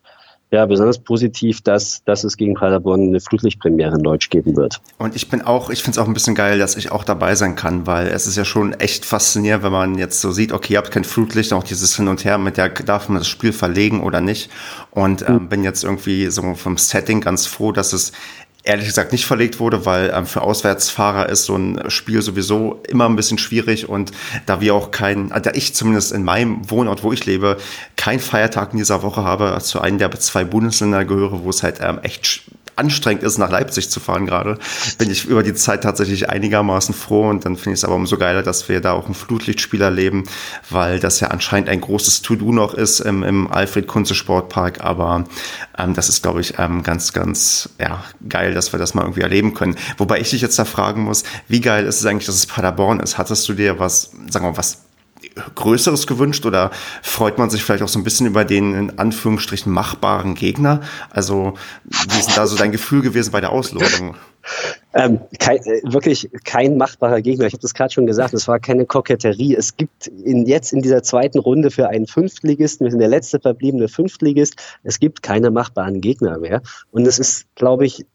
ja, 0.51 0.65
besonders 0.65 0.99
positiv, 0.99 1.61
dass, 1.61 2.03
dass 2.03 2.23
es 2.23 2.37
gegen 2.37 2.53
Paderborn 2.53 3.01
eine 3.01 3.19
Flutlichtpremiere 3.19 3.95
in 3.95 4.03
Deutsch 4.03 4.29
geben 4.29 4.55
wird. 4.55 4.79
Und 4.97 5.15
ich 5.15 5.29
bin 5.29 5.41
auch, 5.41 5.69
ich 5.69 5.83
finde 5.83 5.97
es 5.97 6.03
auch 6.03 6.07
ein 6.07 6.13
bisschen 6.13 6.35
geil, 6.35 6.59
dass 6.59 6.75
ich 6.75 6.91
auch 6.91 7.03
dabei 7.03 7.35
sein 7.35 7.55
kann, 7.55 7.87
weil 7.87 8.07
es 8.07 8.27
ist 8.27 8.35
ja 8.35 8.45
schon 8.45 8.73
echt 8.73 9.05
faszinierend, 9.05 9.63
wenn 9.63 9.71
man 9.71 9.97
jetzt 9.97 10.21
so 10.21 10.31
sieht, 10.31 10.51
okay, 10.51 10.73
ihr 10.73 10.77
habt 10.79 10.91
kein 10.91 11.03
Flutlicht, 11.03 11.51
auch 11.53 11.63
dieses 11.63 11.95
Hin 11.95 12.07
und 12.07 12.25
Her, 12.25 12.37
mit 12.37 12.57
der 12.57 12.69
darf 12.69 13.09
man 13.09 13.17
das 13.17 13.27
Spiel 13.27 13.53
verlegen 13.53 14.03
oder 14.03 14.21
nicht. 14.21 14.49
Und 14.91 15.27
ähm, 15.27 15.35
mhm. 15.35 15.49
bin 15.49 15.63
jetzt 15.63 15.83
irgendwie 15.83 16.27
so 16.27 16.53
vom 16.55 16.77
Setting 16.77 17.21
ganz 17.21 17.47
froh, 17.47 17.71
dass 17.71 17.91
es 17.93 18.11
ehrlich 18.65 18.87
gesagt 18.87 19.11
nicht 19.11 19.25
verlegt 19.25 19.59
wurde, 19.59 19.85
weil 19.85 20.11
ähm, 20.13 20.25
für 20.25 20.41
Auswärtsfahrer 20.41 21.29
ist 21.29 21.45
so 21.45 21.55
ein 21.55 21.89
Spiel 21.89 22.21
sowieso 22.21 22.81
immer 22.87 23.07
ein 23.07 23.15
bisschen 23.15 23.37
schwierig 23.37 23.87
und 23.87 24.11
da 24.47 24.59
wir 24.59 24.73
auch 24.75 24.91
kein, 24.91 25.31
äh, 25.31 25.39
da 25.39 25.51
ich 25.53 25.75
zumindest 25.75 26.11
in 26.11 26.23
meinem 26.23 26.69
Wohnort, 26.69 27.03
wo 27.03 27.13
ich 27.13 27.25
lebe, 27.25 27.57
kein 27.95 28.19
Feiertag 28.19 28.73
in 28.73 28.79
dieser 28.79 29.03
Woche 29.03 29.23
habe, 29.23 29.57
zu 29.61 29.79
einem 29.79 29.99
der 29.99 30.11
zwei 30.11 30.43
Bundesländer 30.43 31.05
gehöre, 31.05 31.43
wo 31.43 31.49
es 31.49 31.61
halt 31.61 31.77
ähm, 31.81 31.99
echt 32.01 32.41
anstrengend 32.75 33.23
ist, 33.23 33.37
nach 33.37 33.49
Leipzig 33.49 33.89
zu 33.89 33.99
fahren 33.99 34.25
gerade, 34.25 34.57
bin 34.97 35.09
ich 35.09 35.25
über 35.25 35.43
die 35.43 35.53
Zeit 35.53 35.83
tatsächlich 35.83 36.29
einigermaßen 36.29 36.93
froh 36.93 37.29
und 37.29 37.45
dann 37.45 37.55
finde 37.55 37.73
ich 37.73 37.79
es 37.79 37.85
aber 37.85 37.95
umso 37.95 38.17
geiler, 38.17 38.43
dass 38.43 38.67
wir 38.69 38.81
da 38.81 38.93
auch 38.93 39.07
ein 39.07 39.13
Flutlichtspiel 39.13 39.81
erleben, 39.81 40.23
weil 40.69 40.99
das 40.99 41.19
ja 41.19 41.29
anscheinend 41.29 41.69
ein 41.69 41.81
großes 41.81 42.21
To-Do 42.21 42.51
noch 42.51 42.73
ist 42.73 42.99
im, 42.99 43.23
im 43.23 43.51
Alfred 43.51 43.87
Kunze 43.87 44.15
Sportpark, 44.15 44.81
aber 44.81 45.25
ähm, 45.77 45.93
das 45.93 46.09
ist, 46.09 46.21
glaube 46.21 46.41
ich, 46.41 46.55
ähm, 46.57 46.83
ganz, 46.83 47.13
ganz 47.13 47.69
ja, 47.79 48.03
geil, 48.27 48.53
dass 48.53 48.73
wir 48.73 48.79
das 48.79 48.93
mal 48.93 49.01
irgendwie 49.01 49.21
erleben 49.21 49.53
können. 49.53 49.75
Wobei 49.97 50.19
ich 50.19 50.29
dich 50.29 50.41
jetzt 50.41 50.59
da 50.59 50.65
fragen 50.65 51.03
muss, 51.03 51.23
wie 51.47 51.61
geil 51.61 51.85
ist 51.85 51.99
es 51.99 52.05
eigentlich, 52.05 52.25
dass 52.25 52.35
es 52.35 52.45
Paderborn 52.45 52.99
ist? 52.99 53.17
Hattest 53.17 53.47
du 53.47 53.53
dir 53.53 53.79
was, 53.79 54.11
sagen 54.29 54.45
wir 54.45 54.51
mal, 54.51 54.57
was 54.57 54.85
Größeres 55.55 56.07
gewünscht 56.07 56.45
oder 56.45 56.71
freut 57.01 57.37
man 57.37 57.49
sich 57.49 57.63
vielleicht 57.63 57.83
auch 57.83 57.89
so 57.89 57.99
ein 57.99 58.03
bisschen 58.03 58.25
über 58.27 58.45
den 58.45 58.73
in 58.73 58.99
Anführungsstrichen 58.99 59.71
machbaren 59.71 60.35
Gegner? 60.35 60.81
Also, 61.09 61.55
wie 61.83 62.19
ist 62.19 62.27
denn 62.27 62.35
da 62.35 62.47
so 62.47 62.55
dein 62.55 62.71
Gefühl 62.71 63.01
gewesen 63.01 63.31
bei 63.31 63.41
der 63.41 63.51
Auslosung? 63.51 64.15
Ähm, 64.93 65.19
kein, 65.39 65.57
äh, 65.57 65.81
wirklich 65.83 66.29
kein 66.45 66.77
machbarer 66.77 67.21
Gegner. 67.21 67.47
Ich 67.47 67.53
habe 67.53 67.61
das 67.61 67.73
gerade 67.73 67.91
schon 67.91 68.05
gesagt, 68.05 68.33
es 68.33 68.47
war 68.47 68.59
keine 68.59 68.85
Koketterie. 68.85 69.55
Es 69.55 69.75
gibt 69.75 70.07
in, 70.07 70.45
jetzt 70.45 70.71
in 70.71 70.81
dieser 70.81 71.03
zweiten 71.03 71.39
Runde 71.39 71.71
für 71.71 71.89
einen 71.89 72.07
Fünftligisten, 72.07 72.85
wir 72.85 72.91
sind 72.91 72.99
der 72.99 73.09
letzte 73.09 73.39
verbliebene 73.39 73.87
Fünftligist, 73.87 74.55
es 74.83 74.99
gibt 74.99 75.21
keine 75.21 75.51
machbaren 75.51 75.99
Gegner 75.99 76.37
mehr. 76.37 76.61
Und 76.91 77.07
es 77.07 77.19
ist, 77.19 77.47
glaube 77.55 77.85
ich, 77.85 78.05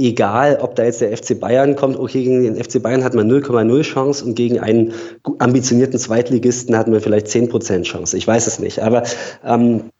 egal, 0.00 0.58
ob 0.60 0.74
da 0.74 0.84
jetzt 0.84 1.00
der 1.00 1.16
FC 1.16 1.38
Bayern 1.38 1.76
kommt, 1.76 1.96
okay, 1.96 2.24
gegen 2.24 2.42
den 2.42 2.62
FC 2.62 2.82
Bayern 2.82 3.04
hat 3.04 3.14
man 3.14 3.30
0,0 3.30 3.82
Chance 3.82 4.24
und 4.24 4.34
gegen 4.34 4.58
einen 4.58 4.92
ambitionierten 5.38 5.98
Zweitligisten 5.98 6.76
hat 6.76 6.88
man 6.88 7.00
vielleicht 7.00 7.26
10% 7.28 7.82
Chance. 7.82 8.16
Ich 8.16 8.26
weiß 8.26 8.46
es 8.46 8.58
nicht. 8.58 8.80
Aber 8.80 9.02
ähm, 9.44 9.90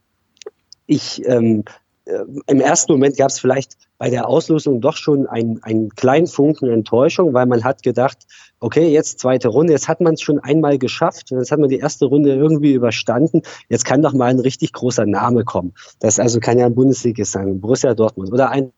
ich 0.86 1.22
ähm, 1.26 1.64
äh, 2.06 2.24
im 2.46 2.60
ersten 2.60 2.92
Moment 2.92 3.16
gab 3.16 3.28
es 3.28 3.38
vielleicht 3.38 3.76
bei 3.98 4.10
der 4.10 4.28
Auslosung 4.28 4.80
doch 4.80 4.96
schon 4.96 5.26
einen, 5.26 5.62
einen 5.62 5.90
kleinen 5.90 6.26
Funken 6.26 6.70
Enttäuschung, 6.70 7.34
weil 7.34 7.46
man 7.46 7.64
hat 7.64 7.82
gedacht, 7.82 8.18
okay, 8.58 8.88
jetzt 8.88 9.20
zweite 9.20 9.48
Runde, 9.48 9.72
jetzt 9.72 9.88
hat 9.88 10.00
man 10.00 10.14
es 10.14 10.22
schon 10.22 10.38
einmal 10.38 10.78
geschafft, 10.78 11.30
jetzt 11.30 11.52
hat 11.52 11.58
man 11.58 11.68
die 11.68 11.78
erste 11.78 12.06
Runde 12.06 12.34
irgendwie 12.34 12.72
überstanden, 12.72 13.42
jetzt 13.68 13.84
kann 13.84 14.02
doch 14.02 14.12
mal 14.12 14.30
ein 14.30 14.40
richtig 14.40 14.72
großer 14.72 15.06
Name 15.06 15.44
kommen. 15.44 15.74
Das 15.98 16.18
also 16.18 16.40
kann 16.40 16.58
ja 16.58 16.66
ein 16.66 16.74
Bundesligist 16.74 17.32
sein, 17.32 17.60
Borussia 17.60 17.94
Dortmund 17.94 18.32
oder 18.32 18.50
ein 18.50 18.72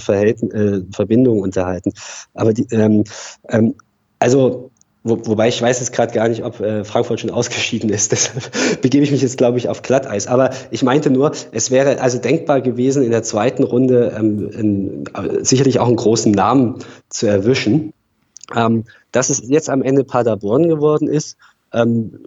Verhältn 0.00 0.50
äh, 0.50 0.82
Verbindung 0.92 1.40
unterhalten. 1.40 1.92
Aber 2.34 2.52
die, 2.52 2.66
ähm, 2.70 3.04
ähm, 3.48 3.74
also 4.18 4.70
wo, 5.04 5.18
wobei 5.26 5.48
ich 5.48 5.60
weiß 5.60 5.80
jetzt 5.80 5.92
gerade 5.92 6.14
gar 6.14 6.28
nicht, 6.28 6.44
ob 6.44 6.60
äh, 6.60 6.84
Frankfurt 6.84 7.20
schon 7.20 7.30
ausgeschieden 7.30 7.90
ist. 7.90 8.12
Deshalb 8.12 8.80
begebe 8.82 9.04
ich 9.04 9.10
mich 9.10 9.22
jetzt, 9.22 9.36
glaube 9.36 9.58
ich, 9.58 9.68
auf 9.68 9.82
Glatteis. 9.82 10.26
Aber 10.26 10.50
ich 10.70 10.82
meinte 10.82 11.10
nur, 11.10 11.32
es 11.50 11.70
wäre 11.70 12.00
also 12.00 12.18
denkbar 12.18 12.60
gewesen, 12.60 13.02
in 13.02 13.10
der 13.10 13.22
zweiten 13.22 13.64
Runde 13.64 14.14
ähm, 14.16 14.50
in, 14.50 15.04
äh, 15.14 15.44
sicherlich 15.44 15.80
auch 15.80 15.88
einen 15.88 15.96
großen 15.96 16.32
Namen 16.32 16.78
zu 17.08 17.26
erwischen. 17.26 17.92
Ähm, 18.54 18.84
dass 19.12 19.30
es 19.30 19.42
jetzt 19.48 19.70
am 19.70 19.82
Ende 19.82 20.04
Paderborn 20.04 20.68
geworden 20.68 21.08
ist, 21.08 21.36
ähm, 21.72 22.26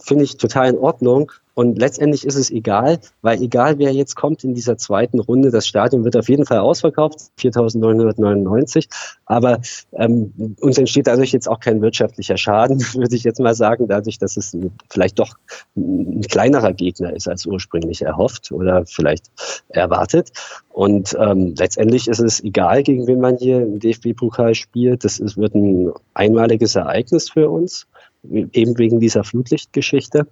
finde 0.00 0.24
ich 0.24 0.36
total 0.36 0.70
in 0.70 0.78
Ordnung. 0.78 1.30
Und 1.54 1.78
letztendlich 1.78 2.26
ist 2.26 2.36
es 2.36 2.50
egal, 2.50 2.98
weil 3.20 3.42
egal 3.42 3.78
wer 3.78 3.92
jetzt 3.92 4.16
kommt 4.16 4.42
in 4.42 4.54
dieser 4.54 4.78
zweiten 4.78 5.18
Runde, 5.18 5.50
das 5.50 5.66
Stadion 5.66 6.04
wird 6.04 6.16
auf 6.16 6.28
jeden 6.28 6.46
Fall 6.46 6.58
ausverkauft, 6.58 7.18
4.999. 7.38 8.88
Aber 9.26 9.60
ähm, 9.92 10.56
uns 10.60 10.78
entsteht 10.78 11.06
dadurch 11.06 11.32
jetzt 11.32 11.48
auch 11.48 11.60
kein 11.60 11.82
wirtschaftlicher 11.82 12.38
Schaden, 12.38 12.80
würde 12.94 13.14
ich 13.14 13.24
jetzt 13.24 13.40
mal 13.40 13.54
sagen, 13.54 13.86
dadurch, 13.86 14.18
dass 14.18 14.36
es 14.36 14.56
vielleicht 14.90 15.18
doch 15.18 15.34
ein 15.76 16.22
kleinerer 16.22 16.72
Gegner 16.72 17.14
ist 17.14 17.28
als 17.28 17.44
ursprünglich 17.44 18.02
erhofft 18.02 18.50
oder 18.50 18.86
vielleicht 18.86 19.26
erwartet. 19.68 20.32
Und 20.70 21.14
ähm, 21.20 21.54
letztendlich 21.58 22.08
ist 22.08 22.20
es 22.20 22.42
egal, 22.42 22.82
gegen 22.82 23.06
wen 23.06 23.20
man 23.20 23.36
hier 23.36 23.60
im 23.60 23.78
DFB-Pokal 23.78 24.54
spielt. 24.54 25.04
Das 25.04 25.18
ist, 25.18 25.36
wird 25.36 25.54
ein 25.54 25.92
einmaliges 26.14 26.76
Ereignis 26.76 27.28
für 27.28 27.50
uns, 27.50 27.86
eben 28.22 28.78
wegen 28.78 29.00
dieser 29.00 29.24
Flutlichtgeschichte 29.24 30.26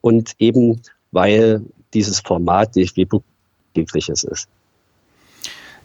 und 0.00 0.32
eben 0.38 0.80
weil 1.12 1.62
dieses 1.92 2.20
Format 2.20 2.76
DFB-Pokaliges 2.76 4.24
ist. 4.24 4.48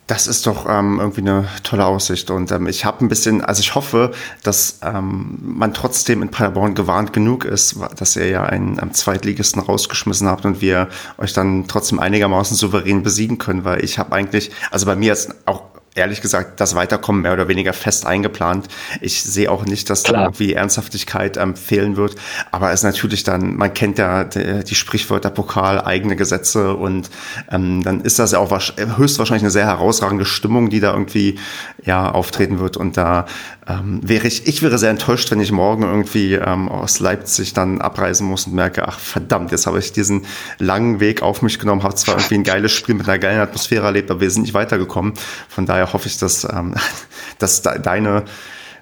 Das 0.07 0.27
ist 0.27 0.45
doch 0.45 0.67
ähm, 0.69 0.99
irgendwie 0.99 1.21
eine 1.21 1.47
tolle 1.63 1.83
Aussicht. 1.83 2.29
Und 2.29 2.51
ähm, 2.51 2.67
ich 2.67 2.85
habe 2.85 3.03
ein 3.03 3.07
bisschen, 3.07 3.43
also 3.43 3.59
ich 3.61 3.73
hoffe, 3.73 4.11
dass 4.43 4.79
ähm, 4.83 5.39
man 5.41 5.73
trotzdem 5.73 6.21
in 6.21 6.29
Paderborn 6.29 6.75
gewarnt 6.75 7.11
genug 7.11 7.43
ist, 7.43 7.77
dass 7.97 8.15
ihr 8.15 8.27
ja 8.27 8.43
einen 8.43 8.77
ähm, 8.79 8.93
Zweitligisten 8.93 9.63
rausgeschmissen 9.63 10.27
habt 10.27 10.45
und 10.45 10.61
wir 10.61 10.89
euch 11.17 11.33
dann 11.33 11.67
trotzdem 11.67 11.97
einigermaßen 11.97 12.55
souverän 12.55 13.01
besiegen 13.01 13.39
können, 13.39 13.63
weil 13.63 13.83
ich 13.83 13.97
habe 13.97 14.13
eigentlich, 14.13 14.51
also 14.69 14.85
bei 14.85 14.95
mir 14.95 15.11
ist 15.11 15.33
auch 15.47 15.63
ehrlich 15.95 16.21
gesagt 16.21 16.59
das 16.59 16.75
Weiterkommen 16.75 17.21
mehr 17.21 17.33
oder 17.33 17.47
weniger 17.47 17.73
fest 17.73 18.05
eingeplant. 18.05 18.67
Ich 18.99 19.23
sehe 19.23 19.49
auch 19.49 19.65
nicht, 19.65 19.89
dass 19.89 20.03
Klar. 20.03 20.17
da 20.17 20.23
irgendwie 20.25 20.53
Ernsthaftigkeit 20.53 21.37
ähm, 21.37 21.55
fehlen 21.55 21.95
wird. 21.95 22.15
Aber 22.51 22.71
es 22.71 22.81
ist 22.81 22.83
natürlich 22.83 23.23
dann, 23.23 23.55
man 23.55 23.73
kennt 23.73 23.97
ja 23.97 24.25
die, 24.25 24.63
die 24.65 24.75
Sprichwörter 24.75 25.29
Pokal, 25.29 25.81
eigene 25.81 26.17
Gesetze 26.17 26.75
und 26.75 27.09
ähm, 27.49 27.81
dann 27.83 28.01
ist 28.01 28.19
das 28.19 28.33
ja 28.33 28.39
auch 28.39 28.51
höchstwahrscheinlich 28.51 29.43
eine 29.43 29.51
sehr 29.51 29.65
herausragende 29.65 30.25
Stimmung, 30.25 30.69
die 30.69 30.81
da 30.81 30.91
irgendwie 30.91 31.39
ja 31.83 32.11
auftreten 32.11 32.59
wird. 32.59 32.75
Und 32.75 32.97
da 32.97 33.25
ähm, 33.67 33.99
wäre 34.03 34.27
ich, 34.27 34.47
ich 34.47 34.61
wäre 34.61 34.77
sehr 34.77 34.91
enttäuscht, 34.91 35.31
wenn 35.31 35.39
ich 35.39 35.51
morgen 35.51 35.83
irgendwie 35.83 36.33
ähm, 36.33 36.69
aus 36.69 36.99
Leipzig 36.99 37.53
dann 37.53 37.81
abreisen 37.81 38.27
muss 38.27 38.45
und 38.45 38.53
merke, 38.53 38.87
ach 38.87 38.99
verdammt, 38.99 39.51
jetzt 39.51 39.65
habe 39.65 39.79
ich 39.79 39.91
diesen 39.91 40.25
langen 40.59 40.99
Weg 40.99 41.21
auf 41.21 41.41
mich 41.41 41.57
genommen, 41.57 41.83
habe 41.83 41.95
zwar 41.95 42.15
irgendwie 42.15 42.35
ein 42.35 42.43
geiles 42.43 42.71
Spiel 42.71 42.95
mit 42.95 43.07
einer 43.07 43.17
geilen 43.17 43.39
Atmosphäre 43.39 43.85
erlebt, 43.85 44.11
aber 44.11 44.21
wir 44.21 44.29
sind 44.29 44.43
nicht 44.43 44.53
weitergekommen. 44.53 45.13
Von 45.49 45.65
daher 45.65 45.93
hoffe 45.93 46.07
ich, 46.07 46.17
dass, 46.17 46.43
ähm, 46.45 46.75
dass 47.39 47.61
deine 47.61 48.25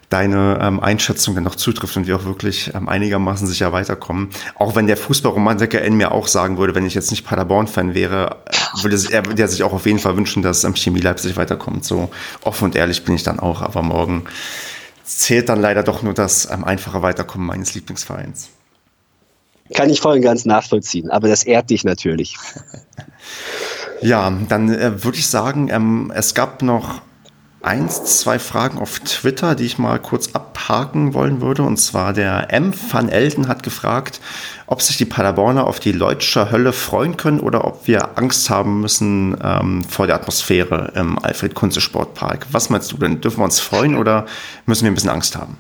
deine 0.09 0.59
ähm, 0.61 0.79
Einschätzung 0.79 1.33
dann 1.33 1.43
noch 1.43 1.55
zutrifft 1.55 1.97
und 1.97 2.05
wir 2.05 2.15
auch 2.15 2.25
wirklich 2.25 2.71
ähm, 2.75 2.87
einigermaßen 2.87 3.47
sicher 3.47 3.71
weiterkommen. 3.71 4.29
Auch 4.53 4.75
wenn 4.75 4.85
der 4.85 4.95
Fußballromantiker 4.95 5.81
in 5.81 5.95
mir 5.95 6.11
auch 6.11 6.27
sagen 6.27 6.59
würde, 6.59 6.75
wenn 6.75 6.85
ich 6.85 6.93
jetzt 6.93 7.09
nicht 7.09 7.25
Paderborn-Fan 7.25 7.95
wäre, 7.95 8.43
würde 8.83 8.99
er 9.09 9.25
würde 9.25 9.47
sich 9.47 9.63
auch 9.63 9.73
auf 9.73 9.87
jeden 9.87 9.97
Fall 9.97 10.15
wünschen, 10.15 10.43
dass 10.43 10.65
ähm, 10.65 10.75
Chemie 10.75 10.99
Leipzig 10.99 11.35
weiterkommt. 11.35 11.83
So 11.83 12.11
offen 12.43 12.65
und 12.65 12.75
ehrlich 12.75 13.03
bin 13.03 13.15
ich 13.15 13.23
dann 13.23 13.39
auch, 13.39 13.63
aber 13.63 13.81
morgen 13.81 14.25
zählt 15.03 15.49
dann 15.49 15.61
leider 15.61 15.83
doch 15.83 16.01
nur 16.01 16.13
das 16.13 16.49
ähm, 16.49 16.63
einfache 16.63 17.01
Weiterkommen 17.01 17.47
meines 17.47 17.73
Lieblingsvereins. 17.75 18.49
Kann 19.73 19.89
ich 19.89 20.01
voll 20.01 20.15
und 20.15 20.21
ganz 20.21 20.45
nachvollziehen, 20.45 21.09
aber 21.09 21.27
das 21.27 21.43
ehrt 21.43 21.69
dich 21.69 21.83
natürlich. 21.83 22.37
ja, 24.01 24.31
dann 24.49 24.69
äh, 24.69 25.03
würde 25.03 25.17
ich 25.17 25.27
sagen, 25.27 25.69
ähm, 25.69 26.11
es 26.13 26.33
gab 26.33 26.61
noch 26.61 27.01
eins, 27.63 28.19
zwei 28.19 28.39
Fragen 28.39 28.77
auf 28.77 28.99
Twitter, 28.99 29.55
die 29.55 29.63
ich 29.63 29.77
mal 29.77 29.97
kurz 29.97 30.35
abhaken 30.35 31.13
wollen 31.13 31.41
würde. 31.41 31.63
Und 31.63 31.77
zwar 31.77 32.13
der 32.13 32.53
M. 32.53 32.73
van 32.91 33.09
Elden 33.09 33.47
hat 33.47 33.63
gefragt, 33.63 34.19
ob 34.67 34.81
sich 34.81 34.97
die 34.97 35.05
Paderborner 35.05 35.65
auf 35.65 35.79
die 35.79 35.93
Leutscher 35.93 36.51
Hölle 36.51 36.73
freuen 36.73 37.17
können 37.17 37.39
oder 37.39 37.65
ob 37.65 37.87
wir 37.87 38.17
Angst 38.17 38.49
haben 38.49 38.81
müssen 38.81 39.37
ähm, 39.41 39.83
vor 39.85 40.07
der 40.07 40.17
Atmosphäre 40.17 40.91
im 40.95 41.17
Alfred-Kunze-Sportpark. 41.17 42.47
Was 42.51 42.69
meinst 42.69 42.91
du 42.91 42.97
denn? 42.97 43.21
Dürfen 43.21 43.39
wir 43.39 43.45
uns 43.45 43.61
freuen 43.61 43.95
oder 43.95 44.25
müssen 44.65 44.83
wir 44.83 44.91
ein 44.91 44.95
bisschen 44.95 45.09
Angst 45.09 45.37
haben? 45.37 45.57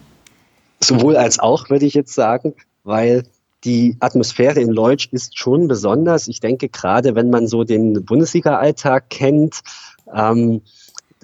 Sowohl 0.81 1.15
als 1.15 1.39
auch, 1.39 1.69
würde 1.69 1.85
ich 1.85 1.93
jetzt 1.93 2.13
sagen, 2.13 2.53
weil 2.83 3.23
die 3.63 3.95
Atmosphäre 4.01 4.59
in 4.59 4.71
Leutsch 4.71 5.07
ist 5.11 5.37
schon 5.37 5.69
besonders. 5.69 6.27
Ich 6.27 6.41
denke, 6.41 6.67
gerade 6.67 7.15
wenn 7.15 7.29
man 7.29 7.47
so 7.47 7.63
den 7.63 8.03
Bundesliga-Alltag 8.03 9.09
kennt, 9.09 9.61
ähm, 10.13 10.61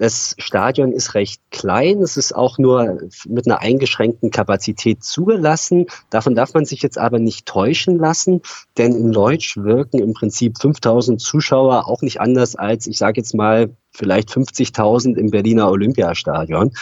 das 0.00 0.34
Stadion 0.38 0.92
ist 0.92 1.14
recht 1.14 1.42
klein. 1.50 2.00
Es 2.00 2.16
ist 2.16 2.34
auch 2.34 2.56
nur 2.56 3.00
mit 3.26 3.46
einer 3.46 3.60
eingeschränkten 3.60 4.30
Kapazität 4.30 5.04
zugelassen. 5.04 5.88
Davon 6.08 6.34
darf 6.34 6.54
man 6.54 6.64
sich 6.64 6.80
jetzt 6.80 6.96
aber 6.96 7.18
nicht 7.18 7.44
täuschen 7.44 7.98
lassen, 7.98 8.40
denn 8.78 8.94
in 8.94 9.12
Leutsch 9.12 9.58
wirken 9.58 9.98
im 9.98 10.14
Prinzip 10.14 10.56
5000 10.58 11.20
Zuschauer 11.20 11.86
auch 11.86 12.00
nicht 12.00 12.18
anders 12.18 12.56
als, 12.56 12.86
ich 12.86 12.96
sage 12.96 13.20
jetzt 13.20 13.34
mal, 13.34 13.76
vielleicht 13.90 14.30
50.000 14.30 15.18
im 15.18 15.30
Berliner 15.30 15.70
Olympiastadion. 15.70 16.72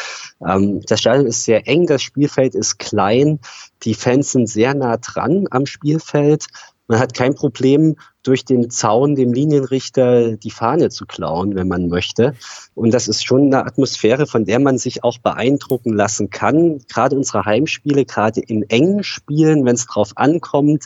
Ähm, 0.47 0.83
das 0.87 1.01
Stadion 1.01 1.27
ist 1.27 1.43
sehr 1.43 1.67
eng, 1.67 1.89
das 1.89 2.03
Spielfeld 2.03 2.55
ist 2.55 2.79
klein, 2.79 3.41
die 3.83 3.95
Fans 3.95 4.31
sind 4.31 4.49
sehr 4.49 4.75
nah 4.75 4.97
dran 4.97 5.49
am 5.51 5.67
Spielfeld. 5.67 6.47
Man 6.87 7.01
hat 7.01 7.15
kein 7.15 7.35
Problem, 7.35 7.97
durch 8.29 8.45
den 8.45 8.69
Zaun 8.69 9.15
dem 9.15 9.33
Linienrichter 9.33 10.37
die 10.37 10.51
Fahne 10.51 10.91
zu 10.91 11.07
klauen, 11.07 11.55
wenn 11.55 11.67
man 11.67 11.89
möchte. 11.89 12.35
Und 12.75 12.93
das 12.93 13.09
ist 13.09 13.25
schon 13.25 13.47
eine 13.47 13.65
Atmosphäre, 13.65 14.27
von 14.27 14.45
der 14.45 14.59
man 14.59 14.77
sich 14.77 15.03
auch 15.03 15.17
beeindrucken 15.17 15.95
lassen 15.95 16.29
kann. 16.29 16.79
Gerade 16.89 17.17
unsere 17.17 17.47
Heimspiele, 17.47 18.05
gerade 18.05 18.41
in 18.41 18.69
engen 18.69 19.03
Spielen, 19.03 19.65
wenn 19.65 19.77
es 19.77 19.87
drauf 19.87 20.13
ankommt, 20.17 20.85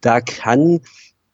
da 0.00 0.20
kann 0.20 0.80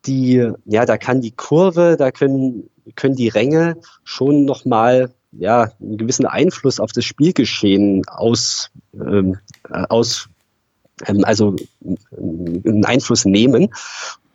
die, 0.05 0.53
ja, 0.67 0.85
da 0.85 0.99
kann 0.99 1.23
die 1.23 1.33
Kurve, 1.33 1.97
da 1.99 2.11
können, 2.11 2.69
können 2.95 3.17
die 3.17 3.29
Ränge 3.29 3.79
schon 4.05 4.45
nochmal 4.45 5.15
ja, 5.33 5.73
einen 5.81 5.97
gewissen 5.97 6.27
Einfluss 6.27 6.81
auf 6.81 6.93
das 6.93 7.07
Spielgeschehen 7.07 8.07
aus, 8.09 8.71
ähm, 8.95 9.39
aus 9.71 10.29
ähm, 11.07 11.25
also 11.25 11.57
einen 11.81 12.85
Einfluss 12.85 13.25
nehmen. 13.25 13.71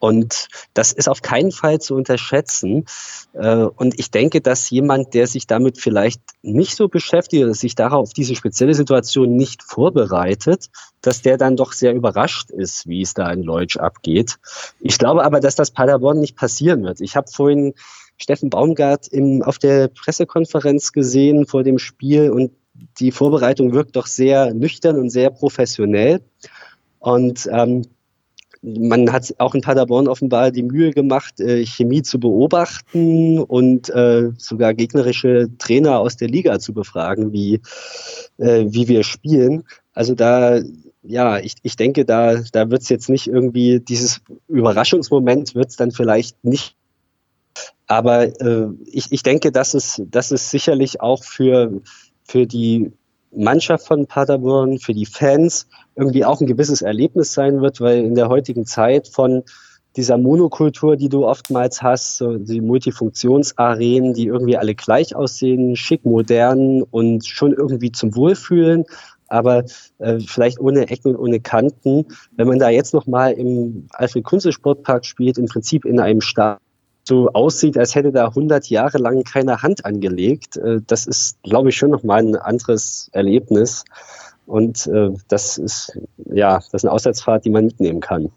Und 0.02 0.48
das 0.74 0.94
ist 0.94 1.08
auf 1.08 1.22
keinen 1.22 1.52
Fall 1.52 1.80
zu 1.80 1.94
unterschätzen. 1.94 2.86
Äh, 3.34 3.66
und 3.66 4.00
ich 4.00 4.10
denke, 4.10 4.42
dass 4.42 4.68
jemand, 4.72 5.14
der 5.14 5.28
sich 5.28 5.46
damit 5.46 5.78
vielleicht 5.78 6.22
nicht 6.42 6.76
so 6.76 6.88
beschäftigt 6.88 7.44
oder 7.44 7.54
sich 7.54 7.76
darauf 7.76 8.12
diese 8.12 8.34
spezielle 8.36 8.74
Situation 8.74 9.36
nicht 9.36 9.62
vorbereitet, 9.62 10.72
dass 11.02 11.22
der 11.22 11.38
dann 11.38 11.56
doch 11.56 11.74
sehr 11.74 11.94
überrascht 11.94 12.50
ist, 12.50 12.88
wie 12.88 13.04
es 13.04 13.14
da 13.14 13.32
in 13.32 13.44
Leutsch 13.44 13.78
abgeht. 13.78 14.40
Ich 14.80 14.98
glaube 14.98 15.24
aber, 15.24 15.40
dass 15.40 15.54
das 15.54 15.70
Paderborn 15.70 16.20
nicht 16.20 16.36
passieren 16.36 16.82
wird. 16.84 17.00
Ich 17.00 17.16
habe 17.16 17.28
vorhin 17.32 17.76
Steffen 18.18 18.50
Baumgart 18.50 19.08
im, 19.08 19.44
auf 19.44 19.60
der 19.60 19.88
Pressekonferenz 19.88 20.94
gesehen 20.94 21.46
vor 21.46 21.62
dem 21.62 21.78
Spiel 21.78 22.32
und 22.32 22.52
die 23.00 23.12
Vorbereitung 23.12 23.72
wirkt 23.74 23.96
doch 23.96 24.08
sehr 24.08 24.52
nüchtern 24.56 24.98
und 24.98 25.12
sehr 25.12 25.30
professionell. 25.30 26.22
Und 26.98 27.48
ähm, 27.52 27.84
man 28.62 29.12
hat 29.12 29.34
auch 29.40 29.56
in 29.56 29.62
Paderborn 29.62 30.08
offenbar 30.08 30.52
die 30.52 30.64
Mühe 30.64 30.92
gemacht, 30.92 31.40
äh, 31.40 31.66
Chemie 31.66 32.04
zu 32.04 32.20
beobachten 32.20 33.40
und 33.40 33.90
äh, 33.90 34.30
sogar 34.38 34.74
gegnerische 34.74 35.50
Trainer 35.58 36.00
aus 36.00 36.16
der 36.16 36.28
Liga 36.28 36.60
zu 36.60 36.74
befragen, 36.74 37.34
wie, 37.34 37.62
äh, 38.38 38.66
wie 38.68 38.88
wir 38.88 39.04
spielen. 39.04 39.64
Also 39.94 40.14
da, 40.14 40.60
ja, 41.02 41.40
ich, 41.40 41.56
ich 41.64 41.76
denke, 41.76 42.06
da, 42.06 42.42
da 42.52 42.70
wird 42.70 42.84
es 42.84 42.90
jetzt 42.90 43.10
nicht 43.10 43.28
irgendwie, 43.28 43.80
dieses 43.80 44.22
Überraschungsmoment 44.48 45.56
wird 45.56 45.70
es 45.70 45.76
dann 45.76 45.92
vielleicht 45.92 46.44
nicht. 46.44 46.76
Aber 47.88 48.24
äh, 48.42 48.68
ich, 48.86 49.12
ich 49.12 49.24
denke, 49.24 49.52
dass 49.52 49.74
es, 49.74 50.02
dass 50.06 50.32
es 50.32 50.52
sicherlich 50.52 51.02
auch 51.02 51.24
für, 51.24 51.82
für 52.24 52.46
die 52.46 52.92
Mannschaft 53.36 53.88
von 53.88 54.08
Paderborn, 54.08 54.80
für 54.80 54.94
die 54.94 55.06
Fans 55.06 55.68
irgendwie 55.96 56.26
auch 56.26 56.42
ein 56.42 56.48
gewisses 56.48 56.82
Erlebnis 56.82 57.34
sein 57.34 57.62
wird, 57.62 57.82
weil 57.82 58.00
in 58.00 58.16
der 58.16 58.30
heutigen 58.30 58.66
Zeit 58.66 59.08
von 59.08 59.44
dieser 59.96 60.18
Monokultur, 60.18 60.96
die 60.96 61.10
du 61.10 61.26
oftmals 61.26 61.82
hast, 61.82 62.18
so 62.18 62.38
die 62.38 62.62
Multifunktionsarenen, 62.62 64.14
die 64.14 64.28
irgendwie 64.28 64.58
alle 64.58 64.74
gleich 64.74 65.16
aussehen, 65.16 65.76
schick, 65.76 66.06
modern 66.06 66.82
und 66.82 67.26
schon 67.26 67.54
irgendwie 67.54 67.92
zum 67.92 68.16
Wohlfühlen, 68.16 68.86
aber 69.28 69.66
äh, 70.00 70.20
vielleicht 70.20 70.60
ohne 70.60 70.90
Ecken 70.90 71.16
und 71.16 71.18
ohne 71.18 71.40
Kanten. 71.40 72.06
Wenn 72.36 72.48
man 72.48 72.60
da 72.60 72.70
jetzt 72.70 72.94
nochmal 72.94 73.34
im 73.34 73.88
Alfred 73.92 74.24
Kunze 74.24 74.52
Sportpark 74.52 75.06
spielt, 75.06 75.38
im 75.38 75.46
Prinzip 75.46 75.86
in 75.86 76.00
einem 76.00 76.22
Stadion, 76.22 76.60
so 77.04 77.30
aussieht, 77.34 77.78
als 77.78 77.96
hätte 77.96 78.12
da 78.12 78.28
100 78.28 78.70
Jahre 78.70 78.98
lang 78.98 79.24
keine 79.24 79.62
Hand 79.62 79.86
angelegt. 79.86 80.58
Äh, 80.58 80.82
das 80.86 81.08
ist, 81.08 81.42
glaube 81.44 81.70
ich, 81.70 81.78
schon 81.78 81.92
nochmal 81.92 82.20
ein 82.20 82.36
anderes 82.36 83.10
Erlebnis. 83.14 83.86
Und 84.46 84.88
äh, 84.88 85.12
das 85.28 85.58
ist, 85.58 85.98
ja, 86.32 86.56
das 86.56 86.74
ist 86.74 86.86
eine 86.86 86.92
Auswärtsfahrt, 86.92 87.46
die 87.46 87.50
man 87.50 87.66
mitnehmen 87.66 88.02
kann. 88.02 88.32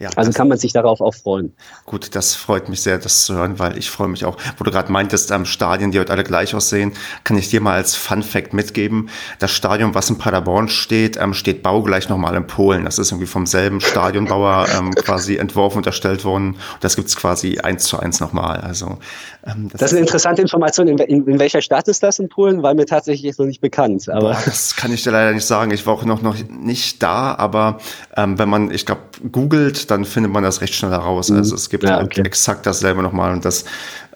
Ja, 0.00 0.08
also 0.16 0.32
kann 0.32 0.48
man 0.48 0.56
sich 0.56 0.72
darauf 0.72 1.02
auch 1.02 1.14
freuen. 1.14 1.52
Gut, 1.84 2.14
das 2.16 2.34
freut 2.34 2.70
mich 2.70 2.80
sehr, 2.80 2.96
das 2.96 3.26
zu 3.26 3.34
hören, 3.34 3.58
weil 3.58 3.76
ich 3.76 3.90
freue 3.90 4.08
mich 4.08 4.24
auch. 4.24 4.38
Wo 4.56 4.64
du 4.64 4.70
gerade 4.70 4.90
meintest, 4.90 5.30
am 5.30 5.44
Stadien, 5.44 5.90
die 5.90 6.00
heute 6.00 6.10
alle 6.10 6.24
gleich 6.24 6.54
aussehen, 6.54 6.94
kann 7.22 7.36
ich 7.36 7.50
dir 7.50 7.60
mal 7.60 7.74
als 7.74 7.96
Fun 7.96 8.22
Fact 8.22 8.54
mitgeben. 8.54 9.10
Das 9.40 9.50
Stadion, 9.50 9.94
was 9.94 10.08
in 10.08 10.16
Paderborn 10.16 10.70
steht, 10.70 11.18
ähm, 11.18 11.34
steht 11.34 11.62
baugleich 11.62 12.08
nochmal 12.08 12.34
in 12.34 12.46
Polen. 12.46 12.86
Das 12.86 12.98
ist 12.98 13.10
irgendwie 13.10 13.26
vom 13.26 13.44
selben 13.44 13.82
Stadionbauer 13.82 14.68
ähm, 14.74 14.94
quasi 14.94 15.36
entworfen 15.36 15.76
und 15.76 15.86
erstellt 15.86 16.24
worden. 16.24 16.52
Und 16.54 16.58
das 16.80 16.96
gibt's 16.96 17.14
quasi 17.14 17.58
eins 17.58 17.84
zu 17.84 17.98
eins 17.98 18.20
nochmal. 18.20 18.62
Also 18.62 18.98
ähm, 19.46 19.68
das, 19.70 19.80
das, 19.80 19.90
ist 19.90 19.96
eine 19.96 20.00
interessante 20.06 20.42
Information. 20.42 20.88
In, 20.88 20.98
in, 20.98 21.26
in, 21.26 21.38
welcher 21.38 21.62
Stadt 21.62 21.88
ist 21.88 22.02
das 22.02 22.18
in 22.18 22.28
Polen? 22.28 22.62
War 22.62 22.74
mir 22.74 22.86
tatsächlich 22.86 23.22
jetzt 23.22 23.38
noch 23.38 23.46
nicht 23.46 23.60
bekannt. 23.60 24.08
Aber 24.08 24.36
das 24.44 24.76
kann 24.76 24.92
ich 24.92 25.02
dir 25.02 25.12
leider 25.12 25.32
nicht 25.32 25.46
sagen. 25.46 25.70
Ich 25.70 25.86
war 25.86 25.94
auch 25.94 26.04
noch, 26.04 26.22
noch 26.22 26.36
nicht 26.48 27.02
da, 27.02 27.34
aber 27.34 27.78
ähm, 28.16 28.38
wenn 28.38 28.48
man, 28.48 28.70
ich 28.70 28.86
glaube, 28.86 29.02
googelt, 29.30 29.90
dann 29.90 30.04
findet 30.04 30.32
man 30.32 30.42
das 30.42 30.60
recht 30.60 30.74
schnell 30.74 30.90
heraus. 30.90 31.30
Mhm. 31.30 31.38
Also 31.38 31.54
es 31.54 31.70
gibt 31.70 31.84
ja, 31.84 32.02
okay. 32.02 32.22
exakt 32.22 32.66
dasselbe 32.66 33.02
nochmal 33.02 33.32
und 33.32 33.44
das 33.44 33.64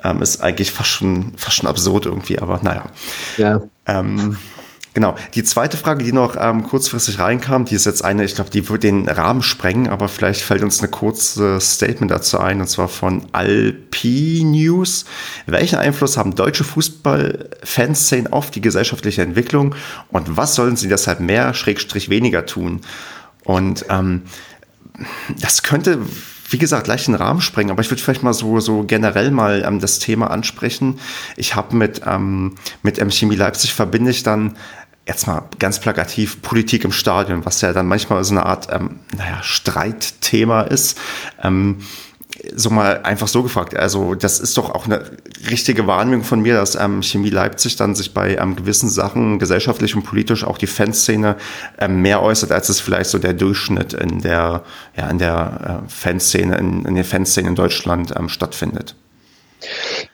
ähm, 0.03 0.21
ist 0.21 0.43
eigentlich 0.43 0.71
fast 0.71 0.91
schon, 0.91 1.33
fast 1.37 1.57
schon 1.57 1.69
absurd 1.69 2.07
irgendwie, 2.07 2.39
aber 2.39 2.61
naja. 2.63 2.85
Ja. 3.39 3.63
Ähm, 3.87 4.37
Genau. 4.95 5.17
Die 5.35 5.43
zweite 5.43 5.77
Frage, 5.77 6.05
die 6.05 6.13
noch 6.13 6.37
ähm, 6.39 6.63
kurzfristig 6.63 7.19
reinkam, 7.19 7.65
die 7.65 7.75
ist 7.75 7.85
jetzt 7.85 8.05
eine, 8.05 8.25
ich 8.25 8.37
glaube, 8.37 8.51
die 8.51 8.69
wird 8.69 8.85
den 8.85 9.09
Rahmen 9.09 9.43
sprengen, 9.43 9.89
aber 9.89 10.09
vielleicht 10.09 10.41
fällt 10.41 10.63
uns 10.63 10.79
eine 10.79 10.89
kurze 10.89 11.61
Statement 11.61 12.13
dazu 12.13 12.39
ein, 12.39 12.61
und 12.61 12.69
zwar 12.69 12.89
von 12.89 13.27
Alpi 13.33 14.43
News. 14.45 15.05
Welchen 15.47 15.81
Einfluss 15.81 16.17
haben 16.17 16.37
deutsche 16.37 16.63
Fußball-Fanszenen 16.63 18.33
auf 18.33 18.53
die 18.53 18.61
gesellschaftliche 18.61 19.23
Entwicklung 19.23 19.75
und 20.13 20.37
was 20.37 20.55
sollen 20.55 20.77
sie 20.77 20.89
deshalb 20.89 21.19
mehr, 21.19 21.55
Schrägstrich 21.55 22.09
weniger 22.09 22.47
tun? 22.47 22.81
Und 23.43 23.87
ähm, 23.91 24.23
das 25.41 25.65
könnte, 25.65 25.99
wie 26.51 26.59
gesagt, 26.59 26.87
leicht 26.87 27.09
den 27.09 27.17
Rahmen 27.17 27.41
sprengen, 27.41 27.73
aber 27.73 27.83
ich 27.83 27.91
würde 27.91 28.01
vielleicht 28.01 28.23
mal 28.23 28.33
so, 28.33 28.61
so 28.61 28.85
generell 28.85 29.33
mal 29.33 29.65
ähm, 29.67 29.81
das 29.81 29.99
Thema 29.99 30.31
ansprechen. 30.31 31.01
Ich 31.37 31.57
habe 31.57 31.75
mit, 31.75 32.03
ähm, 32.07 32.55
mit 32.83 32.99
M 32.99 33.11
Chemie 33.11 33.35
Leipzig 33.35 33.75
verbinde 33.75 34.13
ich 34.13 34.23
dann 34.23 34.57
jetzt 35.07 35.27
mal 35.27 35.43
ganz 35.59 35.81
plakativ 35.81 36.41
Politik 36.43 36.85
im 36.85 36.93
Stadion, 36.93 37.45
was 37.45 37.61
ja 37.61 37.73
dann 37.73 37.87
manchmal 37.87 38.25
so 38.25 38.35
eine 38.35 38.47
Art, 38.47 38.69
ähm, 38.71 39.01
naja, 39.17 39.43
Streitthema 39.43 40.63
ist. 40.63 40.99
Ähm, 41.43 41.81
so 42.55 42.71
mal 42.71 43.03
einfach 43.03 43.29
so 43.29 43.43
gefragt. 43.43 43.77
Also 43.77 44.15
das 44.15 44.41
ist 44.41 44.57
doch 44.57 44.71
auch 44.71 44.87
eine 44.87 45.11
richtige 45.51 45.87
Wahrnehmung 45.87 46.25
von 46.25 46.41
mir, 46.41 46.55
dass 46.55 46.75
ähm, 46.75 47.03
Chemie 47.03 47.31
Leipzig 47.31 47.77
dann 47.77 47.95
sich 47.95 48.13
bei 48.13 48.37
ähm, 48.37 48.57
gewissen 48.57 48.89
Sachen 48.89 49.39
gesellschaftlich 49.39 49.95
und 49.95 50.03
politisch 50.03 50.45
auch 50.45 50.59
die 50.59 50.67
Fanszene 50.67 51.37
ähm, 51.79 52.03
mehr 52.03 52.23
äußert, 52.23 52.51
als 52.51 52.69
es 52.69 52.81
vielleicht 52.81 53.11
so 53.11 53.19
der 53.19 53.35
Durchschnitt 53.35 53.93
in 53.93 54.21
der 54.21 54.65
ja 54.97 55.09
in 55.09 55.19
der 55.19 55.83
äh, 55.85 55.89
Fanszene 55.89 56.57
in, 56.59 56.85
in 56.85 56.95
den 56.95 57.05
Fanszenen 57.05 57.51
in 57.51 57.55
Deutschland 57.55 58.13
ähm, 58.17 58.29
stattfindet. 58.29 58.97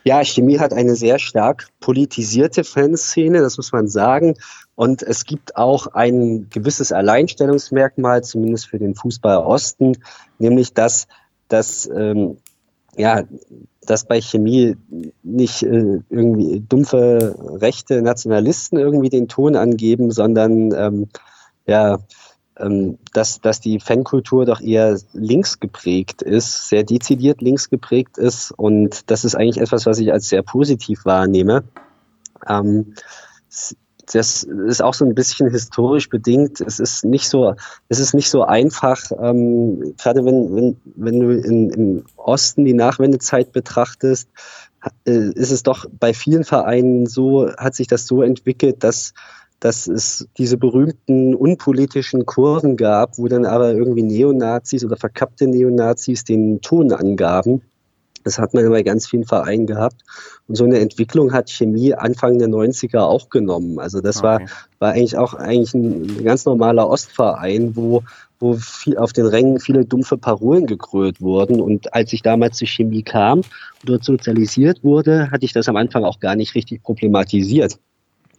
Ja, 0.04 0.22
Chemie 0.24 0.58
hat 0.58 0.72
eine 0.72 0.94
sehr 0.94 1.18
stark 1.18 1.68
politisierte 1.80 2.64
Fanszene, 2.64 3.40
das 3.40 3.56
muss 3.56 3.72
man 3.72 3.88
sagen. 3.88 4.36
Und 4.80 5.02
es 5.02 5.26
gibt 5.26 5.56
auch 5.56 5.88
ein 5.88 6.48
gewisses 6.48 6.90
Alleinstellungsmerkmal, 6.90 8.24
zumindest 8.24 8.66
für 8.66 8.78
den 8.78 8.94
Fußball 8.94 9.36
Osten, 9.36 9.98
nämlich 10.38 10.72
dass 10.72 11.06
dass 11.48 11.86
ähm, 11.94 12.38
ja, 12.96 13.24
dass 13.82 14.06
bei 14.06 14.22
Chemie 14.22 14.78
nicht 15.22 15.64
äh, 15.64 16.00
irgendwie 16.08 16.64
dumpfe 16.66 17.36
rechte 17.60 18.00
Nationalisten 18.00 18.78
irgendwie 18.78 19.10
den 19.10 19.28
Ton 19.28 19.54
angeben, 19.54 20.12
sondern 20.12 20.72
ähm, 20.74 21.08
ja, 21.66 21.98
ähm, 22.56 22.96
dass, 23.12 23.42
dass 23.42 23.60
die 23.60 23.80
Fankultur 23.80 24.46
doch 24.46 24.62
eher 24.62 24.98
links 25.12 25.60
geprägt 25.60 26.22
ist, 26.22 26.70
sehr 26.70 26.84
dezidiert 26.84 27.42
links 27.42 27.68
geprägt 27.68 28.16
ist 28.16 28.50
und 28.52 29.10
das 29.10 29.26
ist 29.26 29.34
eigentlich 29.34 29.60
etwas, 29.60 29.84
was 29.84 29.98
ich 29.98 30.10
als 30.10 30.30
sehr 30.30 30.42
positiv 30.42 31.04
wahrnehme. 31.04 31.64
Ähm, 32.48 32.94
das 34.12 34.42
ist 34.42 34.82
auch 34.82 34.94
so 34.94 35.04
ein 35.04 35.14
bisschen 35.14 35.50
historisch 35.50 36.08
bedingt. 36.08 36.60
Es 36.60 36.80
ist 36.80 37.04
nicht 37.04 37.28
so, 37.28 37.54
es 37.88 38.00
ist 38.00 38.14
nicht 38.14 38.30
so 38.30 38.42
einfach, 38.42 38.98
ähm, 39.22 39.94
gerade 39.98 40.24
wenn, 40.24 40.54
wenn, 40.54 40.76
wenn 40.96 41.20
du 41.20 41.30
in, 41.30 41.70
im 41.70 42.04
Osten 42.16 42.64
die 42.64 42.74
Nachwendezeit 42.74 43.52
betrachtest, 43.52 44.28
äh, 45.06 45.30
ist 45.34 45.50
es 45.50 45.62
doch 45.62 45.86
bei 45.98 46.12
vielen 46.12 46.44
Vereinen 46.44 47.06
so, 47.06 47.50
hat 47.56 47.74
sich 47.74 47.86
das 47.86 48.06
so 48.06 48.22
entwickelt, 48.22 48.82
dass 48.82 49.12
dass 49.60 49.86
es 49.86 50.26
diese 50.38 50.56
berühmten 50.56 51.34
unpolitischen 51.34 52.24
Kurven 52.24 52.78
gab, 52.78 53.18
wo 53.18 53.28
dann 53.28 53.44
aber 53.44 53.74
irgendwie 53.74 54.02
Neonazis 54.02 54.86
oder 54.86 54.96
verkappte 54.96 55.46
Neonazis 55.46 56.24
den 56.24 56.62
Ton 56.62 56.92
angaben. 56.92 57.60
Das 58.24 58.38
hat 58.38 58.54
man 58.54 58.68
bei 58.68 58.82
ganz 58.82 59.06
vielen 59.06 59.24
Vereinen 59.24 59.66
gehabt. 59.66 60.02
Und 60.46 60.56
so 60.56 60.64
eine 60.64 60.78
Entwicklung 60.78 61.32
hat 61.32 61.50
Chemie 61.50 61.94
Anfang 61.94 62.38
der 62.38 62.48
90er 62.48 63.00
auch 63.00 63.30
genommen. 63.30 63.78
Also 63.78 64.00
das 64.00 64.18
okay. 64.18 64.26
war, 64.26 64.40
war 64.78 64.92
eigentlich 64.92 65.16
auch 65.16 65.34
eigentlich 65.34 65.74
ein 65.74 66.24
ganz 66.24 66.44
normaler 66.44 66.88
Ostverein, 66.88 67.76
wo, 67.76 68.02
wo 68.38 68.54
viel, 68.54 68.98
auf 68.98 69.12
den 69.12 69.26
Rängen 69.26 69.60
viele 69.60 69.84
dumpfe 69.84 70.18
Parolen 70.18 70.66
gekrölt 70.66 71.20
wurden. 71.20 71.60
Und 71.60 71.94
als 71.94 72.12
ich 72.12 72.22
damals 72.22 72.58
zur 72.58 72.68
Chemie 72.68 73.02
kam, 73.02 73.42
dort 73.84 74.04
sozialisiert 74.04 74.84
wurde, 74.84 75.30
hatte 75.30 75.44
ich 75.44 75.52
das 75.52 75.68
am 75.68 75.76
Anfang 75.76 76.04
auch 76.04 76.20
gar 76.20 76.36
nicht 76.36 76.54
richtig 76.54 76.82
problematisiert. 76.82 77.78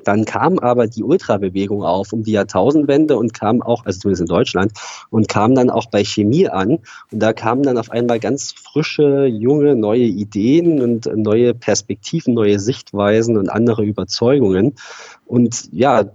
Dann 0.03 0.25
kam 0.25 0.59
aber 0.59 0.87
die 0.87 1.03
Ultrabewegung 1.03 1.83
auf 1.83 2.13
um 2.13 2.23
die 2.23 2.31
Jahrtausendwende 2.31 3.17
und 3.17 3.33
kam 3.33 3.61
auch, 3.61 3.85
also 3.85 3.99
zumindest 3.99 4.21
in 4.21 4.27
Deutschland, 4.27 4.71
und 5.09 5.27
kam 5.27 5.55
dann 5.55 5.69
auch 5.69 5.87
bei 5.87 6.03
Chemie 6.03 6.47
an. 6.49 6.79
Und 7.11 7.19
da 7.19 7.33
kamen 7.33 7.63
dann 7.63 7.77
auf 7.77 7.91
einmal 7.91 8.19
ganz 8.19 8.51
frische, 8.51 9.25
junge, 9.25 9.75
neue 9.75 10.03
Ideen 10.03 10.81
und 10.81 11.05
neue 11.15 11.53
Perspektiven, 11.53 12.33
neue 12.33 12.59
Sichtweisen 12.59 13.37
und 13.37 13.49
andere 13.49 13.83
Überzeugungen. 13.83 14.75
Und 15.25 15.69
ja, 15.71 16.05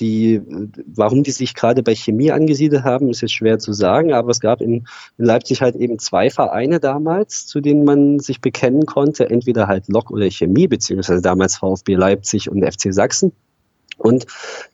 die, 0.00 0.40
warum 0.86 1.22
die 1.22 1.30
sich 1.30 1.54
gerade 1.54 1.82
bei 1.82 1.94
Chemie 1.94 2.32
angesiedelt 2.32 2.84
haben, 2.84 3.10
ist 3.10 3.20
jetzt 3.20 3.34
schwer 3.34 3.58
zu 3.58 3.72
sagen, 3.72 4.12
aber 4.12 4.30
es 4.30 4.40
gab 4.40 4.60
in, 4.60 4.86
in, 5.18 5.24
Leipzig 5.24 5.60
halt 5.60 5.76
eben 5.76 5.98
zwei 5.98 6.30
Vereine 6.30 6.80
damals, 6.80 7.46
zu 7.46 7.60
denen 7.60 7.84
man 7.84 8.18
sich 8.18 8.40
bekennen 8.40 8.86
konnte, 8.86 9.28
entweder 9.28 9.68
halt 9.68 9.88
Lok 9.88 10.10
oder 10.10 10.30
Chemie, 10.30 10.66
beziehungsweise 10.66 11.22
damals 11.22 11.56
VfB 11.58 11.94
Leipzig 11.94 12.50
und 12.50 12.64
FC 12.64 12.92
Sachsen. 12.92 13.32
Und 13.98 14.26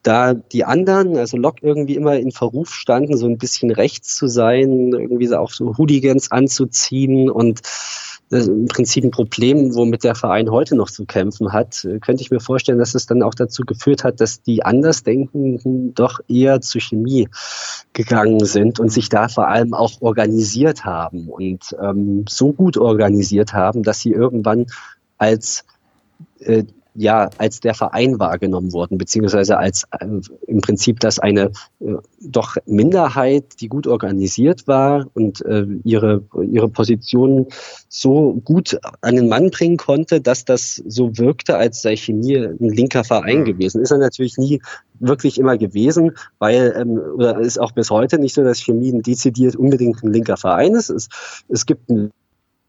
da 0.04 0.34
die 0.34 0.64
anderen, 0.64 1.16
also 1.16 1.36
Lok 1.36 1.56
irgendwie 1.60 1.96
immer 1.96 2.16
in 2.16 2.30
Verruf 2.30 2.72
standen, 2.72 3.16
so 3.16 3.26
ein 3.26 3.38
bisschen 3.38 3.72
rechts 3.72 4.14
zu 4.14 4.28
sein, 4.28 4.92
irgendwie 4.92 5.34
auch 5.34 5.50
so 5.50 5.76
Hooligans 5.76 6.30
anzuziehen 6.30 7.28
und 7.28 7.60
im 8.30 8.66
Prinzip 8.66 9.04
ein 9.04 9.10
Problem, 9.12 9.74
womit 9.74 10.02
der 10.02 10.16
Verein 10.16 10.50
heute 10.50 10.74
noch 10.74 10.90
zu 10.90 11.04
kämpfen 11.04 11.52
hat, 11.52 11.86
könnte 12.00 12.22
ich 12.22 12.30
mir 12.30 12.40
vorstellen, 12.40 12.78
dass 12.78 12.94
es 12.94 13.06
dann 13.06 13.22
auch 13.22 13.34
dazu 13.34 13.62
geführt 13.62 14.02
hat, 14.02 14.20
dass 14.20 14.42
die 14.42 14.64
Andersdenkenden 14.64 15.94
doch 15.94 16.20
eher 16.26 16.60
zur 16.60 16.80
Chemie 16.80 17.28
gegangen 17.92 18.44
sind 18.44 18.80
und 18.80 18.90
sich 18.90 19.08
da 19.08 19.28
vor 19.28 19.48
allem 19.48 19.74
auch 19.74 20.00
organisiert 20.00 20.84
haben 20.84 21.28
und 21.28 21.76
ähm, 21.80 22.24
so 22.28 22.52
gut 22.52 22.76
organisiert 22.76 23.52
haben, 23.52 23.84
dass 23.84 24.00
sie 24.00 24.10
irgendwann 24.10 24.66
als 25.18 25.64
äh, 26.40 26.64
ja 26.96 27.30
als 27.38 27.60
der 27.60 27.74
Verein 27.74 28.18
wahrgenommen 28.18 28.72
wurden, 28.72 28.98
beziehungsweise 28.98 29.58
als 29.58 29.84
äh, 29.98 30.06
im 30.46 30.60
Prinzip, 30.60 31.00
dass 31.00 31.18
eine 31.18 31.52
äh, 31.80 31.94
doch 32.20 32.56
Minderheit, 32.66 33.60
die 33.60 33.68
gut 33.68 33.86
organisiert 33.86 34.66
war 34.66 35.06
und 35.14 35.44
äh, 35.44 35.66
ihre, 35.84 36.24
ihre 36.42 36.68
Position 36.68 37.46
so 37.88 38.40
gut 38.44 38.78
an 39.00 39.16
den 39.16 39.28
Mann 39.28 39.50
bringen 39.50 39.76
konnte, 39.76 40.20
dass 40.20 40.44
das 40.44 40.82
so 40.86 41.16
wirkte, 41.18 41.56
als 41.56 41.82
sei 41.82 41.96
Chemie 41.96 42.36
ein 42.36 42.58
linker 42.58 43.04
Verein 43.04 43.44
gewesen. 43.44 43.80
Ist 43.80 43.90
er 43.90 43.98
natürlich 43.98 44.38
nie 44.38 44.60
wirklich 44.98 45.38
immer 45.38 45.58
gewesen, 45.58 46.12
weil, 46.38 46.74
ähm, 46.78 46.98
oder 47.14 47.38
ist 47.38 47.58
auch 47.58 47.72
bis 47.72 47.90
heute 47.90 48.18
nicht 48.18 48.34
so, 48.34 48.42
dass 48.42 48.60
Chemie 48.60 48.92
ein 48.92 49.02
dezidiert 49.02 49.56
unbedingt 49.56 50.02
ein 50.02 50.12
linker 50.12 50.36
Verein 50.36 50.74
ist. 50.74 50.90
Es, 50.90 51.08
es 51.48 51.66
gibt 51.66 51.88
ein 51.90 52.10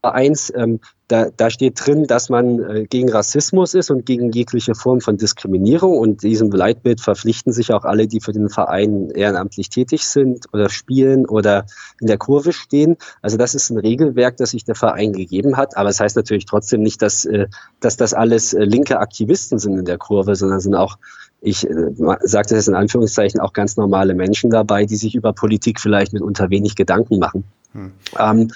1, 0.02 0.52
ähm, 0.56 0.80
da, 1.08 1.28
da, 1.36 1.50
steht 1.50 1.84
drin, 1.84 2.06
dass 2.06 2.28
man 2.28 2.58
äh, 2.60 2.86
gegen 2.88 3.10
Rassismus 3.10 3.74
ist 3.74 3.90
und 3.90 4.04
gegen 4.04 4.30
jegliche 4.30 4.74
Form 4.74 5.00
von 5.00 5.16
Diskriminierung. 5.16 5.96
Und 5.96 6.22
diesem 6.22 6.50
Leitbild 6.50 7.00
verpflichten 7.00 7.52
sich 7.52 7.72
auch 7.72 7.84
alle, 7.84 8.06
die 8.06 8.20
für 8.20 8.32
den 8.32 8.50
Verein 8.50 9.10
ehrenamtlich 9.10 9.70
tätig 9.70 10.06
sind 10.06 10.46
oder 10.52 10.68
spielen 10.68 11.26
oder 11.26 11.66
in 12.00 12.06
der 12.06 12.18
Kurve 12.18 12.52
stehen. 12.52 12.96
Also 13.22 13.36
das 13.36 13.54
ist 13.54 13.70
ein 13.70 13.78
Regelwerk, 13.78 14.36
das 14.36 14.50
sich 14.50 14.64
der 14.64 14.74
Verein 14.74 15.12
gegeben 15.12 15.56
hat. 15.56 15.76
Aber 15.76 15.88
es 15.88 15.96
das 15.96 16.04
heißt 16.04 16.16
natürlich 16.16 16.46
trotzdem 16.46 16.82
nicht, 16.82 17.00
dass, 17.00 17.24
äh, 17.24 17.48
dass 17.80 17.96
das 17.96 18.12
alles 18.14 18.52
äh, 18.52 18.64
linke 18.64 19.00
Aktivisten 19.00 19.58
sind 19.58 19.78
in 19.78 19.84
der 19.84 19.98
Kurve, 19.98 20.36
sondern 20.36 20.60
sind 20.60 20.74
auch 20.74 20.98
ich 21.40 21.68
äh, 21.68 21.92
sage 22.22 22.48
das 22.48 22.50
jetzt 22.50 22.68
in 22.68 22.74
Anführungszeichen, 22.74 23.40
auch 23.40 23.52
ganz 23.52 23.76
normale 23.76 24.14
Menschen 24.14 24.50
dabei, 24.50 24.86
die 24.86 24.96
sich 24.96 25.14
über 25.14 25.32
Politik 25.32 25.80
vielleicht 25.80 26.12
mitunter 26.12 26.50
wenig 26.50 26.74
Gedanken 26.74 27.18
machen. 27.18 27.44
Hm. 27.72 27.92
Ähm, 28.18 28.50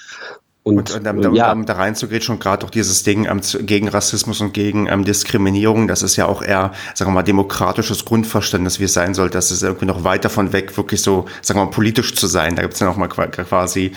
und, 0.65 0.95
und, 0.95 1.07
und 1.07 1.25
ähm, 1.25 1.35
ja. 1.35 1.53
da 1.55 1.73
reinzugehen, 1.73 2.23
schon 2.23 2.39
gerade 2.39 2.65
auch 2.65 2.71
dieses 2.71 3.03
Ding 3.03 3.27
ähm, 3.27 3.41
gegen 3.67 3.89
Rassismus 3.89 4.41
und 4.41 4.55
gegen 4.55 4.87
ähm, 4.87 5.05
Diskriminierung, 5.05 5.89
das 5.89 6.03
ist 6.03 6.15
ja 6.15 6.27
auch 6.27 6.41
eher, 6.41 6.73
sagen 6.95 7.11
wir 7.11 7.15
mal, 7.15 7.23
demokratisches 7.23 8.05
Grundverständnis, 8.05 8.79
wie 8.79 8.85
es 8.85 8.95
sein 8.95 9.15
soll. 9.15 9.29
Das 9.29 9.51
ist 9.51 9.63
irgendwie 9.63 9.87
noch 9.87 10.05
weit 10.05 10.25
davon 10.25 10.53
weg, 10.53 10.77
wirklich 10.77 11.03
so, 11.03 11.27
sagen 11.41 11.59
wir 11.59 11.65
mal, 11.65 11.71
politisch 11.73 12.15
zu 12.15 12.29
sein. 12.29 12.55
Da 12.55 12.63
gibt 12.63 12.75
es 12.75 12.79
dann 12.79 12.89
auch 12.89 12.97
mal 12.97 13.09
quasi, 13.09 13.93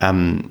ähm, 0.00 0.48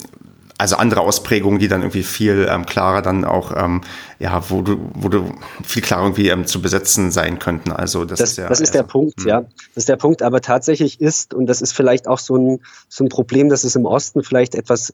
also 0.58 0.78
andere 0.78 1.02
Ausprägungen, 1.02 1.60
die 1.60 1.68
dann 1.68 1.82
irgendwie 1.82 2.04
viel 2.04 2.48
ähm, 2.50 2.66
klarer 2.66 3.02
dann 3.02 3.26
auch, 3.26 3.52
ähm, 3.56 3.82
ja, 4.20 4.42
wo 4.50 4.62
du, 4.62 4.80
wo 4.94 5.10
du 5.10 5.36
viel 5.66 5.82
klarer 5.82 6.04
irgendwie 6.04 6.30
ähm, 6.30 6.48
zu 6.48 6.62
besetzen 6.62 7.12
sein 7.12 7.40
könnten. 7.40 7.74
Also 7.74 8.06
das, 8.06 8.20
das 8.20 8.32
ist 8.32 8.38
ja. 8.38 8.48
Das 8.48 8.62
ist 8.62 8.74
der 8.74 8.84
so, 8.84 8.88
Punkt, 8.88 9.20
hm. 9.20 9.28
ja. 9.28 9.42
Das 9.42 9.84
ist 9.84 9.90
der 9.90 9.98
Punkt, 9.98 10.24
aber 10.24 10.40
tatsächlich 10.40 11.02
ist, 11.02 11.34
und 11.34 11.46
das 11.46 11.62
ist 11.62 11.74
vielleicht 11.74 12.08
auch 12.08 12.20
so 12.20 12.38
ein, 12.38 12.60
so 12.88 13.04
ein 13.04 13.10
Problem, 13.10 13.50
dass 13.50 13.66
es 13.66 13.76
im 13.76 13.86
Osten 13.86 14.24
vielleicht 14.24 14.56
etwas 14.56 14.94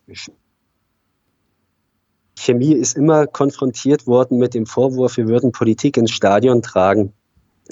Chemie 2.43 2.73
ist 2.73 2.97
immer 2.97 3.25
konfrontiert 3.25 4.05
worden 4.05 4.37
mit 4.37 4.53
dem 4.53 4.65
Vorwurf, 4.65 5.17
wir 5.17 5.27
würden 5.27 5.51
Politik 5.51 5.97
ins 5.97 6.11
Stadion 6.11 6.61
tragen. 6.61 7.13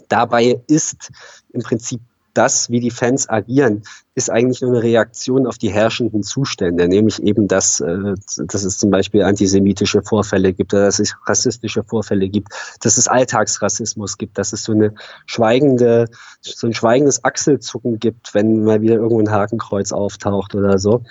Dabei 0.07 0.61
ist 0.67 1.09
im 1.51 1.61
Prinzip 1.61 2.01
das, 2.34 2.69
wie 2.69 2.80
die 2.80 2.91
Fans 2.91 3.28
agieren, 3.28 3.84
ist 4.15 4.30
eigentlich 4.30 4.61
nur 4.61 4.72
eine 4.72 4.84
Reaktion 4.84 5.45
auf 5.45 5.57
die 5.57 5.69
herrschenden 5.69 6.24
Zustände, 6.24 6.88
nämlich 6.88 7.22
eben, 7.22 7.49
dass, 7.49 7.82
äh, 7.82 8.13
dass 8.38 8.63
es 8.63 8.78
zum 8.78 8.89
Beispiel 8.89 9.24
antisemitische 9.24 10.01
Vorfälle 10.01 10.53
gibt, 10.53 10.72
dass 10.72 10.99
es 10.99 11.15
rassistische 11.28 11.84
Vorfälle 11.84 12.30
gibt, 12.30 12.49
dass 12.82 12.97
es 12.97 13.09
Alltagsrassismus 13.09 14.17
gibt, 14.17 14.38
dass 14.38 14.53
es 14.53 14.63
so 14.63 14.72
eine 14.72 14.93
schweigende, 15.26 16.07
so 16.39 16.67
ein 16.67 16.74
schweigendes 16.74 17.26
Achselzucken 17.26 17.99
gibt, 17.99 18.34
wenn 18.34 18.63
mal 18.63 18.82
wieder 18.82 18.95
irgendwo 18.95 19.19
ein 19.19 19.32
Hakenkreuz 19.32 19.91
auftaucht 19.91 20.55
oder 20.55 20.80
so 20.80 21.03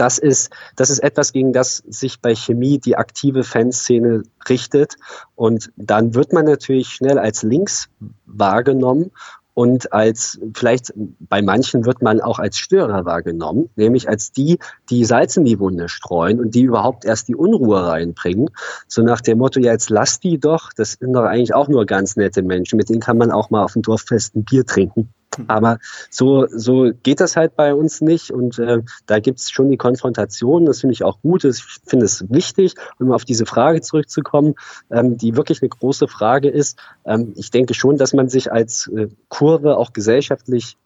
das 0.00 0.18
ist, 0.18 0.50
das 0.76 0.90
ist 0.90 1.00
etwas, 1.00 1.32
gegen 1.32 1.52
das 1.52 1.78
sich 1.88 2.20
bei 2.20 2.34
Chemie 2.34 2.78
die 2.78 2.96
aktive 2.96 3.44
Fanszene 3.44 4.22
richtet. 4.48 4.96
Und 5.34 5.70
dann 5.76 6.14
wird 6.14 6.32
man 6.32 6.44
natürlich 6.44 6.88
schnell 6.88 7.18
als 7.18 7.42
links 7.42 7.88
wahrgenommen 8.26 9.10
und 9.54 9.92
als 9.92 10.40
vielleicht 10.52 10.92
bei 10.96 11.40
manchen 11.40 11.86
wird 11.86 12.02
man 12.02 12.20
auch 12.20 12.40
als 12.40 12.58
Störer 12.58 13.04
wahrgenommen, 13.04 13.70
nämlich 13.76 14.08
als 14.08 14.32
die, 14.32 14.58
die 14.90 15.04
Salz 15.04 15.36
in 15.36 15.44
die 15.44 15.60
Wunde 15.60 15.88
streuen 15.88 16.40
und 16.40 16.56
die 16.56 16.62
überhaupt 16.62 17.04
erst 17.04 17.28
die 17.28 17.36
Unruhe 17.36 17.86
reinbringen. 17.86 18.50
So 18.88 19.02
nach 19.02 19.20
dem 19.20 19.38
Motto, 19.38 19.60
ja, 19.60 19.72
jetzt 19.72 19.90
lass 19.90 20.18
die 20.18 20.38
doch, 20.38 20.72
das 20.76 20.92
sind 20.94 21.12
doch 21.12 21.22
eigentlich 21.22 21.54
auch 21.54 21.68
nur 21.68 21.86
ganz 21.86 22.16
nette 22.16 22.42
Menschen, 22.42 22.76
mit 22.76 22.88
denen 22.88 23.00
kann 23.00 23.16
man 23.16 23.30
auch 23.30 23.50
mal 23.50 23.62
auf 23.62 23.74
dem 23.74 23.82
Dorffest 23.82 24.34
ein 24.34 24.44
Bier 24.44 24.66
trinken. 24.66 25.14
Aber 25.46 25.78
so, 26.10 26.46
so 26.48 26.90
geht 27.02 27.20
das 27.20 27.36
halt 27.36 27.56
bei 27.56 27.74
uns 27.74 28.00
nicht. 28.00 28.30
Und 28.30 28.58
äh, 28.58 28.82
da 29.06 29.18
gibt 29.18 29.40
es 29.40 29.50
schon 29.50 29.70
die 29.70 29.76
Konfrontation. 29.76 30.66
Das 30.66 30.80
finde 30.80 30.92
ich 30.92 31.04
auch 31.04 31.20
gut. 31.22 31.44
Ich 31.44 31.62
finde 31.86 32.06
es 32.06 32.24
wichtig, 32.30 32.74
um 32.98 33.12
auf 33.12 33.24
diese 33.24 33.46
Frage 33.46 33.80
zurückzukommen, 33.80 34.54
ähm, 34.90 35.16
die 35.16 35.36
wirklich 35.36 35.62
eine 35.62 35.68
große 35.68 36.08
Frage 36.08 36.48
ist. 36.48 36.78
Ähm, 37.04 37.32
ich 37.36 37.50
denke 37.50 37.74
schon, 37.74 37.96
dass 37.96 38.12
man 38.12 38.28
sich 38.28 38.52
als 38.52 38.88
äh, 38.88 39.08
Kurve 39.28 39.76
auch 39.76 39.92
gesellschaftlich 39.92 40.76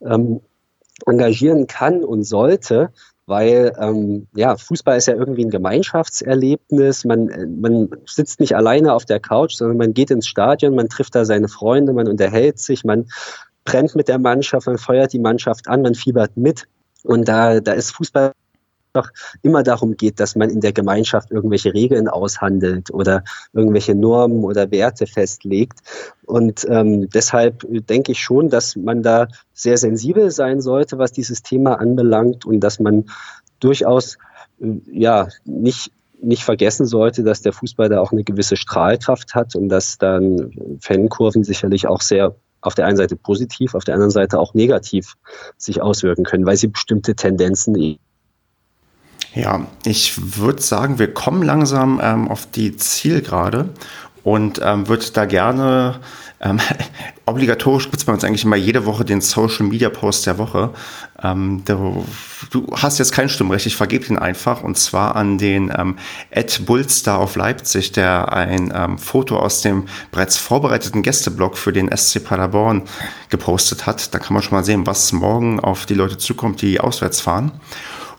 ähm, 0.00 0.40
engagieren 1.06 1.66
kann 1.66 2.04
und 2.04 2.24
sollte 2.24 2.90
weil 3.26 3.72
ähm, 3.80 4.28
ja, 4.34 4.56
Fußball 4.56 4.96
ist 4.96 5.06
ja 5.06 5.14
irgendwie 5.14 5.44
ein 5.44 5.50
Gemeinschaftserlebnis. 5.50 7.04
Man, 7.04 7.58
man 7.60 7.90
sitzt 8.06 8.38
nicht 8.38 8.54
alleine 8.54 8.94
auf 8.94 9.04
der 9.04 9.18
Couch, 9.18 9.54
sondern 9.54 9.78
man 9.78 9.94
geht 9.94 10.12
ins 10.12 10.28
Stadion, 10.28 10.76
man 10.76 10.88
trifft 10.88 11.16
da 11.16 11.24
seine 11.24 11.48
Freunde, 11.48 11.92
man 11.92 12.06
unterhält 12.06 12.60
sich, 12.60 12.84
man 12.84 13.06
brennt 13.66 13.94
mit 13.94 14.08
der 14.08 14.18
Mannschaft, 14.18 14.66
man 14.66 14.78
feuert 14.78 15.12
die 15.12 15.18
Mannschaft 15.18 15.68
an, 15.68 15.82
man 15.82 15.94
fiebert 15.94 16.36
mit. 16.36 16.64
Und 17.02 17.28
da, 17.28 17.60
da 17.60 17.72
ist 17.72 17.90
Fußball 17.90 18.32
doch 18.96 19.10
immer 19.42 19.62
darum 19.62 19.96
geht, 19.96 20.18
dass 20.20 20.36
man 20.36 20.48
in 20.48 20.60
der 20.60 20.72
Gemeinschaft 20.72 21.30
irgendwelche 21.30 21.74
Regeln 21.74 22.08
aushandelt 22.08 22.90
oder 22.90 23.22
irgendwelche 23.52 23.94
Normen 23.94 24.42
oder 24.42 24.70
Werte 24.70 25.06
festlegt. 25.06 25.80
Und 26.24 26.66
ähm, 26.68 27.10
deshalb 27.10 27.66
denke 27.86 28.12
ich 28.12 28.22
schon, 28.22 28.48
dass 28.48 28.74
man 28.74 29.02
da 29.02 29.28
sehr 29.52 29.76
sensibel 29.76 30.30
sein 30.30 30.60
sollte, 30.60 30.96
was 30.98 31.12
dieses 31.12 31.42
Thema 31.42 31.78
anbelangt 31.78 32.46
und 32.46 32.60
dass 32.60 32.80
man 32.80 33.04
durchaus 33.60 34.16
äh, 34.60 34.80
ja 34.90 35.28
nicht 35.44 35.92
nicht 36.22 36.44
vergessen 36.44 36.86
sollte, 36.86 37.22
dass 37.22 37.42
der 37.42 37.52
Fußball 37.52 37.90
da 37.90 38.00
auch 38.00 38.10
eine 38.10 38.24
gewisse 38.24 38.56
Strahlkraft 38.56 39.34
hat 39.34 39.54
und 39.54 39.68
dass 39.68 39.98
dann 39.98 40.78
Fankurven 40.80 41.44
sicherlich 41.44 41.86
auch 41.86 42.00
sehr 42.00 42.34
auf 42.66 42.74
der 42.74 42.86
einen 42.86 42.96
Seite 42.96 43.16
positiv, 43.16 43.74
auf 43.74 43.84
der 43.84 43.94
anderen 43.94 44.10
Seite 44.10 44.38
auch 44.38 44.54
negativ 44.54 45.14
sich 45.56 45.80
auswirken 45.80 46.24
können, 46.24 46.46
weil 46.46 46.56
sie 46.56 46.68
bestimmte 46.68 47.14
Tendenzen 47.14 47.98
ja, 49.34 49.66
ich 49.84 50.38
würde 50.38 50.62
sagen, 50.62 50.98
wir 50.98 51.12
kommen 51.12 51.42
langsam 51.42 52.00
ähm, 52.02 52.28
auf 52.28 52.50
die 52.50 52.74
Zielgerade 52.74 53.68
und 54.24 54.60
ähm, 54.64 54.88
würde 54.88 55.04
da 55.12 55.26
gerne 55.26 56.00
ähm, 56.46 56.60
obligatorisch 57.26 57.84
gibt 57.84 57.96
es 57.96 58.04
bei 58.04 58.12
uns 58.12 58.24
eigentlich 58.24 58.44
immer 58.44 58.56
jede 58.56 58.86
Woche 58.86 59.04
den 59.04 59.20
Social 59.20 59.66
Media 59.66 59.90
Post 59.90 60.26
der 60.26 60.38
Woche. 60.38 60.70
Ähm, 61.22 61.62
du, 61.64 62.04
du, 62.50 62.66
hast 62.74 62.98
jetzt 62.98 63.12
kein 63.12 63.28
Stimmrecht, 63.28 63.66
ich 63.66 63.76
vergebe 63.76 64.06
ihn 64.06 64.18
einfach 64.18 64.62
und 64.62 64.78
zwar 64.78 65.16
an 65.16 65.38
den 65.38 65.72
ähm, 65.76 65.96
Ed 66.30 66.66
Bullstar 66.66 67.18
auf 67.18 67.36
Leipzig, 67.36 67.92
der 67.92 68.32
ein 68.32 68.72
ähm, 68.74 68.98
Foto 68.98 69.38
aus 69.38 69.62
dem 69.62 69.86
bereits 70.10 70.36
vorbereiteten 70.36 71.02
Gästeblog 71.02 71.58
für 71.58 71.72
den 71.72 71.94
SC 71.94 72.22
Paderborn 72.22 72.82
gepostet 73.28 73.86
hat. 73.86 74.14
Da 74.14 74.18
kann 74.18 74.34
man 74.34 74.42
schon 74.42 74.56
mal 74.56 74.64
sehen, 74.64 74.86
was 74.86 75.12
morgen 75.12 75.60
auf 75.60 75.86
die 75.86 75.94
Leute 75.94 76.18
zukommt, 76.18 76.62
die 76.62 76.80
auswärts 76.80 77.20
fahren. 77.20 77.52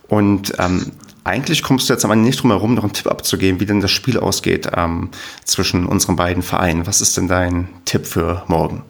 Und 0.07 0.53
ähm, 0.57 0.91
eigentlich 1.28 1.61
kommst 1.61 1.89
du 1.89 1.93
jetzt 1.93 2.05
am 2.05 2.11
Ende 2.11 2.25
nicht 2.25 2.41
drum 2.41 2.51
herum, 2.51 2.73
noch 2.73 2.84
einen 2.84 2.93
Tipp 2.93 3.07
abzugeben, 3.07 3.59
wie 3.59 3.65
denn 3.65 3.82
das 3.82 3.91
Spiel 3.91 4.17
ausgeht 4.17 4.69
ähm, 4.75 5.11
zwischen 5.43 5.86
unseren 5.86 6.15
beiden 6.15 6.43
Vereinen. 6.43 6.88
Was 6.88 7.01
ist 7.01 7.17
denn 7.17 7.28
dein 7.28 7.67
Tipp 7.86 8.05
für 8.05 8.43
morgen? 8.47 8.84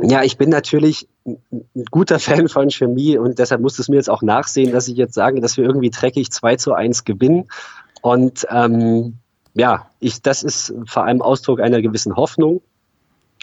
Ja, 0.00 0.22
ich 0.22 0.36
bin 0.36 0.50
natürlich 0.50 1.08
ein 1.24 1.84
guter 1.90 2.18
Fan 2.20 2.48
von 2.48 2.70
Chemie 2.70 3.16
und 3.16 3.38
deshalb 3.38 3.60
muss 3.60 3.78
es 3.78 3.88
mir 3.88 3.96
jetzt 3.96 4.10
auch 4.10 4.22
nachsehen, 4.22 4.72
dass 4.72 4.88
ich 4.88 4.96
jetzt 4.96 5.14
sage, 5.14 5.40
dass 5.40 5.56
wir 5.56 5.64
irgendwie 5.64 5.90
dreckig 5.90 6.30
2 6.30 6.56
zu 6.56 6.74
1 6.74 7.04
gewinnen. 7.04 7.44
Und 8.02 8.46
ähm, 8.50 9.18
ja, 9.54 9.86
ich, 10.00 10.20
das 10.22 10.42
ist 10.42 10.74
vor 10.86 11.04
allem 11.04 11.22
Ausdruck 11.22 11.60
einer 11.60 11.80
gewissen 11.80 12.14
Hoffnung. 12.14 12.60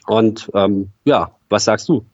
Und 0.06 0.52
ähm, 0.54 0.90
ja, 1.06 1.32
was 1.50 1.66
sagst 1.66 1.90
du? 1.90 2.06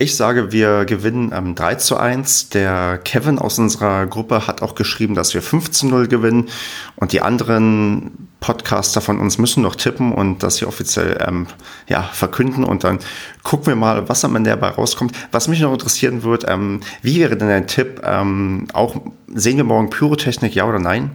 Ich 0.00 0.14
sage, 0.14 0.52
wir 0.52 0.84
gewinnen 0.84 1.32
ähm, 1.34 1.56
3 1.56 1.74
zu 1.74 1.96
1. 1.96 2.50
Der 2.50 2.98
Kevin 2.98 3.40
aus 3.40 3.58
unserer 3.58 4.06
Gruppe 4.06 4.46
hat 4.46 4.62
auch 4.62 4.76
geschrieben, 4.76 5.16
dass 5.16 5.34
wir 5.34 5.42
5 5.42 5.72
zu 5.72 5.88
0 5.88 6.06
gewinnen. 6.06 6.48
Und 6.94 7.10
die 7.10 7.20
anderen 7.20 8.28
Podcaster 8.38 9.00
von 9.00 9.18
uns 9.18 9.38
müssen 9.38 9.64
noch 9.64 9.74
tippen 9.74 10.12
und 10.12 10.44
das 10.44 10.60
hier 10.60 10.68
offiziell 10.68 11.18
ähm, 11.26 11.48
ja, 11.88 12.04
verkünden. 12.04 12.62
Und 12.62 12.84
dann 12.84 13.00
gucken 13.42 13.66
wir 13.66 13.74
mal, 13.74 14.08
was 14.08 14.24
am 14.24 14.36
Ende 14.36 14.50
dabei 14.50 14.68
rauskommt. 14.68 15.16
Was 15.32 15.48
mich 15.48 15.60
noch 15.60 15.72
interessieren 15.72 16.22
wird, 16.22 16.44
ähm, 16.46 16.80
wie 17.02 17.18
wäre 17.18 17.36
denn 17.36 17.48
dein 17.48 17.66
Tipp? 17.66 18.00
Ähm, 18.04 18.68
auch 18.74 18.94
sehen 19.34 19.56
wir 19.56 19.64
morgen 19.64 19.90
Pyrotechnik, 19.90 20.54
ja 20.54 20.64
oder 20.64 20.78
nein? 20.78 21.10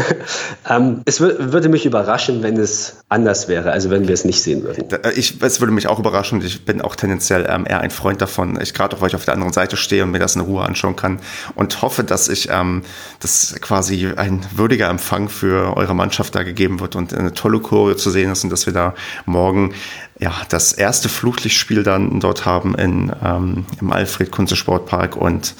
ähm, 0.68 1.02
es 1.04 1.20
würde 1.20 1.68
mich 1.68 1.86
überraschen, 1.86 2.42
wenn 2.42 2.56
es 2.56 3.02
anders 3.08 3.48
wäre, 3.48 3.72
also 3.72 3.90
wenn 3.90 4.08
wir 4.08 4.14
es 4.14 4.24
nicht 4.24 4.42
sehen 4.42 4.62
würden. 4.64 4.90
Äh, 4.90 5.12
ich, 5.12 5.42
es 5.42 5.60
würde 5.60 5.72
mich 5.72 5.86
auch 5.86 5.98
überraschen. 5.98 6.40
Ich 6.42 6.64
bin 6.64 6.80
auch 6.80 6.96
tendenziell 6.96 7.46
ähm, 7.48 7.66
eher 7.68 7.80
ein 7.80 7.90
Freund 7.90 8.20
davon. 8.20 8.58
Ich 8.60 8.74
gerade 8.74 8.96
auch, 8.96 9.00
weil 9.00 9.08
ich 9.08 9.14
auf 9.14 9.24
der 9.24 9.34
anderen 9.34 9.52
Seite 9.52 9.76
stehe 9.76 10.02
und 10.04 10.10
mir 10.10 10.18
das 10.18 10.36
in 10.36 10.42
Ruhe 10.42 10.62
anschauen 10.62 10.96
kann 10.96 11.20
und 11.54 11.82
hoffe, 11.82 12.04
dass 12.04 12.28
ich 12.28 12.48
ähm, 12.50 12.82
das 13.20 13.54
quasi 13.60 14.08
ein 14.16 14.44
würdiger 14.54 14.88
Empfang 14.88 15.28
für 15.28 15.76
eure 15.76 15.94
Mannschaft 15.94 16.34
da 16.34 16.42
gegeben 16.42 16.80
wird 16.80 16.96
und 16.96 17.14
eine 17.14 17.34
tolle 17.34 17.60
Choreo 17.60 17.94
zu 17.94 18.10
sehen 18.10 18.32
ist 18.32 18.44
und 18.44 18.50
dass 18.50 18.66
wir 18.66 18.72
da 18.72 18.94
morgen 19.26 19.74
ja, 20.22 20.32
das 20.50 20.72
erste 20.72 21.08
Flutlichtspiel 21.08 21.82
dann 21.82 22.20
dort 22.20 22.46
haben 22.46 22.76
in, 22.76 23.10
ähm, 23.24 23.64
im 23.80 23.90
Alfred 23.90 24.30
Kunze 24.30 24.54
Sportpark 24.54 25.16
und 25.16 25.56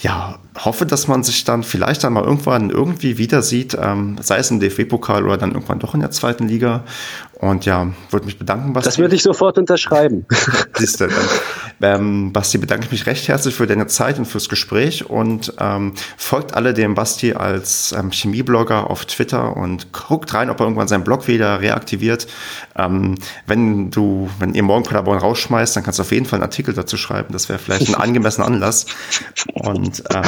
ja, 0.00 0.38
hoffe, 0.58 0.84
dass 0.84 1.08
man 1.08 1.22
sich 1.22 1.44
dann 1.44 1.62
vielleicht 1.62 2.04
dann 2.04 2.12
mal 2.12 2.22
irgendwann 2.22 2.68
irgendwie 2.68 3.16
wieder 3.16 3.40
sieht, 3.40 3.74
ähm, 3.80 4.18
sei 4.20 4.36
es 4.36 4.50
im 4.50 4.60
DFB-Pokal 4.60 5.24
oder 5.24 5.38
dann 5.38 5.52
irgendwann 5.52 5.78
doch 5.78 5.94
in 5.94 6.00
der 6.00 6.10
zweiten 6.10 6.46
Liga. 6.46 6.84
Und 7.42 7.66
ja, 7.66 7.88
würde 8.10 8.26
mich 8.26 8.38
bedanken, 8.38 8.72
Basti. 8.72 8.88
Das 8.88 8.98
würde 8.98 9.16
ich 9.16 9.22
sofort 9.24 9.58
unterschreiben. 9.58 10.24
Siehst 10.76 11.00
du, 11.00 11.08
dann, 11.08 12.00
ähm, 12.00 12.32
Basti, 12.32 12.56
bedanke 12.56 12.84
ich 12.84 12.92
mich 12.92 13.06
recht 13.06 13.26
herzlich 13.26 13.52
für 13.52 13.66
deine 13.66 13.88
Zeit 13.88 14.16
und 14.20 14.26
fürs 14.26 14.48
Gespräch 14.48 15.10
und 15.10 15.52
ähm, 15.58 15.94
folgt 16.16 16.54
alle 16.54 16.72
dem 16.72 16.94
Basti 16.94 17.32
als 17.32 17.90
ähm, 17.98 18.12
Chemieblogger 18.12 18.88
auf 18.88 19.06
Twitter 19.06 19.56
und 19.56 19.92
guckt 19.92 20.32
rein, 20.34 20.50
ob 20.50 20.60
er 20.60 20.66
irgendwann 20.66 20.86
seinen 20.86 21.02
Blog 21.02 21.26
wieder 21.26 21.60
reaktiviert. 21.60 22.28
Ähm, 22.76 23.16
wenn 23.48 23.90
du, 23.90 24.30
wenn 24.38 24.54
ihr 24.54 24.62
morgen 24.62 24.84
Paderborn 24.84 25.18
rausschmeißt, 25.18 25.74
dann 25.74 25.82
kannst 25.82 25.98
du 25.98 26.04
auf 26.04 26.12
jeden 26.12 26.26
Fall 26.26 26.36
einen 26.36 26.44
Artikel 26.44 26.74
dazu 26.74 26.96
schreiben. 26.96 27.32
Das 27.32 27.48
wäre 27.48 27.58
vielleicht 27.58 27.88
ein 27.88 27.96
angemessener 27.96 28.46
Anlass. 28.46 28.86
Und 29.54 30.04
ähm, 30.14 30.22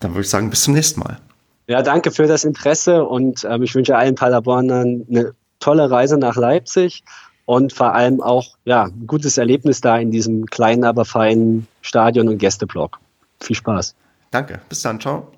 dann 0.00 0.12
würde 0.12 0.22
ich 0.22 0.30
sagen, 0.30 0.48
bis 0.48 0.62
zum 0.62 0.72
nächsten 0.72 1.00
Mal. 1.00 1.18
Ja, 1.66 1.82
danke 1.82 2.12
für 2.12 2.26
das 2.26 2.44
Interesse 2.44 3.04
und 3.04 3.44
ähm, 3.44 3.62
ich 3.62 3.74
wünsche 3.74 3.94
allen 3.94 4.14
Paderbornern 4.14 5.04
eine 5.10 5.34
tolle 5.60 5.90
Reise 5.90 6.18
nach 6.18 6.36
Leipzig 6.36 7.04
und 7.44 7.72
vor 7.72 7.94
allem 7.94 8.20
auch 8.20 8.56
ja, 8.64 8.84
ein 8.84 9.06
gutes 9.06 9.38
Erlebnis 9.38 9.80
da 9.80 9.96
in 9.98 10.10
diesem 10.10 10.46
kleinen, 10.46 10.84
aber 10.84 11.04
feinen 11.04 11.66
Stadion 11.80 12.28
und 12.28 12.38
Gästeblock. 12.38 12.98
Viel 13.40 13.56
Spaß. 13.56 13.94
Danke. 14.30 14.60
Bis 14.68 14.82
dann. 14.82 15.00
Ciao. 15.00 15.28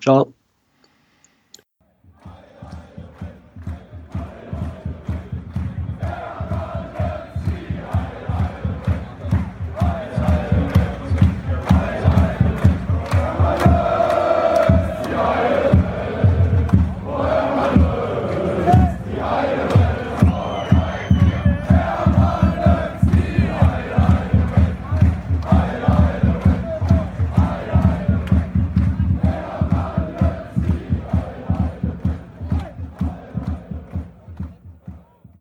Ciao. 0.00 0.32